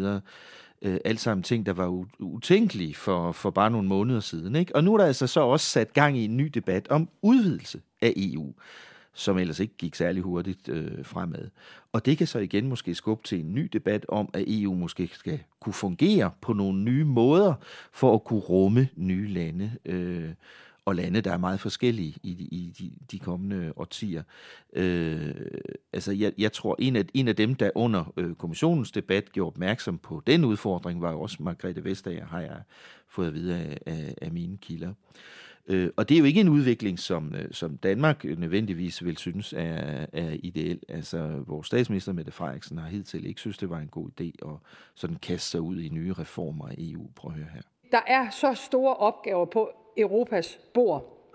Øh, 0.82 0.97
alt 1.05 1.19
sammen 1.19 1.43
ting, 1.43 1.65
der 1.65 1.74
var 1.74 2.05
utænkelige 2.19 2.95
for, 2.95 3.32
for 3.32 3.49
bare 3.49 3.71
nogle 3.71 3.88
måneder 3.88 4.19
siden. 4.19 4.55
Ikke? 4.55 4.76
Og 4.76 4.84
nu 4.84 4.93
er 4.93 4.97
der 4.97 5.05
altså 5.05 5.28
så 5.28 5.39
også 5.39 5.65
sat 5.65 5.93
gang 5.93 6.17
i 6.17 6.26
en 6.26 6.38
ny 6.38 6.45
debat 6.45 6.88
om 6.88 7.09
udvidelse 7.21 7.82
af 8.01 8.13
EU 8.15 8.53
som 9.14 9.38
ellers 9.38 9.59
ikke 9.59 9.78
gik 9.78 9.95
særlig 9.95 10.24
hurtigt 10.24 10.70
øh, 10.70 11.05
fremad. 11.05 11.49
Og 11.91 12.05
det 12.05 12.18
kan 12.18 12.28
så 12.28 12.39
igen 12.39 12.70
måske 12.70 12.95
skubbe 12.95 13.24
til 13.28 13.39
en 13.39 13.53
ny 13.53 13.70
debat 13.74 14.05
om, 14.09 14.30
at 14.34 14.43
EU 14.47 14.74
måske 14.74 15.09
skal 15.14 15.39
kunne 15.59 15.74
fungere 15.74 16.32
på 16.41 16.53
nogle 16.53 16.84
nye 16.84 17.03
måder 17.03 17.53
for 17.91 18.14
at 18.14 18.24
kunne 18.24 18.39
rumme 18.39 18.89
nye 18.95 19.28
lande. 19.28 19.72
Øh, 19.86 20.30
og 20.86 20.95
lande, 20.95 21.22
der 21.22 21.32
er 21.32 21.38
meget 21.38 21.59
forskellige 21.59 22.16
i, 22.24 22.30
i 22.51 22.74
de, 22.80 22.91
de 23.11 23.20
kommende 23.20 23.74
årtier. 23.76 24.24
Øh, 24.74 25.36
altså, 25.93 26.11
jeg, 26.11 26.34
jeg 26.38 26.51
tror, 26.51 26.76
en 26.80 26.95
af, 26.95 27.05
en 27.14 27.28
af 27.28 27.36
dem, 27.36 27.55
der 27.55 27.70
under 27.76 28.14
øh, 28.18 28.36
kommissionens 28.36 28.91
debat 28.91 29.32
gjorde 29.32 29.47
opmærksom 29.47 29.97
på 29.97 30.24
den 30.28 30.45
udfordring, 30.45 31.01
var 31.01 31.11
jo 31.11 31.22
også 31.22 31.38
Margrethe 31.39 31.84
Vestager, 31.84 32.26
har 32.26 32.39
jeg 32.39 32.61
fået 33.07 33.28
at 33.28 33.34
vide 33.34 33.55
af, 33.55 33.78
af, 33.86 34.16
af 34.22 34.32
mine 34.32 34.57
kilder. 34.57 34.89
Øh, 34.89 34.93
Øh, 35.68 35.89
og 35.95 36.09
det 36.09 36.16
er 36.16 36.20
jo 36.20 36.26
ikke 36.26 36.41
en 36.41 36.49
udvikling, 36.49 36.99
som, 36.99 37.36
øh, 37.36 37.45
som 37.51 37.78
Danmark 37.78 38.24
nødvendigvis 38.24 39.05
vil 39.05 39.18
synes 39.18 39.53
er, 39.53 40.05
er 40.14 40.38
ideel. 40.43 40.80
Altså, 40.89 41.43
vores 41.47 41.68
statsminister 41.68 42.14
Mette 42.14 42.32
Frederiksen 42.32 42.78
har 42.78 42.89
hidtil 42.89 43.26
ikke 43.26 43.39
synes, 43.39 43.57
det 43.57 43.70
var 43.70 43.80
en 43.80 43.88
god 43.88 44.09
idé 44.22 44.49
at 44.49 44.55
sådan 44.95 45.16
kaste 45.16 45.49
sig 45.49 45.61
ud 45.61 45.82
i 45.82 45.89
nye 45.89 46.14
reformer 46.14 46.68
af 46.68 46.76
EU. 46.78 47.07
Prøv 47.16 47.32
at 47.32 47.38
høre 47.38 47.49
her. 47.53 47.61
Der 47.91 48.01
er 48.07 48.30
så 48.30 48.53
store 48.53 48.95
opgaver 48.95 49.45
på 49.45 49.70
Europas 49.97 50.59
bord, 50.74 51.30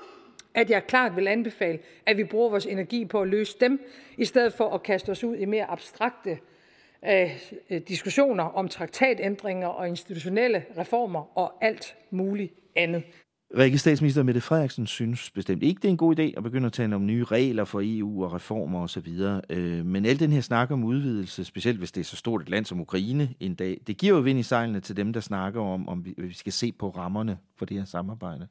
at 0.55 0.71
jeg 0.71 0.87
klart 0.87 1.17
vil 1.17 1.29
anbefale, 1.29 1.79
at 2.07 2.17
vi 2.17 2.25
bruger 2.25 2.51
vores 2.51 2.67
energi 2.67 3.05
på 3.05 3.23
at 3.23 3.29
løse 3.29 3.57
dem, 3.61 3.81
i 4.19 4.25
stedet 4.25 4.53
for 4.53 4.71
at 4.71 4.83
kaste 4.83 5.11
os 5.11 5.25
ud 5.25 5.37
i 5.37 5.45
mere 5.45 5.65
abstrakte 5.65 6.39
øh, 7.05 7.31
diskussioner 7.89 8.45
om 8.45 8.69
traktatændringer 8.69 9.69
og 9.69 9.89
institutionelle 9.89 10.65
reformer 10.79 11.39
og 11.39 11.65
alt 11.65 11.97
muligt 12.11 12.53
andet. 12.77 13.03
Rikke 13.57 13.79
statsminister 13.79 14.23
Mette 14.23 14.41
Frederiksen 14.41 14.87
synes 14.87 15.31
bestemt 15.31 15.63
ikke, 15.63 15.79
det 15.79 15.89
er 15.89 15.93
en 15.93 15.97
god 15.97 16.19
idé 16.19 16.23
at 16.37 16.43
begynde 16.43 16.67
at 16.67 16.73
tale 16.73 16.95
om 16.95 17.07
nye 17.07 17.25
regler 17.25 17.65
for 17.65 17.81
EU 17.85 18.25
og 18.25 18.33
reformer 18.33 18.83
osv. 18.83 19.09
Øh, 19.51 19.87
men 19.87 20.07
al 20.07 20.21
den 20.21 20.33
her 20.33 20.41
snak 20.41 20.71
om 20.71 20.85
udvidelse, 20.85 21.45
specielt 21.45 21.79
hvis 21.79 21.93
det 21.93 22.01
er 22.01 22.05
så 22.05 22.17
stort 22.17 22.43
et 22.43 22.49
land 22.49 22.65
som 22.65 22.81
Ukraine 22.81 23.35
en 23.41 23.55
dag, 23.55 23.81
det 23.87 23.97
giver 23.97 24.17
jo 24.17 24.21
vind 24.21 24.39
i 24.39 24.43
sejlene 24.43 24.81
til 24.81 24.97
dem, 24.97 25.13
der 25.13 25.21
snakker 25.21 25.61
om, 25.61 25.89
om 25.89 26.07
vi 26.17 26.33
skal 26.33 26.53
se 26.53 26.73
på 26.73 26.91
rammerne 26.91 27.39
for 27.57 27.65
det 27.65 27.77
her 27.77 27.85
samarbejde. 27.85 28.49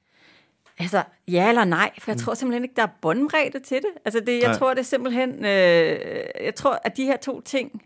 Altså, 0.80 1.04
ja 1.28 1.50
eller 1.50 1.66
nej, 1.66 1.92
for 2.00 2.12
jeg 2.12 2.16
mm. 2.16 2.20
tror 2.20 2.34
simpelthen 2.34 2.64
ikke, 2.64 2.76
der 2.76 2.84
er 2.84 2.98
båndbredde 3.02 3.60
til 3.60 3.78
det. 3.78 3.92
Altså, 4.06 4.20
det, 4.20 4.40
jeg 4.42 4.50
nej. 4.50 4.58
tror, 4.58 4.74
det 4.74 4.80
er 4.80 4.84
simpelthen, 4.84 5.46
øh, 5.46 6.00
jeg 6.42 6.54
tror, 6.56 6.80
at 6.84 6.98
de 6.98 7.04
her 7.04 7.18
to 7.18 7.42
ting 7.42 7.82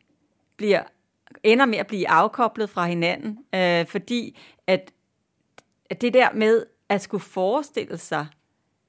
bliver, 0.58 0.84
ender 1.44 1.66
med 1.66 1.78
at 1.78 1.88
blive 1.88 2.10
afkoblet 2.10 2.70
fra 2.70 2.86
hinanden, 2.86 3.38
øh, 3.56 3.86
fordi 3.86 4.40
at, 4.68 4.92
at 5.90 6.02
det 6.02 6.14
der 6.14 6.28
med, 6.34 6.66
at 6.92 7.02
skulle 7.02 7.24
forestille 7.24 7.98
sig, 7.98 8.28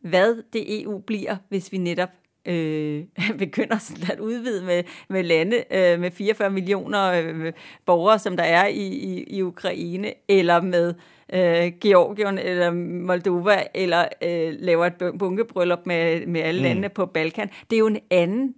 hvad 0.01 0.43
det 0.53 0.83
EU 0.83 0.99
bliver, 0.99 1.37
hvis 1.49 1.73
vi 1.73 1.79
netop 1.79 2.09
øh, 2.47 3.05
begynder 3.39 3.93
at 4.13 4.21
udvide 4.21 4.65
med, 4.65 4.85
med 5.09 5.23
lande 5.23 5.57
øh, 5.71 6.01
med 6.01 6.11
44 6.11 6.51
millioner 6.51 7.13
øh, 7.13 7.53
borgere, 7.87 8.19
som 8.19 8.37
der 8.37 8.45
er 8.45 8.67
i, 8.67 8.87
i, 8.87 9.23
i 9.23 9.43
Ukraine, 9.43 10.13
eller 10.29 10.61
med 10.61 10.95
øh, 11.33 11.73
Georgien 11.81 12.39
eller 12.39 12.71
Moldova, 13.07 13.63
eller 13.75 14.09
øh, 14.23 14.55
laver 14.59 14.87
et 14.87 15.19
bunkebryllup 15.19 15.87
med, 15.87 16.27
med 16.27 16.41
alle 16.41 16.61
mm. 16.61 16.65
landene 16.65 16.89
på 16.89 17.07
Balkan. 17.07 17.51
Det 17.71 17.77
er 17.77 17.81
jo 17.81 17.87
en 17.87 18.01
anden 18.11 18.55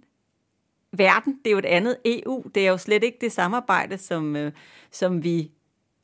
verden, 0.91 1.39
det 1.43 1.49
er 1.49 1.51
jo 1.51 1.57
et 1.57 1.65
andet 1.65 1.97
EU. 2.05 2.43
Det 2.55 2.65
er 2.65 2.71
jo 2.71 2.77
slet 2.77 3.03
ikke 3.03 3.17
det 3.21 3.31
samarbejde, 3.31 3.97
som, 3.97 4.35
øh, 4.35 4.51
som 4.91 5.23
vi 5.23 5.51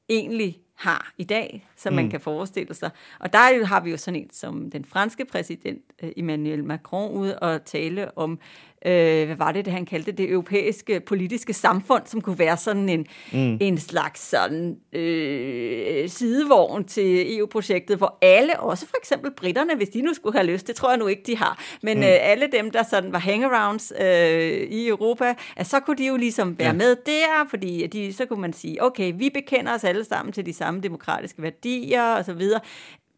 egentlig 0.09 0.57
har 0.81 1.11
i 1.17 1.23
dag, 1.23 1.67
som 1.75 1.93
mm. 1.93 1.95
man 1.95 2.09
kan 2.09 2.21
forestille 2.21 2.73
sig. 2.73 2.89
Og 3.19 3.33
der 3.33 3.65
har 3.65 3.79
vi 3.79 3.91
jo 3.91 3.97
sådan 3.97 4.21
en 4.21 4.29
som 4.33 4.71
den 4.71 4.85
franske 4.85 5.25
præsident 5.25 5.83
øh, 6.03 6.11
Emmanuel 6.17 6.63
Macron 6.63 7.11
ude 7.11 7.39
og 7.39 7.65
tale 7.65 8.17
om 8.17 8.39
øh, 8.85 9.25
hvad 9.25 9.35
var 9.35 9.51
det, 9.51 9.65
det 9.65 9.73
han 9.73 9.85
kaldte 9.85 10.11
det 10.11 10.29
europæiske 10.29 10.99
politiske 10.99 11.53
samfund, 11.53 12.01
som 12.05 12.21
kunne 12.21 12.39
være 12.39 12.57
sådan 12.57 12.89
en, 12.89 13.05
mm. 13.33 13.57
en 13.61 13.77
slags 13.77 14.21
sådan, 14.29 14.77
øh, 14.93 16.09
sidevogn 16.09 16.83
til 16.83 17.37
EU-projektet, 17.37 17.97
hvor 17.97 18.17
alle, 18.21 18.59
også 18.59 18.87
for 18.87 18.97
eksempel 18.97 19.31
britterne, 19.31 19.75
hvis 19.75 19.89
de 19.89 20.01
nu 20.01 20.13
skulle 20.13 20.37
have 20.37 20.51
lyst, 20.51 20.67
det 20.67 20.75
tror 20.75 20.89
jeg 20.89 20.97
nu 20.97 21.07
ikke, 21.07 21.23
de 21.27 21.37
har, 21.37 21.63
men 21.83 21.97
mm. 21.97 22.03
øh, 22.03 22.09
alle 22.21 22.47
dem, 22.51 22.71
der 22.71 22.83
sådan 22.83 23.11
var 23.11 23.19
hangarounds 23.19 23.93
øh, 24.01 24.51
i 24.51 24.87
Europa, 24.87 25.35
at 25.55 25.67
så 25.67 25.79
kunne 25.79 25.97
de 25.97 26.07
jo 26.07 26.17
ligesom 26.17 26.59
være 26.59 26.67
ja. 26.67 26.73
med 26.73 26.95
der, 27.05 27.47
fordi 27.49 27.87
de, 27.87 28.13
så 28.13 28.25
kunne 28.25 28.41
man 28.41 28.53
sige, 28.53 28.83
okay, 28.83 29.13
vi 29.15 29.29
bekender 29.29 29.75
os 29.75 29.83
alle 29.83 30.03
sammen 30.03 30.33
til 30.33 30.45
de 30.45 30.53
samme 30.53 30.81
demokratiske 30.81 31.41
værdier 31.41 32.03
og 32.03 32.25
så 32.25 32.33
videre 32.33 32.59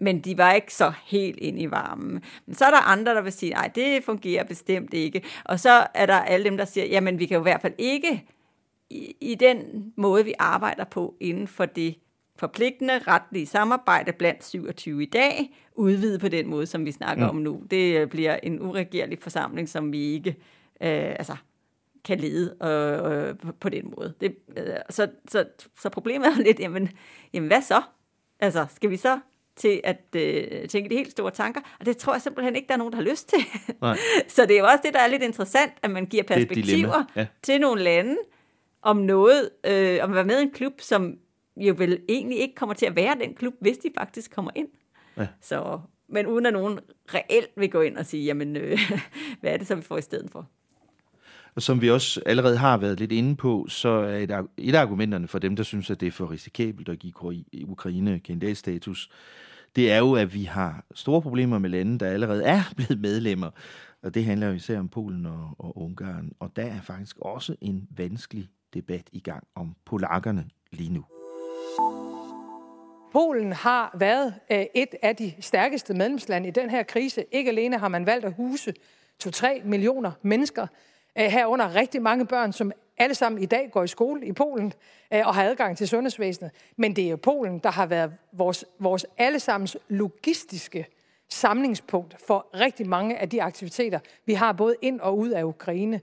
men 0.03 0.19
de 0.19 0.37
var 0.37 0.53
ikke 0.53 0.73
så 0.73 0.93
helt 1.05 1.39
ind 1.39 1.61
i 1.61 1.71
varmen. 1.71 2.23
Men 2.45 2.55
så 2.55 2.65
er 2.65 2.69
der 2.69 2.87
andre, 2.87 3.15
der 3.15 3.21
vil 3.21 3.31
sige, 3.31 3.53
nej, 3.53 3.71
det 3.75 4.03
fungerer 4.03 4.43
bestemt 4.43 4.93
ikke. 4.93 5.23
Og 5.45 5.59
så 5.59 5.87
er 5.93 6.05
der 6.05 6.13
alle 6.13 6.45
dem, 6.45 6.57
der 6.57 6.65
siger, 6.65 6.85
jamen 6.85 7.19
vi 7.19 7.25
kan 7.25 7.35
jo 7.35 7.41
i 7.41 7.43
hvert 7.43 7.61
fald 7.61 7.73
ikke 7.77 8.25
i, 8.89 9.15
i 9.21 9.35
den 9.35 9.91
måde, 9.95 10.25
vi 10.25 10.33
arbejder 10.39 10.83
på 10.83 11.15
inden 11.19 11.47
for 11.47 11.65
det 11.65 11.95
forpligtende 12.35 12.99
retlige 12.99 13.45
samarbejde 13.45 14.11
blandt 14.11 14.45
27 14.45 15.03
i 15.03 15.05
dag, 15.05 15.55
udvide 15.75 16.19
på 16.19 16.27
den 16.27 16.47
måde, 16.47 16.65
som 16.65 16.85
vi 16.85 16.91
snakker 16.91 17.23
ja. 17.23 17.29
om 17.29 17.35
nu. 17.35 17.63
Det 17.71 18.09
bliver 18.09 18.35
en 18.43 18.61
uregerlig 18.61 19.19
forsamling, 19.19 19.69
som 19.69 19.91
vi 19.91 19.99
ikke, 19.99 20.29
øh, 20.81 21.15
altså, 21.19 21.35
kan 22.03 22.19
lede 22.19 22.55
øh, 22.63 23.29
øh, 23.29 23.37
på, 23.37 23.51
på 23.59 23.69
den 23.69 23.93
måde. 23.97 24.13
Det, 24.21 24.35
øh, 24.57 24.65
så, 24.89 25.07
så, 25.27 25.45
så 25.79 25.89
problemet 25.89 26.27
er 26.27 26.41
lidt, 26.43 26.59
jamen, 26.59 26.89
jamen 27.33 27.47
hvad 27.47 27.61
så? 27.61 27.81
Altså, 28.39 28.65
skal 28.69 28.89
vi 28.89 28.97
så 28.97 29.19
til 29.55 29.81
at 29.83 30.01
øh, 30.15 30.67
tænke 30.67 30.89
de 30.89 30.95
helt 30.95 31.11
store 31.11 31.31
tanker, 31.31 31.61
og 31.79 31.85
det 31.85 31.97
tror 31.97 32.13
jeg 32.13 32.21
simpelthen 32.21 32.55
ikke, 32.55 32.67
der 32.67 32.73
er 32.73 32.77
nogen, 32.77 32.93
der 32.93 32.97
har 32.97 33.09
lyst 33.09 33.29
til. 33.29 33.39
Nej. 33.81 33.97
så 34.35 34.45
det 34.45 34.55
er 34.55 34.59
jo 34.59 34.65
også 34.65 34.79
det, 34.83 34.93
der 34.93 34.99
er 34.99 35.07
lidt 35.07 35.23
interessant, 35.23 35.71
at 35.81 35.91
man 35.91 36.05
giver 36.05 36.23
perspektiver 36.23 37.03
ja. 37.15 37.25
til 37.41 37.61
nogle 37.61 37.83
lande 37.83 38.17
om 38.81 38.97
noget, 38.97 39.49
øh, 39.65 39.99
om 40.03 40.09
at 40.09 40.15
være 40.15 40.25
med 40.25 40.39
i 40.39 40.43
en 40.43 40.51
klub, 40.51 40.73
som 40.81 41.17
jo 41.57 41.75
vel 41.77 42.01
egentlig 42.09 42.39
ikke 42.39 42.55
kommer 42.55 42.75
til 42.75 42.85
at 42.85 42.95
være 42.95 43.15
den 43.19 43.33
klub, 43.33 43.53
hvis 43.59 43.77
de 43.77 43.89
faktisk 43.97 44.35
kommer 44.35 44.51
ind. 44.55 44.67
Ja. 45.17 45.27
Så, 45.41 45.79
men 46.09 46.27
uden 46.27 46.45
at 46.45 46.53
nogen 46.53 46.79
reelt 47.13 47.51
vil 47.57 47.71
gå 47.71 47.81
ind 47.81 47.97
og 47.97 48.05
sige, 48.05 48.23
jamen, 48.23 48.55
øh, 48.55 48.79
hvad 49.41 49.53
er 49.53 49.57
det 49.57 49.67
så, 49.67 49.75
vi 49.75 49.81
får 49.81 49.97
i 49.97 50.01
stedet 50.01 50.31
for? 50.31 50.49
Og 51.55 51.61
som 51.61 51.81
vi 51.81 51.89
også 51.89 52.21
allerede 52.25 52.57
har 52.57 52.77
været 52.77 52.99
lidt 52.99 53.11
inde 53.11 53.35
på, 53.35 53.65
så 53.69 53.89
er 53.89 54.17
et, 54.17 54.31
et 54.57 54.75
af 54.75 54.81
argumenterne 54.81 55.27
for 55.27 55.39
dem, 55.39 55.55
der 55.55 55.63
synes, 55.63 55.89
at 55.89 55.99
det 55.99 56.07
er 56.07 56.11
for 56.11 56.31
risikabelt 56.31 56.89
at 56.89 56.99
give 56.99 57.13
Ukraine 57.67 58.19
kandidatstatus, 58.19 59.09
det 59.75 59.91
er 59.91 59.97
jo, 59.97 60.13
at 60.13 60.33
vi 60.33 60.43
har 60.43 60.85
store 60.95 61.21
problemer 61.21 61.59
med 61.59 61.69
lande, 61.69 61.99
der 61.99 62.07
allerede 62.07 62.43
er 62.43 62.61
blevet 62.75 62.99
medlemmer. 62.99 63.49
Og 64.03 64.13
det 64.13 64.25
handler 64.25 64.47
jo 64.47 64.53
især 64.53 64.79
om 64.79 64.89
Polen 64.89 65.25
og, 65.25 65.49
og 65.57 65.77
Ungarn. 65.77 66.31
Og 66.39 66.55
der 66.55 66.63
er 66.63 66.81
faktisk 66.81 67.17
også 67.19 67.55
en 67.61 67.87
vanskelig 67.97 68.49
debat 68.73 69.09
i 69.11 69.19
gang 69.19 69.43
om 69.55 69.75
polakkerne 69.85 70.45
lige 70.71 70.93
nu. 70.93 71.05
Polen 73.11 73.53
har 73.53 73.95
været 73.99 74.33
øh, 74.51 74.65
et 74.75 74.95
af 75.01 75.15
de 75.15 75.33
stærkeste 75.39 75.93
medlemslande 75.93 76.47
i 76.47 76.51
den 76.51 76.69
her 76.69 76.83
krise. 76.83 77.25
Ikke 77.31 77.49
alene 77.49 77.77
har 77.77 77.87
man 77.87 78.05
valgt 78.05 78.25
at 78.25 78.33
huse 78.33 78.73
2-3 79.23 79.65
millioner 79.65 80.11
mennesker, 80.21 80.67
Øh, 81.19 81.25
herunder 81.25 81.75
rigtig 81.75 82.01
mange 82.01 82.25
børn, 82.25 82.53
som 82.53 82.71
alle 82.97 83.15
sammen 83.15 83.41
i 83.41 83.45
dag 83.45 83.69
går 83.71 83.83
i 83.83 83.87
skole 83.87 84.25
i 84.25 84.31
Polen 84.31 84.73
øh, 85.13 85.27
og 85.27 85.35
har 85.35 85.43
adgang 85.43 85.77
til 85.77 85.87
sundhedsvæsenet. 85.87 86.51
Men 86.77 86.95
det 86.95 87.05
er 87.05 87.09
jo 87.09 87.15
Polen, 87.15 87.59
der 87.59 87.71
har 87.71 87.85
været 87.85 88.13
vores, 88.31 88.65
vores 88.79 89.05
allesammens 89.17 89.77
logistiske 89.89 90.85
samlingspunkt 91.29 92.15
for 92.27 92.47
rigtig 92.53 92.87
mange 92.87 93.17
af 93.17 93.29
de 93.29 93.43
aktiviteter, 93.43 93.99
vi 94.25 94.33
har 94.33 94.51
både 94.51 94.75
ind 94.81 94.99
og 94.99 95.17
ud 95.17 95.29
af 95.29 95.43
Ukraine. 95.43 96.01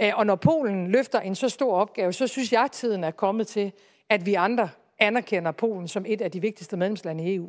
Øh, 0.00 0.12
og 0.14 0.26
når 0.26 0.36
Polen 0.36 0.90
løfter 0.90 1.20
en 1.20 1.34
så 1.34 1.48
stor 1.48 1.74
opgave, 1.74 2.12
så 2.12 2.26
synes 2.26 2.52
jeg, 2.52 2.64
at 2.64 2.70
tiden 2.70 3.04
er 3.04 3.10
kommet 3.10 3.46
til, 3.46 3.72
at 4.08 4.26
vi 4.26 4.34
andre 4.34 4.68
anerkender 4.98 5.52
Polen 5.52 5.88
som 5.88 6.04
et 6.08 6.20
af 6.20 6.30
de 6.30 6.40
vigtigste 6.40 6.76
medlemslande 6.76 7.24
i 7.24 7.34
EU. 7.34 7.48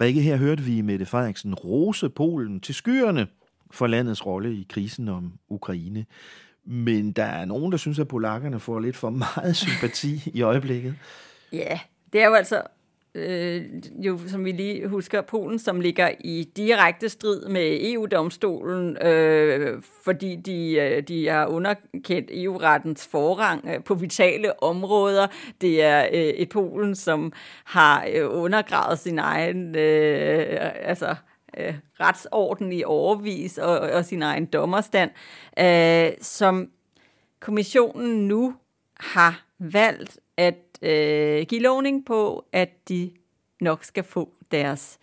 Rikke, 0.00 0.20
her 0.20 0.36
hørte 0.36 0.62
vi 0.62 0.80
Mette 0.80 1.06
Frederiksen 1.06 1.54
rose 1.54 2.08
Polen 2.08 2.60
til 2.60 2.74
skyerne 2.74 3.26
for 3.70 3.86
landets 3.86 4.26
rolle 4.26 4.54
i 4.54 4.66
krisen 4.68 5.08
om 5.08 5.32
Ukraine. 5.48 6.06
Men 6.64 7.12
der 7.12 7.24
er 7.24 7.44
nogen, 7.44 7.72
der 7.72 7.78
synes, 7.78 7.98
at 7.98 8.08
polakkerne 8.08 8.60
får 8.60 8.78
lidt 8.80 8.96
for 8.96 9.10
meget 9.10 9.56
sympati 9.66 10.30
i 10.34 10.42
øjeblikket. 10.42 10.94
Ja, 11.52 11.80
det 12.12 12.22
er 12.22 12.26
jo 12.26 12.34
altså 12.34 12.62
øh, 13.16 13.64
jo, 14.06 14.18
som 14.26 14.44
vi 14.44 14.52
lige 14.52 14.88
husker, 14.88 15.20
Polen, 15.20 15.58
som 15.58 15.80
ligger 15.80 16.10
i 16.20 16.48
direkte 16.56 17.08
strid 17.08 17.48
med 17.48 17.78
EU-domstolen, 17.92 18.96
øh, 19.02 19.82
fordi 20.04 20.36
de, 20.36 20.72
øh, 20.72 21.02
de 21.02 21.28
har 21.28 21.46
underkendt 21.46 22.30
EU-rettens 22.32 23.08
forrang 23.10 23.64
øh, 23.68 23.84
på 23.84 23.94
vitale 23.94 24.62
områder. 24.62 25.26
Det 25.60 25.82
er 25.82 26.06
øh, 26.12 26.20
et 26.20 26.48
Polen, 26.48 26.94
som 26.94 27.32
har 27.64 28.06
øh, 28.14 28.42
undergravet 28.42 28.98
sin 28.98 29.18
egen 29.18 29.76
øh, 29.76 30.58
altså, 30.82 31.14
øh, 31.56 31.74
retsorden 32.00 32.72
i 32.72 32.84
overvis 32.84 33.58
og, 33.58 33.78
og 33.78 34.04
sin 34.04 34.22
egen 34.22 34.46
dommerstand, 34.46 35.10
øh, 35.58 36.10
som 36.20 36.70
kommissionen 37.40 38.28
nu 38.28 38.54
har 39.00 39.46
valgt 39.58 40.18
at 40.36 40.58
øh, 40.82 41.46
give 41.46 41.60
lovning 41.60 42.06
på, 42.06 42.46
at 42.52 42.88
de 42.88 43.10
nok 43.60 43.84
skal 43.84 44.04
få 44.04 44.32
deres 44.50 44.98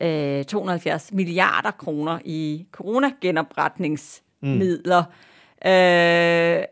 øh, 0.00 0.44
270 0.44 1.12
milliarder 1.12 1.70
kroner 1.70 2.18
i 2.24 2.66
coronagenopretningsmidler. 2.72 5.04
Mm. 5.64 5.70
Øh, 5.70 6.64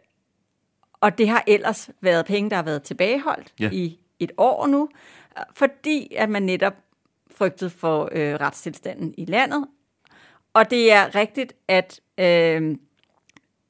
og 1.01 1.19
det 1.19 1.29
har 1.29 1.45
ellers 1.47 1.91
været 2.01 2.27
penge, 2.27 2.51
der 2.51 2.57
har 2.57 2.63
været 2.63 2.83
tilbageholdt 2.83 3.55
ja. 3.61 3.71
i 3.73 3.99
et 4.19 4.33
år 4.37 4.67
nu, 4.67 4.89
fordi 5.53 6.15
at 6.17 6.29
man 6.29 6.43
netop 6.43 6.75
frygtet 7.41 7.73
for 7.73 8.09
øh, 8.13 8.35
retstilstanden 8.35 9.15
i 9.19 9.25
landet. 9.25 9.67
Og 10.55 10.71
det 10.71 10.93
er 10.93 11.15
rigtigt, 11.15 11.53
at, 11.69 12.01
øh, 12.19 12.77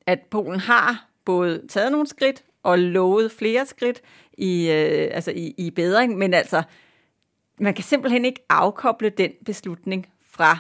at 0.07 0.21
Polen 0.31 0.61
har 0.61 1.09
både 1.25 1.63
taget 1.69 1.93
nogle 1.93 2.07
skridt 2.07 2.45
og 2.63 2.79
lovet 2.79 3.33
flere 3.33 3.67
skridt 3.67 4.01
i, 4.33 4.71
øh, 4.71 5.09
altså 5.13 5.31
i, 5.31 5.55
i 5.59 5.71
bedring, 5.71 6.19
men 6.19 6.35
altså, 6.35 6.63
man 7.61 7.75
kan 7.75 7.85
simpelthen 7.85 8.25
ikke 8.25 8.41
afkoble 8.49 9.11
den 9.11 9.31
beslutning 9.45 10.07
fra 10.27 10.59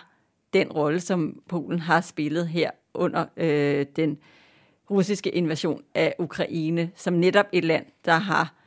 den 0.52 0.72
rolle, 0.72 1.00
som 1.00 1.42
Polen 1.48 1.78
har 1.78 2.00
spillet 2.00 2.48
her 2.48 2.70
under 2.94 3.24
øh, 3.36 3.86
den 3.96 4.18
russiske 4.90 5.30
invasion 5.30 5.82
af 5.94 6.14
Ukraine, 6.18 6.90
som 6.96 7.14
netop 7.14 7.46
et 7.52 7.64
land, 7.64 7.86
der 8.04 8.16
har 8.16 8.59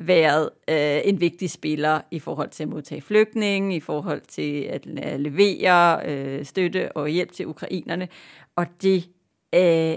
været 0.00 0.50
øh, 0.68 1.00
en 1.04 1.20
vigtig 1.20 1.50
spiller 1.50 2.00
i 2.10 2.18
forhold 2.18 2.50
til 2.50 2.62
at 2.62 2.68
modtage 2.68 3.00
flygtninge, 3.00 3.76
i 3.76 3.80
forhold 3.80 4.20
til 4.28 4.62
at 4.62 4.86
levere 5.20 6.00
øh, 6.06 6.44
støtte 6.44 6.92
og 6.92 7.08
hjælp 7.08 7.32
til 7.32 7.46
ukrainerne. 7.46 8.08
Og 8.56 8.66
det 8.82 9.08
øh, 9.54 9.96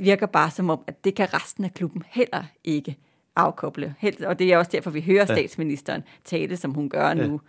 virker 0.00 0.26
bare 0.26 0.50
som 0.50 0.70
om, 0.70 0.80
at 0.86 1.04
det 1.04 1.14
kan 1.14 1.34
resten 1.34 1.64
af 1.64 1.74
klubben 1.74 2.02
heller 2.06 2.44
ikke 2.64 2.96
afkoble. 3.36 3.94
Og 4.26 4.38
det 4.38 4.52
er 4.52 4.58
også 4.58 4.70
derfor, 4.74 4.90
vi 4.90 5.00
hører 5.00 5.24
statsministeren 5.24 6.02
tale, 6.24 6.56
som 6.56 6.74
hun 6.74 6.88
gør 6.88 7.14
nu. 7.14 7.40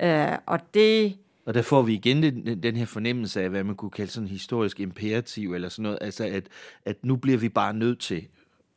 Ja. 0.00 0.32
Øh, 0.32 0.38
og 0.46 0.60
det... 0.74 1.16
Og 1.46 1.54
der 1.54 1.62
får 1.62 1.82
vi 1.82 1.94
igen 1.94 2.22
den, 2.22 2.62
den 2.62 2.76
her 2.76 2.86
fornemmelse 2.86 3.42
af, 3.42 3.50
hvad 3.50 3.64
man 3.64 3.74
kunne 3.74 3.90
kalde 3.90 4.10
sådan 4.10 4.28
historisk 4.28 4.80
imperativ, 4.80 5.54
eller 5.54 5.68
sådan 5.68 5.82
noget, 5.82 5.98
altså 6.00 6.24
at, 6.24 6.48
at 6.84 6.96
nu 7.04 7.16
bliver 7.16 7.38
vi 7.38 7.48
bare 7.48 7.74
nødt 7.74 8.00
til, 8.00 8.26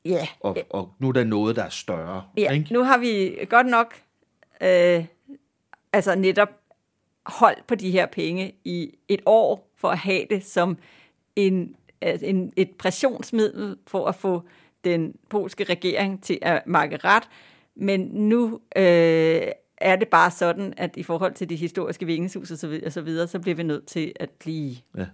ja. 0.06 0.28
og, 0.40 0.58
og 0.70 0.94
nu 1.00 1.08
er 1.08 1.12
der 1.12 1.24
noget, 1.24 1.56
der 1.56 1.64
er 1.64 1.70
større. 1.70 2.24
Ja, 2.38 2.52
ikke? 2.52 2.74
nu 2.74 2.84
har 2.84 2.98
vi 2.98 3.38
godt 3.50 3.68
nok 3.68 3.96
øh, 4.62 5.06
altså 5.94 6.16
netop 6.16 6.50
holdt 7.26 7.68
på 7.68 7.76
de 7.76 7.92
her 7.92 8.06
penge 8.06 8.56
i 8.64 8.92
et 9.08 9.22
år, 9.26 9.72
for 9.78 9.90
at 9.90 9.98
have 9.98 10.26
det 10.30 10.46
som 10.46 10.78
en, 11.36 11.76
altså 12.02 12.26
en, 12.26 12.54
et 12.56 12.72
pressionsmiddel 12.72 13.78
for 13.88 14.06
at 14.08 14.16
få 14.16 14.44
den 14.84 15.16
polske 15.30 15.64
regering 15.64 16.24
til 16.24 16.40
at 16.42 16.64
makke 16.66 16.98
ret. 16.98 17.24
Men 17.76 18.00
nu 18.00 18.60
øh, 18.76 19.42
er 19.78 19.96
det 19.96 20.08
bare 20.08 20.32
sådan, 20.32 20.74
at 20.78 20.98
i 20.98 21.04
forhold 21.04 21.34
til 21.34 21.50
de 21.50 21.56
historiske 21.56 22.06
vingeshus 22.06 22.52
og 22.52 22.58
så, 22.58 22.68
videre, 22.68 22.92
så, 22.92 23.02
videre, 23.02 23.28
så 23.28 23.40
bliver 23.40 23.56
vi 23.56 23.64
nødt 23.64 23.86
til 23.86 24.14
at 24.16 24.30
lige 24.46 24.84
ja. 24.98 25.06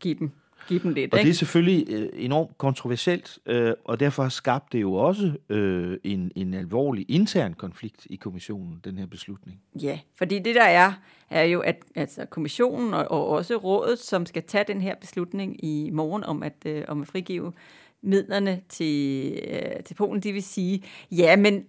give 0.00 0.14
dem 0.14 0.30
give 0.68 0.80
dem 0.82 0.90
lidt. 0.90 1.12
Og 1.12 1.18
ikke? 1.18 1.26
det 1.26 1.34
er 1.34 1.38
selvfølgelig 1.38 1.86
øh, 1.88 2.08
enormt 2.12 2.58
kontroversielt, 2.58 3.38
øh, 3.46 3.72
og 3.84 4.00
derfor 4.00 4.22
har 4.22 4.30
skabt 4.30 4.72
det 4.72 4.80
jo 4.80 4.94
også 4.94 5.32
øh, 5.48 5.98
en, 6.04 6.32
en 6.36 6.54
alvorlig 6.54 7.06
intern 7.08 7.54
konflikt 7.54 8.06
i 8.10 8.16
kommissionen, 8.16 8.80
den 8.84 8.98
her 8.98 9.06
beslutning. 9.06 9.60
Ja, 9.82 9.98
fordi 10.18 10.38
det 10.38 10.54
der 10.54 10.64
er, 10.64 10.92
er 11.30 11.42
jo, 11.42 11.60
at 11.60 11.76
altså, 11.94 12.24
kommissionen 12.24 12.94
og, 12.94 13.10
og 13.10 13.28
også 13.28 13.56
rådet, 13.56 13.98
som 13.98 14.26
skal 14.26 14.42
tage 14.42 14.64
den 14.68 14.80
her 14.80 14.94
beslutning 15.00 15.64
i 15.64 15.90
morgen 15.92 16.24
om 16.24 16.42
at, 16.42 16.56
øh, 16.66 16.84
om 16.88 17.02
at 17.02 17.08
frigive 17.08 17.52
midlerne 18.02 18.60
til, 18.68 19.32
øh, 19.48 19.82
til 19.84 19.94
Polen, 19.94 20.22
de 20.22 20.32
vil 20.32 20.42
sige, 20.42 20.82
ja, 21.10 21.36
men 21.36 21.64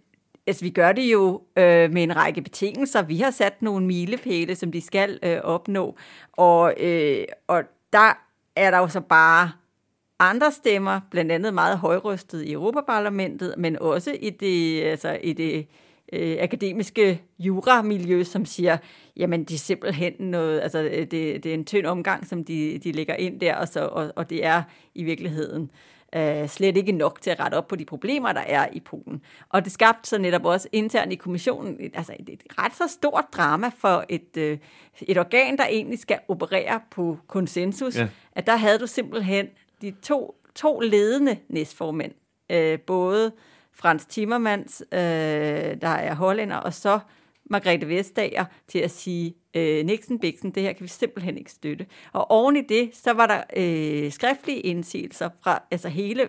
altså, 0.47 0.65
vi 0.65 0.69
gør 0.69 0.91
det 0.91 1.11
jo 1.11 1.41
øh, 1.57 1.91
med 1.91 2.03
en 2.03 2.15
række 2.15 2.41
betingelser. 2.41 3.01
Vi 3.03 3.17
har 3.17 3.31
sat 3.31 3.61
nogle 3.61 3.85
milepæle, 3.85 4.55
som 4.55 4.71
de 4.71 4.81
skal 4.81 5.19
øh, 5.23 5.37
opnå, 5.43 5.95
og, 6.31 6.73
øh, 6.79 7.25
og 7.47 7.63
der 7.93 8.28
er 8.55 8.71
der 8.71 8.77
jo 8.77 8.87
så 8.87 9.01
bare 9.01 9.51
andre 10.19 10.51
stemmer, 10.51 10.99
blandt 11.11 11.31
andet 11.31 11.53
meget 11.53 11.77
højrystet 11.77 12.43
i 12.43 12.51
Europaparlamentet, 12.51 13.53
men 13.57 13.79
også 13.81 14.17
i 14.19 14.29
det, 14.29 14.83
altså 14.83 15.19
i 15.23 15.33
det 15.33 15.67
øh, 16.13 16.37
akademiske 16.39 17.21
juramiljø, 17.39 18.23
som 18.23 18.45
siger, 18.45 18.77
jamen 19.17 19.43
det 19.43 19.53
er 19.53 19.59
simpelthen 19.59 20.13
noget, 20.19 20.61
altså 20.61 20.79
øh, 20.79 20.91
det, 20.91 21.11
det 21.43 21.45
er 21.45 21.53
en 21.53 21.65
tynd 21.65 21.85
omgang, 21.85 22.27
som 22.27 22.43
de, 22.43 22.79
de 22.83 22.91
lægger 22.91 23.15
ind 23.15 23.39
der, 23.39 23.55
og, 23.55 23.67
så, 23.67 23.79
og, 23.85 24.13
og 24.15 24.29
det 24.29 24.45
er 24.45 24.63
i 24.95 25.03
virkeligheden 25.03 25.71
øh, 26.15 26.47
slet 26.47 26.77
ikke 26.77 26.91
nok 26.91 27.21
til 27.21 27.29
at 27.29 27.39
rette 27.39 27.55
op 27.55 27.67
på 27.67 27.75
de 27.75 27.85
problemer, 27.85 28.31
der 28.31 28.41
er 28.41 28.67
i 28.73 28.79
Polen. 28.79 29.21
Og 29.49 29.63
det 29.63 29.71
skabte 29.71 30.09
så 30.09 30.17
netop 30.17 30.45
også 30.45 30.67
internt 30.71 31.13
i 31.13 31.15
kommissionen 31.15 31.77
altså 31.93 32.13
et, 32.19 32.29
et 32.29 32.43
ret 32.57 32.75
så 32.75 32.87
stort 32.87 33.25
drama 33.33 33.71
for 33.77 34.05
et, 34.09 34.37
øh, 34.37 34.57
et 35.01 35.17
organ, 35.17 35.57
der 35.57 35.65
egentlig 35.65 35.99
skal 35.99 36.19
operere 36.27 36.79
på 36.91 37.17
konsensus, 37.27 37.97
ja. 37.97 38.07
at 38.31 38.47
der 38.47 38.55
havde 38.55 38.79
du 38.79 38.87
simpelthen 38.87 39.47
de 39.81 39.93
to, 40.03 40.35
to 40.55 40.79
ledende 40.79 41.37
næstformænd, 41.49 42.11
øh, 42.51 42.79
både 42.79 43.31
Frans 43.73 44.05
Timmermans, 44.05 44.83
øh, 44.91 44.99
der 45.81 45.87
er 45.87 46.15
hollænder, 46.15 46.55
og 46.55 46.73
så 46.73 46.99
Margrethe 47.49 47.87
Vestager 47.87 48.45
til 48.67 48.79
at 48.79 48.91
sige, 48.91 49.33
øh, 49.53 49.85
Nixon 49.85 50.19
Bixen, 50.19 50.51
det 50.51 50.63
her 50.63 50.73
kan 50.73 50.83
vi 50.83 50.87
simpelthen 50.87 51.37
ikke 51.37 51.51
støtte. 51.51 51.85
Og 52.13 52.31
oven 52.31 52.55
i 52.55 52.61
det, 52.61 52.89
så 52.93 53.13
var 53.13 53.27
der 53.27 53.41
øh, 53.55 54.11
skriftlige 54.11 54.59
indsigelser 54.59 55.29
fra 55.43 55.63
altså 55.71 55.89
hele 55.89 56.27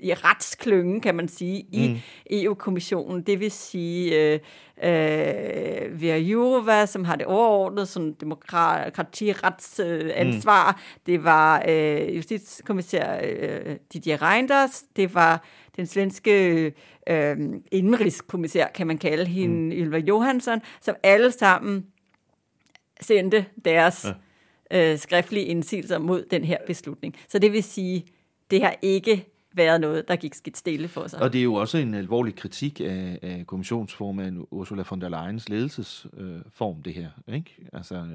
i 0.00 0.14
retsklyngen, 0.14 1.00
kan 1.00 1.14
man 1.14 1.28
sige, 1.28 1.66
i 1.72 1.88
Mm. 1.88 1.96
EU-kommissionen. 2.30 3.22
Det 3.22 3.40
vil 3.40 3.50
sige 3.50 4.32
øh, 4.32 4.40
øh, 4.82 6.02
Vera 6.02 6.16
Jourova, 6.16 6.86
som 6.86 7.04
har 7.04 7.16
det 7.16 7.26
overordnede 7.26 7.86
sådan 7.86 8.12
demokratiretsansvar. 8.20 10.04
Øh, 10.04 10.10
ansvar. 10.14 10.80
det 11.06 11.24
var 11.24 11.64
øh, 11.68 12.16
justitskommissær 12.16 13.20
øh, 13.24 13.76
Didier 13.92 14.22
Reinders. 14.22 14.84
Det 14.96 15.14
var 15.14 15.44
den 15.76 15.86
svenske 15.86 16.64
øh, 17.08 17.36
indenrigskommissær, 17.72 18.66
kan 18.74 18.86
man 18.86 18.98
kalde 18.98 19.26
hende, 19.26 19.74
mm. 19.74 19.82
Ylva 19.82 19.98
Johansson, 19.98 20.60
som 20.80 20.96
alle 21.02 21.32
sammen 21.32 21.86
sendte 23.00 23.46
deres 23.64 24.06
ja. 24.70 24.92
øh, 24.92 24.98
skriftlige 24.98 25.46
indsigelser 25.46 25.98
mod 25.98 26.24
den 26.30 26.44
her 26.44 26.58
beslutning. 26.66 27.14
Så 27.28 27.38
det 27.38 27.52
vil 27.52 27.62
sige, 27.62 28.06
det 28.50 28.62
har 28.62 28.76
ikke 28.82 29.33
været 29.54 29.80
noget, 29.80 30.08
der 30.08 30.16
gik 30.16 30.34
skidt 30.34 30.56
stille 30.56 30.88
for 30.88 31.06
sig. 31.06 31.22
Og 31.22 31.32
det 31.32 31.38
er 31.38 31.42
jo 31.42 31.54
også 31.54 31.78
en 31.78 31.94
alvorlig 31.94 32.36
kritik 32.36 32.80
af, 32.80 33.18
af 33.22 33.44
kommissionsformand 33.46 34.46
Ursula 34.50 34.84
von 34.90 35.00
der 35.00 35.08
Leyens 35.08 35.48
ledelsesform, 35.48 36.78
øh, 36.78 36.84
det 36.84 36.94
her. 36.94 37.10
Ikke? 37.28 37.56
Altså, 37.72 38.06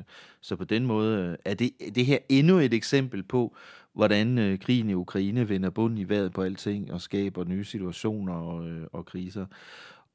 så 0.41 0.55
på 0.55 0.63
den 0.63 0.85
måde 0.85 1.17
øh, 1.17 1.37
er 1.45 1.53
det, 1.53 1.71
det 1.95 2.05
her 2.05 2.17
endnu 2.29 2.57
et 2.57 2.73
eksempel 2.73 3.23
på, 3.23 3.55
hvordan 3.93 4.37
øh, 4.37 4.59
krigen 4.59 4.89
i 4.89 4.93
Ukraine 4.93 5.49
vender 5.49 5.69
bunden 5.69 5.97
i 5.97 6.09
vejret 6.09 6.33
på 6.33 6.41
alting 6.41 6.93
og 6.93 7.01
skaber 7.01 7.43
nye 7.43 7.65
situationer 7.65 8.33
og, 8.33 8.67
øh, 8.67 8.87
og 8.91 9.05
kriser. 9.05 9.45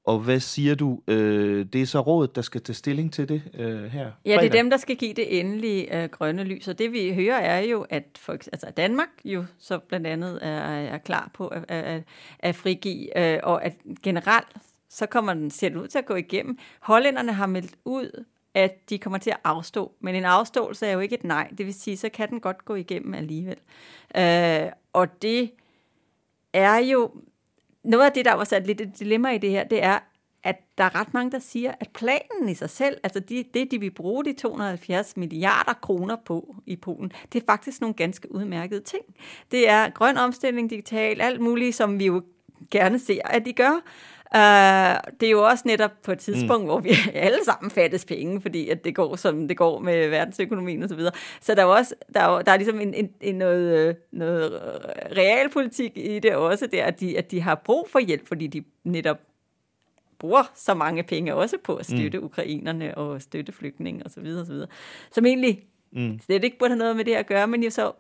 Og 0.05 0.19
hvad 0.19 0.41
siger 0.41 0.75
du? 0.75 1.01
Øh, 1.09 1.67
det 1.73 1.83
er 1.83 1.87
så 1.87 2.01
rådet, 2.01 2.37
der 2.37 2.43
skal 2.43 2.61
tage 2.63 2.75
stilling 2.75 3.13
til 3.13 3.29
det 3.29 3.43
øh, 3.55 3.85
her? 3.85 4.01
Ja, 4.01 4.31
det 4.31 4.35
er 4.35 4.39
fredag? 4.39 4.53
dem, 4.53 4.71
der 4.71 4.77
skal 4.77 4.97
give 4.97 5.15
det 5.15 5.41
endelige 5.41 6.03
øh, 6.03 6.09
grønne 6.09 6.45
lys. 6.45 6.69
Og 6.69 6.79
det 6.79 6.93
vi 6.93 7.15
hører 7.15 7.39
er 7.39 7.61
jo, 7.61 7.87
at 7.91 8.05
for, 8.19 8.33
altså 8.33 8.71
Danmark 8.77 9.09
jo 9.25 9.45
så 9.59 9.79
blandt 9.79 10.07
andet 10.07 10.39
er, 10.43 10.59
er 10.69 10.99
klar 10.99 11.31
på 11.35 11.49
at, 11.49 11.65
at, 11.69 12.03
at 12.39 12.55
frigive, 12.55 13.19
øh, 13.19 13.41
og 13.43 13.65
at 13.65 13.77
generelt 14.03 14.49
så 14.89 15.07
kommer 15.07 15.35
den, 15.35 15.51
ser 15.51 15.69
det 15.69 15.77
ud 15.77 15.89
til 15.89 15.99
at 15.99 16.07
gå 16.07 16.15
igennem. 16.15 16.59
Hollænderne 16.81 17.33
har 17.33 17.47
meldt 17.47 17.75
ud, 17.85 18.25
at 18.55 18.91
de 18.91 18.99
kommer 18.99 19.19
til 19.19 19.31
at 19.31 19.41
afstå. 19.45 19.93
Men 20.01 20.15
en 20.15 20.25
afståelse 20.25 20.87
er 20.87 20.93
jo 20.93 21.01
ikke 21.01 21.15
et 21.15 21.25
nej. 21.25 21.49
Det 21.59 21.67
vil 21.67 21.75
sige, 21.75 21.97
så 21.97 22.09
kan 22.09 22.31
den 22.31 22.41
godt 22.41 22.65
gå 22.65 22.75
igennem 22.75 23.15
alligevel. 23.15 23.57
Øh, 24.17 24.73
og 24.93 25.23
det 25.23 25.51
er 26.53 26.77
jo 26.77 27.11
noget 27.85 28.05
af 28.05 28.13
det, 28.13 28.25
der 28.25 28.33
var 28.33 28.45
sat 28.45 28.67
lidt 28.67 28.81
et 28.81 28.99
dilemma 28.99 29.31
i 29.31 29.39
det 29.39 29.51
her, 29.51 29.65
det 29.65 29.83
er, 29.85 29.99
at 30.45 30.57
der 30.79 30.85
er 30.85 30.95
ret 30.95 31.15
mange, 31.15 31.31
der 31.31 31.39
siger, 31.39 31.73
at 31.81 31.89
planen 31.95 32.49
i 32.49 32.55
sig 32.55 32.71
selv, 32.71 32.97
altså 33.03 33.21
de, 33.21 33.45
det, 33.55 33.71
de 33.71 33.81
vil 33.81 33.91
bruge 33.91 34.25
de 34.25 34.33
270 34.33 35.17
milliarder 35.17 35.73
kroner 35.73 36.17
på 36.27 36.57
i 36.67 36.77
Polen, 36.77 37.13
det 37.33 37.43
er 37.43 37.47
faktisk 37.47 37.81
nogle 37.81 37.95
ganske 37.95 38.35
udmærkede 38.35 38.81
ting. 38.81 39.03
Det 39.51 39.69
er 39.69 39.89
grøn 39.89 40.17
omstilling, 40.17 40.71
digital, 40.71 41.21
alt 41.21 41.41
muligt, 41.41 41.77
som 41.77 41.99
vi 41.99 42.07
jo 42.07 42.23
gerne 42.71 42.99
ser, 42.99 43.21
at 43.25 43.47
de 43.47 43.53
gør. 43.53 43.83
Uh, 44.35 44.41
det 45.21 45.27
er 45.27 45.31
jo 45.31 45.45
også 45.45 45.63
netop 45.67 45.91
på 46.03 46.13
et 46.13 46.19
tidspunkt, 46.19 46.63
mm. 46.63 46.67
hvor 46.67 46.81
vi 46.81 46.91
alle 47.15 47.39
sammen 47.45 47.71
fattes 47.71 48.05
penge, 48.05 48.41
fordi 48.41 48.69
at 48.69 48.85
det 48.85 48.95
går, 48.95 49.17
som 49.17 49.49
det 49.49 49.57
går 49.57 49.79
med 49.79 50.09
verdensøkonomien 50.09 50.83
og 50.83 50.89
så 50.89 50.95
videre. 50.95 51.13
Så 51.41 51.55
der 51.55 51.63
er 51.63 51.67
jo 51.67 51.73
også, 51.73 51.95
der 52.15 52.21
er, 52.21 52.43
der 52.43 52.53
er 52.53 52.57
ligesom 52.57 52.81
en, 52.81 52.95
en, 52.95 53.11
en 53.21 53.35
noget, 53.35 53.97
noget 54.13 54.61
realpolitik 55.17 55.93
i 55.97 56.19
det 56.19 56.35
også, 56.35 56.67
det 56.67 56.81
er, 56.81 56.85
at 56.85 57.01
de, 57.01 57.19
at 57.19 57.31
de 57.31 57.41
har 57.41 57.55
brug 57.55 57.89
for 57.91 57.99
hjælp, 57.99 58.29
fordi 58.29 58.47
de 58.47 58.65
netop 58.85 59.19
bruger 60.19 60.53
så 60.55 60.75
mange 60.75 61.03
penge 61.03 61.35
også 61.35 61.57
på 61.65 61.77
at 61.77 61.87
støtte 61.87 62.19
mm. 62.19 62.25
ukrainerne 62.25 62.99
og 62.99 63.23
støtte 63.23 63.53
flygtninge 63.53 64.05
og 64.05 64.11
så 64.11 64.21
videre 64.21 64.41
og 64.41 64.47
så 64.47 64.53
videre. 64.53 64.69
Som 65.11 65.27
egentlig 65.27 65.63
mm. 65.93 66.21
slet 66.27 66.45
ikke 66.45 66.59
burde 66.59 66.71
have 66.71 66.79
noget 66.79 66.97
med 66.97 67.05
det 67.05 67.15
at 67.15 67.27
gøre, 67.27 67.47
men 67.47 67.63
jo 67.63 67.71
så 67.71 67.93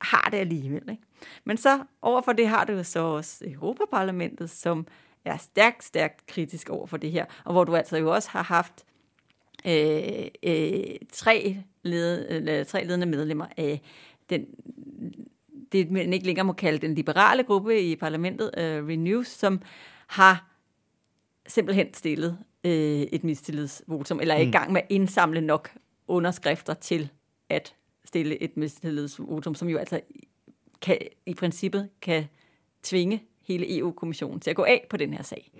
har 0.00 0.28
det 0.30 0.38
alligevel. 0.38 0.82
Ikke? 0.90 1.02
Men 1.44 1.56
så 1.56 1.78
overfor 2.02 2.32
det 2.32 2.48
har 2.48 2.64
du 2.64 2.72
jo 2.72 2.82
så 2.82 3.00
også 3.00 3.44
Europaparlamentet, 3.46 4.50
som 4.50 4.86
er 5.24 5.36
stærkt, 5.36 5.84
stærkt 5.84 6.26
kritisk 6.26 6.68
over 6.68 6.86
for 6.86 6.96
det 6.96 7.10
her, 7.10 7.24
og 7.44 7.52
hvor 7.52 7.64
du 7.64 7.76
altså 7.76 7.96
jo 7.96 8.14
også 8.14 8.28
har 8.30 8.42
haft 8.42 8.84
øh, 9.66 10.28
øh, 10.42 10.96
tre, 11.12 11.56
led, 11.82 12.30
øh, 12.48 12.66
tre 12.66 12.84
ledende 12.84 13.06
medlemmer 13.06 13.46
af 13.56 13.80
den, 14.30 14.46
det 15.72 15.90
man 15.90 16.12
ikke 16.12 16.26
længere 16.26 16.44
må 16.44 16.52
kalde 16.52 16.78
den 16.78 16.94
liberale 16.94 17.42
gruppe 17.42 17.80
i 17.82 17.96
parlamentet, 17.96 18.50
øh, 18.58 18.86
Renew, 18.86 19.22
som 19.22 19.60
har 20.06 20.50
simpelthen 21.46 21.94
stillet 21.94 22.38
øh, 22.64 23.00
et 23.00 23.24
mistillidsvotum, 23.24 24.20
eller 24.20 24.34
er 24.34 24.40
i 24.40 24.50
gang 24.50 24.72
med 24.72 24.80
at 24.80 24.86
indsamle 24.90 25.40
nok 25.40 25.70
underskrifter 26.08 26.74
til 26.74 27.10
at 27.48 27.74
stille 28.04 28.42
et 28.42 28.56
mistillidsvotum, 28.56 29.54
som 29.54 29.68
jo 29.68 29.78
altså 29.78 30.00
kan, 30.82 30.98
i 31.26 31.34
princippet 31.34 31.88
kan 32.02 32.24
tvinge 32.82 33.24
hele 33.52 33.78
EU-kommissionen 33.78 34.40
til 34.40 34.50
at 34.50 34.56
gå 34.56 34.64
af 34.64 34.86
på 34.90 34.96
den 34.96 35.12
her 35.14 35.22
sag. 35.22 35.50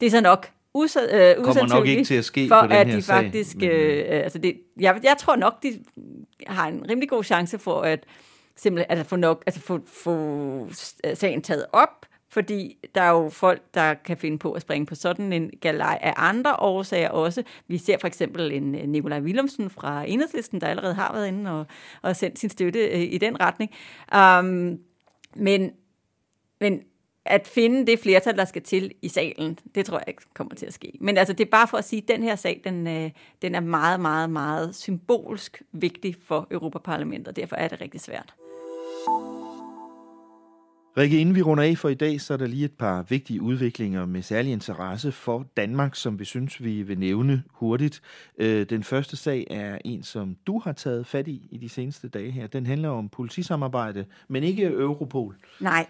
Det 0.00 0.06
er 0.06 0.10
så 0.10 0.20
nok 0.20 0.50
usa, 0.74 1.00
øh, 1.00 1.44
Kommer 1.44 1.66
nok 1.66 1.86
ikke 1.86 2.04
til 2.04 2.14
at 2.14 2.24
ske 2.24 2.48
for 2.48 2.60
på 2.60 2.66
den 2.66 2.72
at 2.72 2.86
her 2.86 2.96
de 2.96 3.02
sag, 3.02 3.14
faktisk, 3.14 3.56
men- 3.56 3.68
øh, 3.70 4.04
altså 4.08 4.38
det, 4.38 4.60
jeg, 4.80 5.00
jeg 5.02 5.16
tror 5.18 5.36
nok, 5.36 5.62
de 5.62 5.78
har 6.46 6.68
en 6.68 6.84
rimelig 6.90 7.08
god 7.08 7.24
chance 7.24 7.58
for 7.58 7.80
at 7.80 8.04
simpelthen 8.56 8.90
altså 8.98 9.08
få 9.08 9.16
nok, 9.16 9.42
altså 9.46 9.60
få, 9.60 9.80
få 9.86 10.68
sagen 11.14 11.42
taget 11.42 11.66
op, 11.72 12.06
fordi 12.30 12.76
der 12.94 13.00
er 13.00 13.10
jo 13.10 13.28
folk, 13.28 13.62
der 13.74 13.94
kan 13.94 14.16
finde 14.16 14.38
på 14.38 14.52
at 14.52 14.62
springe 14.62 14.86
på 14.86 14.94
sådan 14.94 15.32
en 15.32 15.50
galej 15.60 15.98
af 16.02 16.12
andre 16.16 16.56
årsager 16.56 17.08
også. 17.08 17.42
Vi 17.68 17.78
ser 17.78 17.98
for 18.00 18.06
eksempel 18.06 18.52
en 18.52 18.74
øh, 18.74 18.88
Nikolaj 18.88 19.20
Willumsen 19.20 19.70
fra 19.70 20.04
Enhedslisten, 20.08 20.60
der 20.60 20.66
allerede 20.66 20.94
har 20.94 21.12
været 21.12 21.28
inde 21.28 21.50
og, 21.50 21.66
og 22.02 22.16
sendt 22.16 22.38
sin 22.38 22.50
støtte 22.50 22.78
øh, 22.80 23.00
i 23.00 23.18
den 23.18 23.36
retning. 23.40 23.70
Um, 24.16 24.78
men, 25.36 25.70
men 26.60 26.80
at 27.26 27.46
finde 27.46 27.86
det 27.86 27.98
flertal, 27.98 28.36
der 28.36 28.44
skal 28.44 28.62
til 28.62 28.92
i 29.02 29.08
salen, 29.08 29.58
det 29.74 29.86
tror 29.86 29.98
jeg 29.98 30.08
ikke 30.08 30.22
kommer 30.34 30.54
til 30.54 30.66
at 30.66 30.72
ske. 30.72 30.92
Men 31.00 31.18
altså, 31.18 31.32
det 31.32 31.46
er 31.46 31.50
bare 31.50 31.68
for 31.68 31.76
at 31.76 31.84
sige, 31.84 32.02
at 32.02 32.08
den 32.08 32.22
her 32.22 32.36
sag, 32.36 32.60
den, 32.64 32.86
øh, 32.86 33.10
den 33.42 33.54
er 33.54 33.60
meget, 33.60 34.00
meget, 34.00 34.30
meget 34.30 34.74
symbolsk 34.74 35.62
vigtig 35.72 36.16
for 36.26 36.46
Europaparlamentet, 36.50 37.28
og 37.28 37.36
derfor 37.36 37.56
er 37.56 37.68
det 37.68 37.80
rigtig 37.80 38.00
svært. 38.00 38.34
Rikke, 40.96 41.20
inden 41.20 41.34
vi 41.34 41.42
runder 41.42 41.64
af 41.64 41.78
for 41.78 41.88
i 41.88 41.94
dag, 41.94 42.20
så 42.20 42.32
er 42.32 42.36
der 42.36 42.46
lige 42.46 42.64
et 42.64 42.72
par 42.72 43.02
vigtige 43.02 43.42
udviklinger 43.42 44.06
med 44.06 44.22
særlig 44.22 44.52
interesse 44.52 45.12
for 45.12 45.46
Danmark, 45.56 45.94
som 45.94 46.18
vi 46.18 46.24
synes, 46.24 46.64
vi 46.64 46.82
vil 46.82 46.98
nævne 46.98 47.42
hurtigt. 47.50 48.02
Øh, 48.38 48.66
Den 48.70 48.82
første 48.82 49.16
sag 49.16 49.46
er 49.50 49.78
en, 49.84 50.02
som 50.02 50.36
du 50.46 50.58
har 50.58 50.72
taget 50.72 51.06
fat 51.06 51.28
i 51.28 51.48
i 51.50 51.58
de 51.58 51.68
seneste 51.68 52.08
dage 52.08 52.30
her. 52.30 52.46
Den 52.46 52.66
handler 52.66 52.88
om 52.88 53.08
politisamarbejde, 53.08 54.04
men 54.28 54.42
ikke 54.42 54.62
Europol. 54.62 55.36
Nej, 55.60 55.86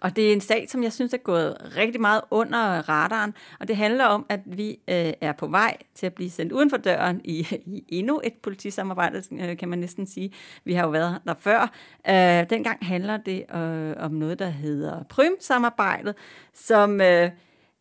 og 0.00 0.16
det 0.16 0.28
er 0.28 0.32
en 0.32 0.40
sag, 0.40 0.66
som 0.68 0.82
jeg 0.82 0.92
synes 0.92 1.14
er 1.14 1.18
gået 1.18 1.56
rigtig 1.76 2.00
meget 2.00 2.20
under 2.30 2.88
radaren, 2.88 3.34
og 3.60 3.68
det 3.68 3.76
handler 3.76 4.04
om, 4.04 4.26
at 4.28 4.40
vi 4.44 4.70
øh, 4.70 5.12
er 5.20 5.32
på 5.32 5.46
vej 5.46 5.76
til 5.94 6.06
at 6.06 6.14
blive 6.14 6.30
sendt 6.30 6.52
uden 6.52 6.70
for 6.70 6.76
døren 6.76 7.20
i, 7.24 7.46
i 7.66 7.84
endnu 7.88 8.20
et 8.24 8.34
politisamarbejde, 8.42 9.22
øh, 9.32 9.56
kan 9.56 9.68
man 9.68 9.78
næsten 9.78 10.06
sige. 10.06 10.32
Vi 10.64 10.72
har 10.72 10.84
jo 10.84 10.90
været 10.90 11.18
der 11.26 11.34
før. 11.38 11.72
Øh, 12.08 12.50
dengang 12.50 12.86
handler 12.86 13.16
det 13.16 13.44
øh, 13.54 13.94
om 13.98 14.12
noget, 14.12 14.38
der 14.38 14.48
hedder 14.48 15.02
Prym-samarbejdet, 15.02 16.14
som 16.54 17.00
øh, 17.00 17.30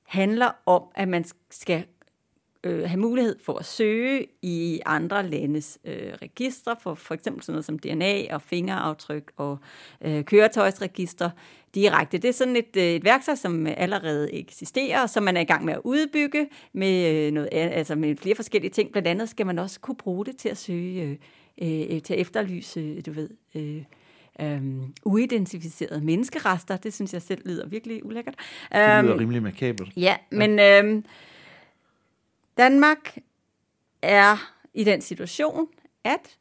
handler 0.07 0.51
om, 0.65 0.83
at 0.95 1.07
man 1.07 1.25
skal 1.51 1.85
øh, 2.63 2.83
have 2.83 2.99
mulighed 2.99 3.35
for 3.43 3.57
at 3.59 3.65
søge 3.65 4.27
i 4.41 4.79
andre 4.85 5.29
landes 5.29 5.79
øh, 5.85 6.13
registre, 6.21 6.75
for 6.81 6.93
for 6.93 7.13
eksempel 7.13 7.43
sådan 7.43 7.53
noget 7.53 7.65
som 7.65 7.79
DNA 7.79 8.35
og 8.35 8.41
fingeraftryk 8.41 9.31
og 9.37 9.57
øh, 10.01 10.23
køretøjsregister 10.23 11.29
direkte. 11.75 12.17
Det 12.17 12.27
er 12.27 12.33
sådan 12.33 12.55
et, 12.55 12.77
øh, 12.77 12.83
et 12.83 13.03
værktøj, 13.03 13.35
som 13.35 13.67
allerede 13.67 14.33
eksisterer, 14.33 15.01
og 15.01 15.09
som 15.09 15.23
man 15.23 15.37
er 15.37 15.41
i 15.41 15.45
gang 15.45 15.65
med 15.65 15.73
at 15.73 15.81
udbygge 15.83 16.47
med, 16.73 17.15
øh, 17.15 17.31
noget, 17.31 17.49
altså 17.51 17.95
med 17.95 18.15
flere 18.17 18.35
forskellige 18.35 18.71
ting. 18.71 18.91
Blandt 18.91 19.07
andet 19.07 19.29
skal 19.29 19.45
man 19.45 19.59
også 19.59 19.79
kunne 19.79 19.97
bruge 19.97 20.25
det 20.25 20.37
til 20.37 20.49
at 20.49 20.57
søge, 20.57 21.03
øh, 21.61 21.95
øh, 21.95 22.01
til 22.01 22.13
at 22.13 22.19
efterlyse, 22.19 23.01
du 23.01 23.11
ved, 23.11 23.29
øh, 23.55 23.83
Um, 24.43 24.93
uidentificerede 25.05 26.01
menneskerester. 26.01 26.77
Det 26.77 26.93
synes 26.93 27.13
jeg 27.13 27.21
selv 27.21 27.41
lyder 27.45 27.67
virkelig 27.67 28.05
ulækkert. 28.05 28.35
Det 28.37 28.77
lyder 28.79 28.97
Øhm, 28.97 29.17
rimelig 29.19 29.43
makabert. 29.43 29.87
Ja, 29.95 30.15
men 30.31 30.59
øhm, 30.59 31.05
Danmark 32.57 33.17
er 34.01 34.53
i 34.73 34.83
den 34.83 35.01
situation, 35.01 35.67
at 36.03 36.37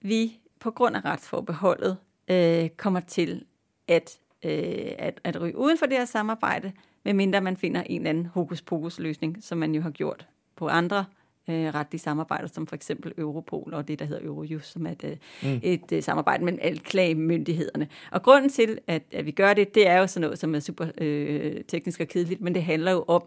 vi 0.00 0.40
på 0.60 0.70
grund 0.70 0.96
af 0.96 1.04
retsforbeholdet 1.04 1.96
øh, 2.30 2.68
kommer 2.68 3.00
til 3.00 3.44
at, 3.88 4.18
øh, 4.44 4.92
at, 4.98 5.20
at 5.24 5.40
ryge 5.40 5.56
uden 5.56 5.78
for 5.78 5.86
det 5.86 5.98
her 5.98 6.04
samarbejde, 6.04 6.72
medmindre 7.04 7.40
man 7.40 7.56
finder 7.56 7.82
en 7.82 8.00
eller 8.00 8.10
anden 8.10 8.26
hokus-pokus-løsning, 8.26 9.36
som 9.40 9.58
man 9.58 9.74
jo 9.74 9.82
har 9.82 9.90
gjort 9.90 10.26
på 10.56 10.68
andre 10.68 11.04
øh, 11.50 11.74
retlige 11.74 12.00
samarbejder, 12.00 12.46
som 12.46 12.66
for 12.66 12.76
eksempel 12.76 13.12
Europol 13.18 13.74
og 13.74 13.88
det, 13.88 13.98
der 13.98 14.04
hedder 14.04 14.26
Eurojust, 14.26 14.72
som 14.72 14.86
er 14.86 14.90
et, 14.90 15.18
Mm. 15.42 15.48
mm. 15.48 15.60
et 15.62 15.92
øh, 15.92 16.02
samarbejde 16.02 16.44
mellem 16.44 16.60
alle 16.62 16.78
klagemyndighederne. 16.78 17.88
Og 18.10 18.22
grunden 18.22 18.50
til, 18.50 18.78
at, 18.86 19.02
at 19.12 19.26
vi 19.26 19.30
gør 19.30 19.54
det, 19.54 19.74
det 19.74 19.88
er 19.88 19.98
jo 19.98 20.06
sådan 20.06 20.20
noget, 20.20 20.38
som 20.38 20.54
er 20.54 20.60
super 20.60 20.86
øh, 20.98 21.64
teknisk 21.68 22.00
og 22.00 22.08
kedeligt, 22.08 22.40
men 22.40 22.54
det 22.54 22.62
handler 22.62 22.92
jo 22.92 23.04
om, 23.08 23.22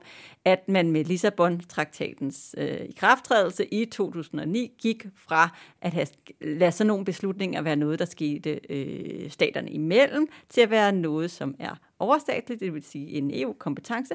at 0.45 0.69
man 0.69 0.91
med 0.91 1.05
Lissabon-traktatens 1.05 2.55
øh, 2.57 2.79
ikrafttrædelse 2.89 3.65
i 3.65 3.85
2009 3.85 4.71
gik 4.81 5.05
fra 5.15 5.57
at 5.81 5.93
have, 5.93 6.07
lade 6.41 6.71
sådan 6.71 6.87
nogle 6.87 7.05
beslutninger 7.05 7.61
være 7.61 7.75
noget, 7.75 7.99
der 7.99 8.05
skete 8.05 8.59
øh, 8.69 9.29
staterne 9.29 9.69
imellem, 9.71 10.27
til 10.49 10.61
at 10.61 10.69
være 10.69 10.91
noget, 10.91 11.31
som 11.31 11.55
er 11.59 11.75
overstatligt, 11.99 12.59
det 12.59 12.73
vil 12.73 12.83
sige 12.83 13.07
en 13.07 13.31
EU-kompetence, 13.33 14.13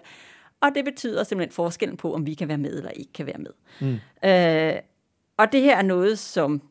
og 0.60 0.70
det 0.74 0.84
betyder 0.84 1.24
simpelthen 1.24 1.54
forskellen 1.54 1.96
på, 1.96 2.14
om 2.14 2.26
vi 2.26 2.34
kan 2.34 2.48
være 2.48 2.58
med 2.58 2.76
eller 2.76 2.90
ikke 2.90 3.12
kan 3.12 3.26
være 3.26 3.38
med. 3.38 3.50
Mm. 3.80 4.28
Øh, 4.28 4.82
og 5.36 5.52
det 5.52 5.62
her 5.62 5.76
er 5.76 5.82
noget, 5.82 6.18
som 6.18 6.62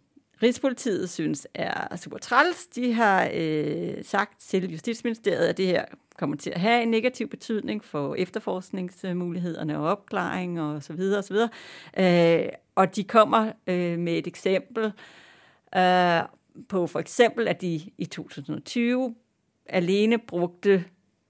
Rigspolitiet 0.43 1.09
synes 1.09 1.47
er 1.53 1.95
super 1.95 2.17
træls. 2.17 2.67
De 2.67 2.93
har 2.93 3.29
øh, 3.33 4.03
sagt 4.03 4.41
til 4.41 4.71
Justitsministeriet, 4.71 5.47
at 5.47 5.57
det 5.57 5.67
her 5.67 5.85
kommer 6.17 6.37
til 6.37 6.49
at 6.49 6.59
have 6.59 6.83
en 6.83 6.91
negativ 6.91 7.29
betydning 7.29 7.85
for 7.85 8.15
efterforskningsmulighederne 8.15 9.77
og 9.77 9.85
opklaring 9.85 10.61
og 10.61 10.83
så 10.83 10.93
videre 10.93 11.17
og 11.17 11.23
så 11.23 11.33
videre. 11.33 11.49
Øh, 12.43 12.49
og 12.75 12.95
de 12.95 13.03
kommer 13.03 13.51
øh, 13.67 13.99
med 13.99 14.17
et 14.17 14.27
eksempel 14.27 14.91
øh, 15.75 16.21
på 16.69 16.87
for 16.87 16.99
eksempel, 16.99 17.47
at 17.47 17.61
de 17.61 17.81
i 17.97 18.05
2020 18.05 19.15
alene 19.65 20.17
brugte 20.17 20.85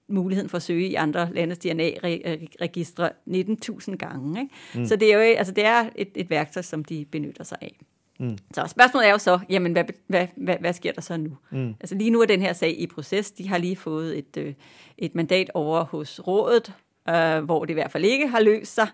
muligheden 0.08 0.48
for 0.48 0.56
at 0.56 0.62
søge 0.62 0.88
i 0.88 0.94
andre 0.94 1.28
landes 1.32 1.58
DNA-registre 1.58 3.10
19.000 3.30 3.96
gange. 3.96 4.40
Ikke? 4.40 4.54
Mm. 4.74 4.86
Så 4.86 4.96
det 4.96 5.12
er 5.12 5.16
jo 5.16 5.20
altså, 5.20 5.52
det 5.52 5.64
er 5.64 5.90
et, 5.96 6.08
et 6.14 6.30
værktøj, 6.30 6.62
som 6.62 6.84
de 6.84 7.04
benytter 7.10 7.44
sig 7.44 7.58
af. 7.60 7.78
Mm. 8.20 8.38
Så 8.54 8.66
spørgsmålet 8.66 9.08
er 9.08 9.12
jo 9.12 9.18
så, 9.18 9.38
jamen, 9.48 9.72
hvad, 9.72 9.84
hvad, 10.06 10.26
hvad, 10.36 10.56
hvad 10.60 10.72
sker 10.72 10.92
der 10.92 11.00
så 11.00 11.16
nu? 11.16 11.36
Mm. 11.50 11.74
Altså 11.80 11.94
lige 11.94 12.10
nu 12.10 12.20
er 12.20 12.26
den 12.26 12.42
her 12.42 12.52
sag 12.52 12.80
i 12.80 12.86
proces. 12.86 13.30
De 13.30 13.48
har 13.48 13.58
lige 13.58 13.76
fået 13.76 14.18
et, 14.18 14.36
øh, 14.36 14.54
et 14.98 15.14
mandat 15.14 15.50
over 15.54 15.84
hos 15.84 16.20
rådet, 16.26 16.72
øh, 17.08 17.44
hvor 17.44 17.64
det 17.64 17.70
i 17.70 17.74
hvert 17.74 17.90
fald 17.90 18.04
ikke 18.04 18.28
har 18.28 18.40
løst 18.40 18.74
sig. 18.74 18.88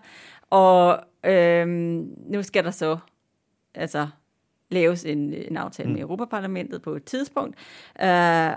Og 0.49 0.99
øh, 1.23 1.67
nu 1.67 2.43
skal 2.43 2.63
der 2.63 2.71
så 2.71 2.97
altså 3.73 4.07
laves 4.71 5.05
en, 5.05 5.33
en 5.33 5.57
aftale 5.57 5.87
mm. 5.87 5.93
med 5.93 6.01
Europaparlamentet 6.01 6.81
på 6.81 6.95
et 6.95 7.03
tidspunkt. 7.03 7.57
Øh, 8.01 8.51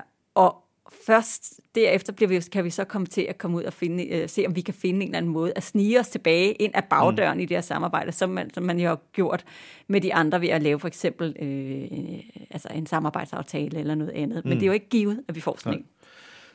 først 1.07 1.61
derefter 1.75 2.13
bliver 2.13 2.29
vi, 2.29 2.41
kan 2.53 2.65
vi 2.65 2.71
så 2.71 2.85
komme 2.85 3.07
til 3.07 3.23
at 3.23 3.39
komme 3.39 3.57
ud 3.57 3.63
og 3.63 3.73
finde, 3.73 4.09
øh, 4.09 4.29
se, 4.29 4.45
om 4.47 4.57
vi 4.57 4.61
kan 4.61 4.75
finde 4.75 5.01
en 5.01 5.03
eller 5.09 5.19
anden 5.19 5.33
måde 5.33 5.53
at 5.57 5.63
snige 5.63 6.01
os 6.01 6.09
tilbage 6.09 6.53
ind 6.53 6.73
af 6.75 6.85
bagdøren 6.85 7.37
mm. 7.37 7.43
i 7.43 7.45
det 7.45 7.57
her 7.57 7.63
samarbejde, 7.63 8.13
som 8.13 8.31
man, 8.31 8.55
som 8.55 8.63
man 8.63 8.79
jo 8.81 8.89
har 8.89 8.99
gjort 9.13 9.45
med 9.89 10.01
de 10.01 10.15
andre 10.15 10.41
ved 10.41 10.49
at 10.49 10.63
lave 10.63 10.81
for 10.81 10.89
eksempel 10.89 11.37
øh, 11.43 12.19
altså 12.51 12.69
en 12.75 12.87
samarbejdsaftale 12.87 13.79
eller 13.79 13.95
noget 13.95 14.13
andet. 14.13 14.45
Men 14.45 14.53
Mm. 14.53 14.59
det 14.59 14.63
er 14.63 14.67
jo 14.67 14.73
ikke 14.73 14.89
givet, 14.89 15.23
at 15.29 15.35
vi 15.37 15.41
får 15.41 15.57
sådan 15.59 15.79
en. 15.79 15.85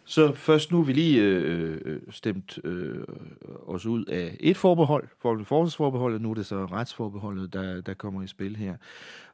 Så 0.05 0.33
først 0.33 0.71
nu 0.71 0.81
vi 0.81 0.93
lige 0.93 1.21
øh, 1.21 1.81
øh, 1.85 1.99
stemt 2.09 2.59
øh, 2.63 3.03
os 3.67 3.85
ud 3.85 4.05
af 4.05 4.37
et 4.39 4.57
forbehold, 4.57 5.07
for 5.21 5.43
forsvarsforbeholdet, 5.43 6.21
nu 6.21 6.29
er 6.29 6.33
det 6.33 6.45
så 6.45 6.65
retsforbeholdet, 6.65 7.53
der, 7.53 7.81
der 7.81 7.93
kommer 7.93 8.23
i 8.23 8.27
spil 8.27 8.55
her. 8.55 8.75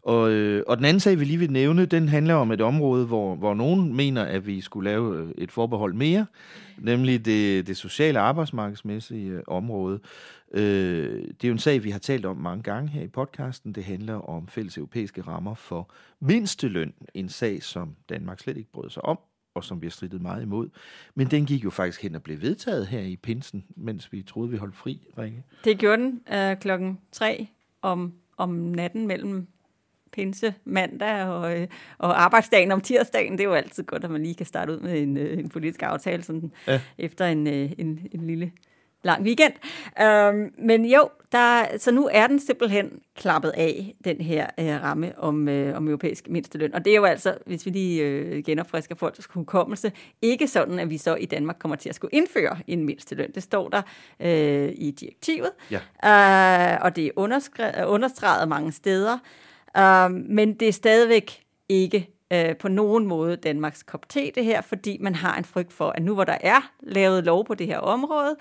Og, 0.02 0.32
øh, 0.32 0.64
og 0.68 0.78
den 0.78 0.86
anden 0.86 1.00
sag, 1.00 1.20
vi 1.20 1.26
lige 1.26 1.38
vil 1.38 1.52
nævne, 1.52 1.86
den 1.86 2.10
handler 2.10 2.34
om 2.34 2.52
et 2.52 2.62
område, 2.62 3.06
hvor, 3.06 3.36
hvor 3.36 3.54
nogen 3.54 3.96
mener, 3.96 4.24
at 4.24 4.48
vi 4.48 4.62
skulle 4.62 4.90
lave 4.90 5.18
øh, 5.18 5.32
et 5.38 5.52
forbehold 5.52 5.94
mere, 5.94 6.26
nemlig 6.78 7.26
det, 7.26 7.68
det 7.68 7.78
sociale 7.78 8.20
arbejdsmarkedsmæssige 8.20 9.32
øh, 9.32 9.44
område. 9.48 10.00
Øh, 10.54 11.22
det 11.22 11.44
er 11.44 11.48
jo 11.48 11.52
en 11.52 11.60
sag, 11.60 11.84
vi 11.84 11.90
har 11.90 12.00
talt 12.00 12.26
om 12.26 12.38
mange 12.38 12.64
gange 12.64 12.90
her 12.90 13.02
i 13.02 13.08
podcasten. 13.08 13.74
Det 13.74 13.84
handler 13.84 14.30
om 14.30 14.48
fælles 14.48 14.78
europæiske 14.78 15.22
rammer 15.22 15.54
for 15.54 15.92
mindsteløn, 16.20 16.94
en 17.14 17.30
sag, 17.30 17.64
som 17.64 17.96
Danmark 18.10 18.40
slet 18.40 18.58
ikke 18.58 18.72
brød 18.72 18.90
sig 18.90 19.06
om 19.06 19.20
og 19.60 19.64
som 19.64 19.82
vi 19.82 19.88
har 19.88 19.92
strittet 19.92 20.22
meget 20.22 20.42
imod. 20.42 20.70
Men 21.16 21.28
den 21.28 21.46
gik 21.46 21.64
jo 21.64 21.70
faktisk 21.70 22.02
hen 22.02 22.16
og 22.16 22.24
blev 22.24 22.42
vedtaget 22.42 22.88
her 22.88 23.00
i 23.00 23.16
pinsen, 23.16 23.66
mens 23.76 24.12
vi 24.12 24.22
troede, 24.22 24.50
vi 24.50 24.58
holdt 24.58 24.76
fri, 24.76 25.08
Rikke. 25.18 25.44
Det 25.64 25.78
gjorde 25.78 26.02
den 26.02 26.22
øh, 26.34 26.58
klokken 26.58 27.00
tre 27.12 27.48
om, 27.82 28.14
om 28.38 28.50
natten 28.50 29.08
mellem 29.08 29.48
pinse 30.12 30.54
mandag 30.66 31.24
og, 31.26 31.62
øh, 31.62 31.68
og 31.98 32.22
arbejdsdagen 32.24 32.72
om 32.72 32.82
tirsdagen. 32.82 33.32
Det 33.32 33.40
er 33.40 33.44
jo 33.44 33.54
altid 33.54 33.84
godt, 33.84 34.04
at 34.04 34.12
man 34.12 34.24
lige 34.24 34.36
kan 34.36 34.46
starte 34.46 34.74
ud 34.74 34.80
med 34.80 35.02
en, 35.02 35.18
øh, 35.18 35.40
en 35.40 35.50
politisk 35.50 35.84
aftale 35.84 36.24
sådan, 36.24 36.52
Ja. 36.68 36.82
efter 36.98 37.26
en, 37.26 37.48
øh, 37.48 37.72
en, 37.78 38.08
en 38.12 38.28
lille 38.28 38.52
lang 39.04 39.24
weekend. 39.24 39.54
Um, 40.02 40.66
men 40.66 40.86
jo, 40.86 41.10
der, 41.32 41.78
så 41.78 41.92
nu 41.92 42.10
er 42.12 42.28
den 42.28 42.40
simpelthen 42.40 43.00
klappet 43.16 43.50
af, 43.50 43.96
den 44.06 44.22
her 44.22 44.48
øh, 44.60 44.84
ramme 44.84 45.14
om, 45.18 45.48
øh, 45.48 45.78
om 45.78 45.88
europæisk 45.88 46.30
mindsteløn. 46.30 46.74
Og 46.74 46.86
det 46.86 46.92
er 46.92 46.96
jo 46.96 47.04
altså, 47.06 47.38
hvis 47.46 47.66
vi 47.66 47.72
lige 47.72 48.04
øh, 48.04 48.44
genopfrisker 48.44 48.96
folks 48.96 49.28
hukommelse, 49.34 49.92
ikke 50.22 50.48
sådan, 50.48 50.80
at 50.80 50.90
vi 50.90 50.98
så 50.98 51.16
i 51.16 51.26
Danmark 51.26 51.56
kommer 51.60 51.76
til 51.76 51.90
at 51.90 51.96
skulle 51.96 52.14
indføre 52.14 52.58
en 52.68 52.86
mindsteløn. 52.86 53.32
Det 53.36 53.44
står 53.44 53.70
der 53.70 53.82
øh, 54.20 54.70
i 54.76 54.92
direktivet, 54.92 55.52
Ja. 55.72 55.78
uh, 55.78 56.86
og 56.86 56.96
det 56.96 57.06
er 57.06 57.12
understreget 57.86 58.50
mange 58.50 58.72
steder. 58.72 59.18
Uh, 59.78 60.12
men 60.12 60.54
det 60.54 60.68
er 60.68 60.72
stadigvæk 60.74 61.44
ikke 61.70 62.10
øh, 62.34 62.58
på 62.58 62.68
nogen 62.68 63.08
måde 63.08 63.36
Danmarks 63.36 63.84
kop 63.84 64.10
te 64.10 64.32
det 64.36 64.46
her, 64.46 64.62
fordi 64.62 64.98
man 65.02 65.16
har 65.16 65.38
en 65.38 65.44
frygt 65.46 65.74
for, 65.74 65.90
at 65.90 66.04
nu 66.04 66.14
hvor 66.14 66.24
der 66.24 66.38
er 66.42 66.72
lavet 66.84 67.24
lov 67.24 67.46
på 67.46 67.54
det 67.54 67.68
her 67.68 67.78
område, 67.78 68.36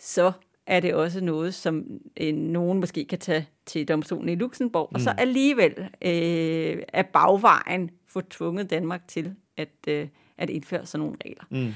så 0.00 0.32
er 0.66 0.80
det 0.80 0.94
også 0.94 1.20
noget, 1.20 1.54
som 1.54 1.84
øh, 2.20 2.34
nogen 2.34 2.80
måske 2.80 3.04
kan 3.04 3.18
tage 3.18 3.48
til 3.66 3.88
domstolen 3.88 4.28
i 4.28 4.34
Luxembourg, 4.34 4.88
mm. 4.90 4.94
og 4.94 5.00
så 5.00 5.10
Mm. 5.10 5.16
alligevel 5.18 5.74
øh, 5.78 6.82
er 6.92 7.02
bagvejen 7.02 7.90
få 8.06 8.20
tvunget 8.20 8.70
Danmark 8.70 9.08
til 9.08 9.34
at, 9.56 9.68
øh, 9.88 10.08
at 10.38 10.50
indføre 10.50 10.86
sådan 10.86 11.04
nogle 11.04 11.16
regler. 11.24 11.44
Mm. 11.50 11.74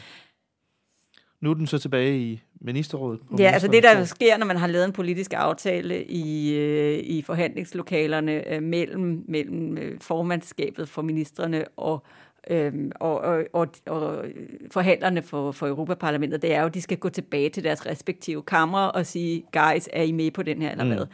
Nu 1.41 1.51
er 1.51 1.55
den 1.55 1.67
så 1.67 1.79
tilbage 1.79 2.19
i 2.19 2.41
ministerrådet. 2.61 3.21
Ja, 3.39 3.51
altså 3.51 3.69
det, 3.69 3.83
der 3.83 4.05
sker, 4.05 4.37
når 4.37 4.47
man 4.47 4.57
har 4.57 4.67
lavet 4.67 4.85
en 4.85 4.93
politisk 4.93 5.33
aftale 5.37 6.05
i, 6.05 6.55
øh, 6.55 6.99
i 6.99 7.23
forhandlingslokalerne 7.23 8.55
øh, 8.55 8.63
mellem, 8.63 9.25
mellem 9.29 9.79
øh, 9.79 10.01
formandskabet 10.01 10.89
for 10.89 11.03
ministerne 11.03 11.65
og, 11.77 12.05
øh, 12.07 12.24
og, 13.01 13.19
og, 13.21 13.45
og, 13.53 13.69
og 13.87 14.25
forhandlerne 14.71 15.23
for, 15.23 15.53
for 15.53 15.67
Europaparlamentet, 15.67 16.43
det 16.43 16.55
er 16.55 16.61
jo, 16.61 16.67
at 16.67 16.75
de 16.75 16.83
skal 16.83 16.99
gå 16.99 17.09
tilbage 17.09 17.51
til 17.51 17.65
deres 17.65 17.87
respektive 17.87 18.43
kammer 18.43 18.79
og 18.87 19.07
sige, 19.07 19.45
guys, 19.53 19.89
er 19.93 20.03
I 20.03 20.13
med 20.13 20.31
på 20.31 20.43
den 20.43 20.63
her 20.63 20.71
eller 20.71 20.85
Mm. 20.85 20.91
hvad? 20.91 21.07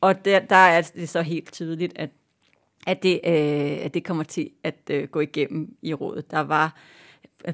Og 0.00 0.24
der, 0.24 0.38
der 0.40 0.56
er 0.56 0.82
det 0.96 1.08
så 1.08 1.22
helt 1.22 1.52
tydeligt, 1.52 1.92
at, 1.96 2.10
at, 2.86 3.02
det, 3.02 3.20
øh, 3.26 3.84
at 3.84 3.94
det 3.94 4.04
kommer 4.04 4.24
til 4.24 4.50
at 4.64 4.74
øh, 4.90 5.08
gå 5.08 5.20
igennem 5.20 5.76
i 5.82 5.94
rådet. 5.94 6.30
Der 6.30 6.40
var 6.40 6.76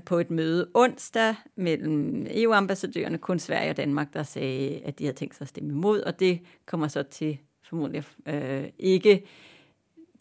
på 0.05 0.19
et 0.19 0.31
møde 0.31 0.69
onsdag 0.75 1.35
mellem 1.57 2.27
EU-ambassadørerne, 2.31 3.19
kun 3.19 3.39
Sverige 3.39 3.71
og 3.71 3.77
Danmark, 3.77 4.13
der 4.15 4.23
sagde, 4.23 4.81
at 4.85 4.99
de 4.99 5.05
havde 5.05 5.17
tænkt 5.17 5.35
sig 5.37 5.45
at 5.45 5.49
stemme 5.49 5.71
imod, 5.71 6.01
og 6.01 6.21
det 6.21 6.41
kommer 6.67 6.89
så 6.89 7.03
til 7.03 7.39
formodentlig 7.69 8.05
øh, 8.27 8.65
ikke 8.79 9.23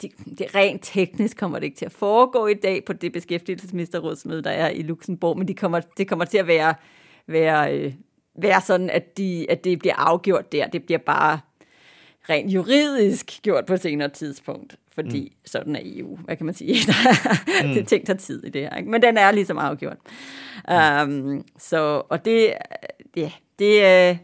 det, 0.02 0.10
det 0.38 0.54
rent 0.54 0.80
teknisk 0.82 1.36
kommer 1.36 1.58
det 1.58 1.66
ikke 1.66 1.76
til 1.76 1.84
at 1.84 1.92
foregå 1.92 2.46
i 2.46 2.54
dag 2.54 2.84
på 2.84 2.92
det 2.92 3.12
beskæftigelsesministerrådsmøde, 3.12 4.42
der 4.42 4.50
er 4.50 4.70
i 4.70 4.82
Luxembourg, 4.82 5.38
men 5.38 5.48
de 5.48 5.54
kommer, 5.54 5.80
det 5.96 6.08
kommer 6.08 6.24
til 6.24 6.38
at 6.38 6.46
være, 6.46 6.74
være, 7.26 7.78
øh, 7.78 7.92
være 8.38 8.60
sådan, 8.60 8.90
at, 8.90 9.18
de, 9.18 9.46
at 9.50 9.64
det 9.64 9.78
bliver 9.78 9.94
afgjort 9.94 10.52
der. 10.52 10.66
Det 10.66 10.84
bliver 10.84 10.98
bare 10.98 11.40
rent 12.30 12.52
juridisk 12.52 13.42
gjort 13.42 13.66
på 13.66 13.74
et 13.74 13.80
senere 13.80 14.08
tidspunkt, 14.08 14.76
fordi 14.94 15.20
mm. 15.20 15.46
sådan 15.46 15.76
er 15.76 15.80
EU. 15.84 16.16
Hvad 16.16 16.36
kan 16.36 16.46
man 16.46 16.54
sige? 16.54 16.76
mm. 17.64 17.74
det 17.74 17.88
ting 17.88 18.06
tager 18.06 18.16
tid 18.16 18.44
i 18.44 18.48
det 18.48 18.62
her. 18.62 18.76
Ikke? 18.76 18.90
Men 18.90 19.02
den 19.02 19.16
er 19.16 19.30
ligesom 19.30 19.58
afgjort. 19.58 19.96
Mm. 20.68 21.34
Um, 21.36 21.44
så, 21.58 22.02
og 22.08 22.24
det, 22.24 22.52
det, 23.14 23.32
det, 23.58 24.10
øh, 24.10 24.16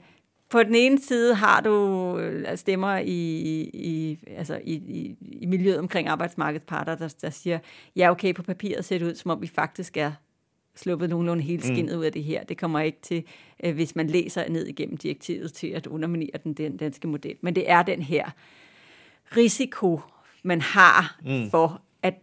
på 0.57 0.63
den 0.63 0.75
ene 0.75 1.01
side 1.01 1.35
har 1.35 1.61
du 1.61 2.19
øh, 2.19 2.57
stemmer 2.57 2.97
i, 2.97 3.61
i, 3.75 4.19
altså 4.37 4.61
i, 4.65 4.73
i, 4.75 5.17
i 5.23 5.47
miljøet 5.47 5.79
omkring 5.79 6.09
arbejdsmarkedsparter, 6.09 6.95
der, 6.95 7.15
der 7.23 7.31
siger, 7.31 7.59
ja 7.97 8.11
okay, 8.11 8.35
på 8.35 8.43
papiret 8.43 8.85
ser 8.85 8.99
det 8.99 9.07
ud, 9.07 9.15
som 9.15 9.31
om 9.31 9.43
vi 9.43 9.47
faktisk 9.47 9.97
er 9.97 10.13
sluppet 10.75 11.11
nogenlunde 11.11 11.43
helt 11.43 11.65
skinnet 11.65 11.95
mm. 11.95 12.01
ud 12.01 12.05
af 12.05 12.13
det 12.13 12.25
her. 12.25 12.45
Det 12.45 12.59
kommer 12.59 12.81
ikke 12.81 12.99
til, 13.03 13.25
øh, 13.65 13.75
hvis 13.75 13.97
man 13.97 14.07
læser 14.07 14.49
ned 14.49 14.67
igennem 14.67 14.97
direktivet, 14.97 15.53
til 15.53 15.67
at 15.67 15.87
underminere 15.87 16.39
den, 16.45 16.55
den 16.55 16.77
danske 16.77 17.09
model. 17.09 17.37
Men 17.41 17.55
det 17.55 17.71
er 17.71 17.83
den 17.83 18.03
her 18.03 18.31
risiko, 19.37 20.01
man 20.43 20.61
har 20.61 21.17
Mm. 21.25 21.31
mm. 21.33 21.51
for, 21.51 21.81
at 22.03 22.15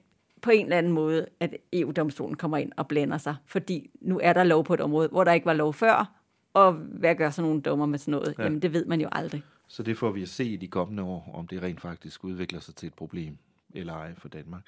på 0.42 0.52
en 0.52 0.66
eller 0.66 0.78
anden 0.78 0.92
måde, 0.92 1.26
at 1.40 1.56
EU-domstolen 1.74 2.36
kommer 2.36 2.58
ind 2.58 2.72
og 2.78 2.88
blander 2.88 3.18
sig. 3.18 3.36
Fordi 3.46 3.90
nu 4.02 4.20
er 4.24 4.34
der 4.34 4.44
lov 4.44 4.64
på 4.64 4.74
et 4.74 4.82
område, 4.82 5.08
hvor 5.08 5.24
der 5.24 5.32
ikke 5.32 5.46
var 5.46 5.54
lov 5.54 5.74
før, 5.74 6.23
og 6.54 6.74
hvad 6.74 7.16
gør 7.16 7.30
så 7.30 7.42
nogle 7.42 7.62
dommer 7.62 7.86
med 7.86 8.00
sådan 8.00 8.12
noget? 8.12 8.28
Ja. 8.28 8.34
Ja. 8.38 8.44
Jamen, 8.44 8.62
det 8.62 8.74
ved 8.74 8.86
man 8.86 9.02
jo 9.02 9.10
aldrig. 9.12 9.44
Så 9.68 9.84
det 9.84 9.98
får 9.98 10.12
vi 10.12 10.22
at 10.22 10.30
se 10.30 10.46
i 10.46 10.56
de 10.56 10.68
kommende 10.68 11.04
år, 11.04 11.32
om 11.34 11.48
det 11.48 11.64
rent 11.64 11.82
faktisk 11.82 12.24
udvikler 12.24 12.60
sig 12.60 12.76
til 12.76 12.88
et 12.88 12.94
problem 12.94 13.38
eller 13.74 13.94
ej 13.94 14.14
for 14.18 14.30
Danmark. 14.30 14.62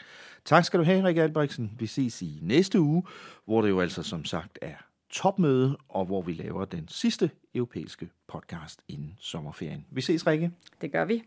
Tak 0.46 0.66
skal 0.66 0.80
du 0.80 0.86
have, 0.86 1.04
Rikke 1.04 1.24
Albrechtsen. 1.24 1.72
Vi 1.80 1.88
ses 1.88 2.22
i 2.22 2.40
næste 2.42 2.80
uge, 2.80 3.04
hvor 3.46 3.62
det 3.62 3.70
jo 3.70 3.80
altså 3.80 4.04
som 4.04 4.26
sagt 4.26 4.60
er 4.62 4.76
topmøde, 5.10 5.78
og 5.90 6.06
hvor 6.06 6.22
vi 6.22 6.34
laver 6.34 6.66
den 6.66 6.88
sidste 6.88 7.30
europæiske 7.56 8.10
podcast 8.28 8.82
inden 8.88 9.16
sommerferien. 9.20 9.86
Vi 9.92 10.02
ses, 10.02 10.28
Rikke. 10.28 10.52
Det 10.82 10.92
gør 10.92 11.06
vi. 11.06 11.24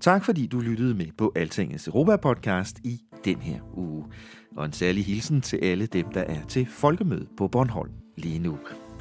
Tak 0.00 0.24
fordi 0.24 0.46
du 0.46 0.60
lyttede 0.60 0.94
med 0.94 1.06
på 1.18 1.32
Altingets 1.36 1.88
Europa-podcast 1.88 2.78
i 2.84 3.00
den 3.26 3.36
her 3.36 3.60
uge. 3.74 4.04
Og 4.56 4.64
en 4.64 4.72
særlig 4.72 5.04
hilsen 5.04 5.40
til 5.40 5.56
alle 5.56 5.86
dem, 5.86 6.12
der 6.12 6.20
er 6.20 6.44
til 6.44 6.66
folkemøde 6.66 7.26
på 7.36 7.48
Bornholm 7.48 7.92
lige 8.16 8.38
nu. 8.38 8.58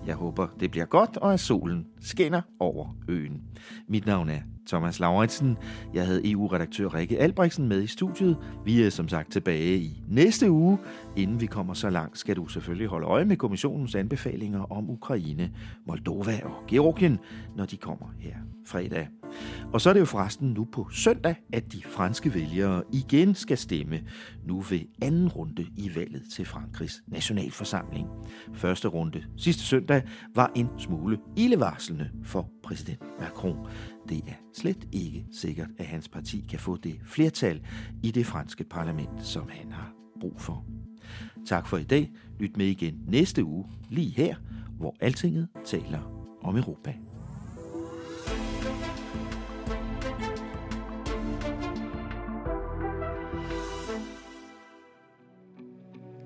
Jeg 0.07 0.15
håber, 0.15 0.47
det 0.59 0.71
bliver 0.71 0.86
godt, 0.86 1.17
og 1.17 1.34
at 1.34 1.39
solen 1.39 1.86
skinner 2.01 2.41
over 2.59 2.97
øen. 3.07 3.41
Mit 3.88 4.05
navn 4.05 4.30
er 4.30 4.41
Thomas 4.68 4.99
Lauritsen. 4.99 5.57
Jeg 5.93 6.05
havde 6.05 6.32
EU-redaktør 6.32 6.93
Rikke 6.93 7.20
Albrechtsen 7.20 7.68
med 7.68 7.84
i 7.84 7.88
studiet. 7.88 8.38
Vi 8.66 8.82
er 8.82 8.89
som 8.89 9.09
sagt 9.09 9.32
tilbage 9.32 9.78
i 9.78 10.03
næste 10.07 10.51
uge. 10.51 10.78
Inden 11.16 11.41
vi 11.41 11.45
kommer 11.45 11.74
så 11.74 11.89
langt, 11.89 12.18
skal 12.18 12.36
du 12.36 12.47
selvfølgelig 12.47 12.88
holde 12.88 13.07
øje 13.07 13.26
med 13.26 13.38
kommissionens 13.38 13.95
anbefalinger 13.95 14.72
om 14.72 14.89
Ukraine, 14.89 15.51
Moldova 15.88 16.39
og 16.43 16.63
Georgien, 16.68 17.20
når 17.55 17.66
de 17.66 17.78
kommer 17.78 18.05
her 18.20 18.36
fredag. 18.66 19.07
Og 19.74 19.82
så 19.82 19.89
er 19.89 19.93
det 19.93 19.99
jo 19.99 20.05
forresten 20.05 20.49
nu 20.49 20.68
på 20.72 20.88
søndag, 20.91 21.36
at 21.53 21.74
de 21.74 21.82
franske 21.84 22.34
vælgere 22.34 22.84
igen 22.93 23.36
skal 23.36 23.57
stemme, 23.57 24.01
nu 24.45 24.61
ved 24.61 24.80
anden 25.01 25.28
runde 25.28 25.66
i 25.78 25.91
valget 25.95 26.24
til 26.36 26.45
Frankrigs 26.45 27.03
nationalforsamling. 27.07 28.07
Første 28.53 28.88
runde 28.88 29.24
sidste 29.38 29.63
søndag 29.63 30.03
var 30.36 30.51
en 30.55 30.70
smule 30.78 31.18
ildevarslende 31.38 32.09
for 32.24 32.49
præsident 32.63 33.01
Macron. 33.20 33.57
Det 34.09 34.23
er 34.27 34.33
slet 34.53 34.87
ikke 34.91 35.25
sikkert, 35.31 35.69
at 35.77 35.85
hans 35.85 36.09
parti 36.09 36.45
kan 36.49 36.59
få 36.59 36.77
det 36.77 36.99
flertal 37.05 37.61
i 38.03 38.11
det 38.11 38.25
franske 38.25 38.63
parlament, 38.63 39.23
som 39.23 39.49
han 39.49 39.71
har 39.71 39.93
brug 40.19 40.41
for. 40.41 40.65
Tak 41.47 41.67
for 41.67 41.77
i 41.77 41.83
dag. 41.83 42.11
Lyt 42.39 42.57
med 42.57 42.65
igen 42.65 42.99
næste 43.07 43.43
uge, 43.43 43.65
lige 43.89 44.11
her, 44.11 44.35
hvor 44.77 44.95
Altinget 44.99 45.47
taler 45.65 46.27
om 46.41 46.55
Europa. 46.55 46.93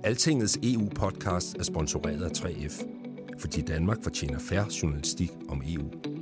Altingets 0.04 0.60
EU-podcast 0.64 1.58
er 1.58 1.64
sponsoreret 1.64 2.24
af 2.24 2.30
3F, 2.30 2.84
fordi 3.40 3.62
Danmark 3.62 4.04
fortjener 4.04 4.40
færre 4.40 4.68
journalistik 4.84 5.32
om 5.50 5.62
EU. 5.66 6.19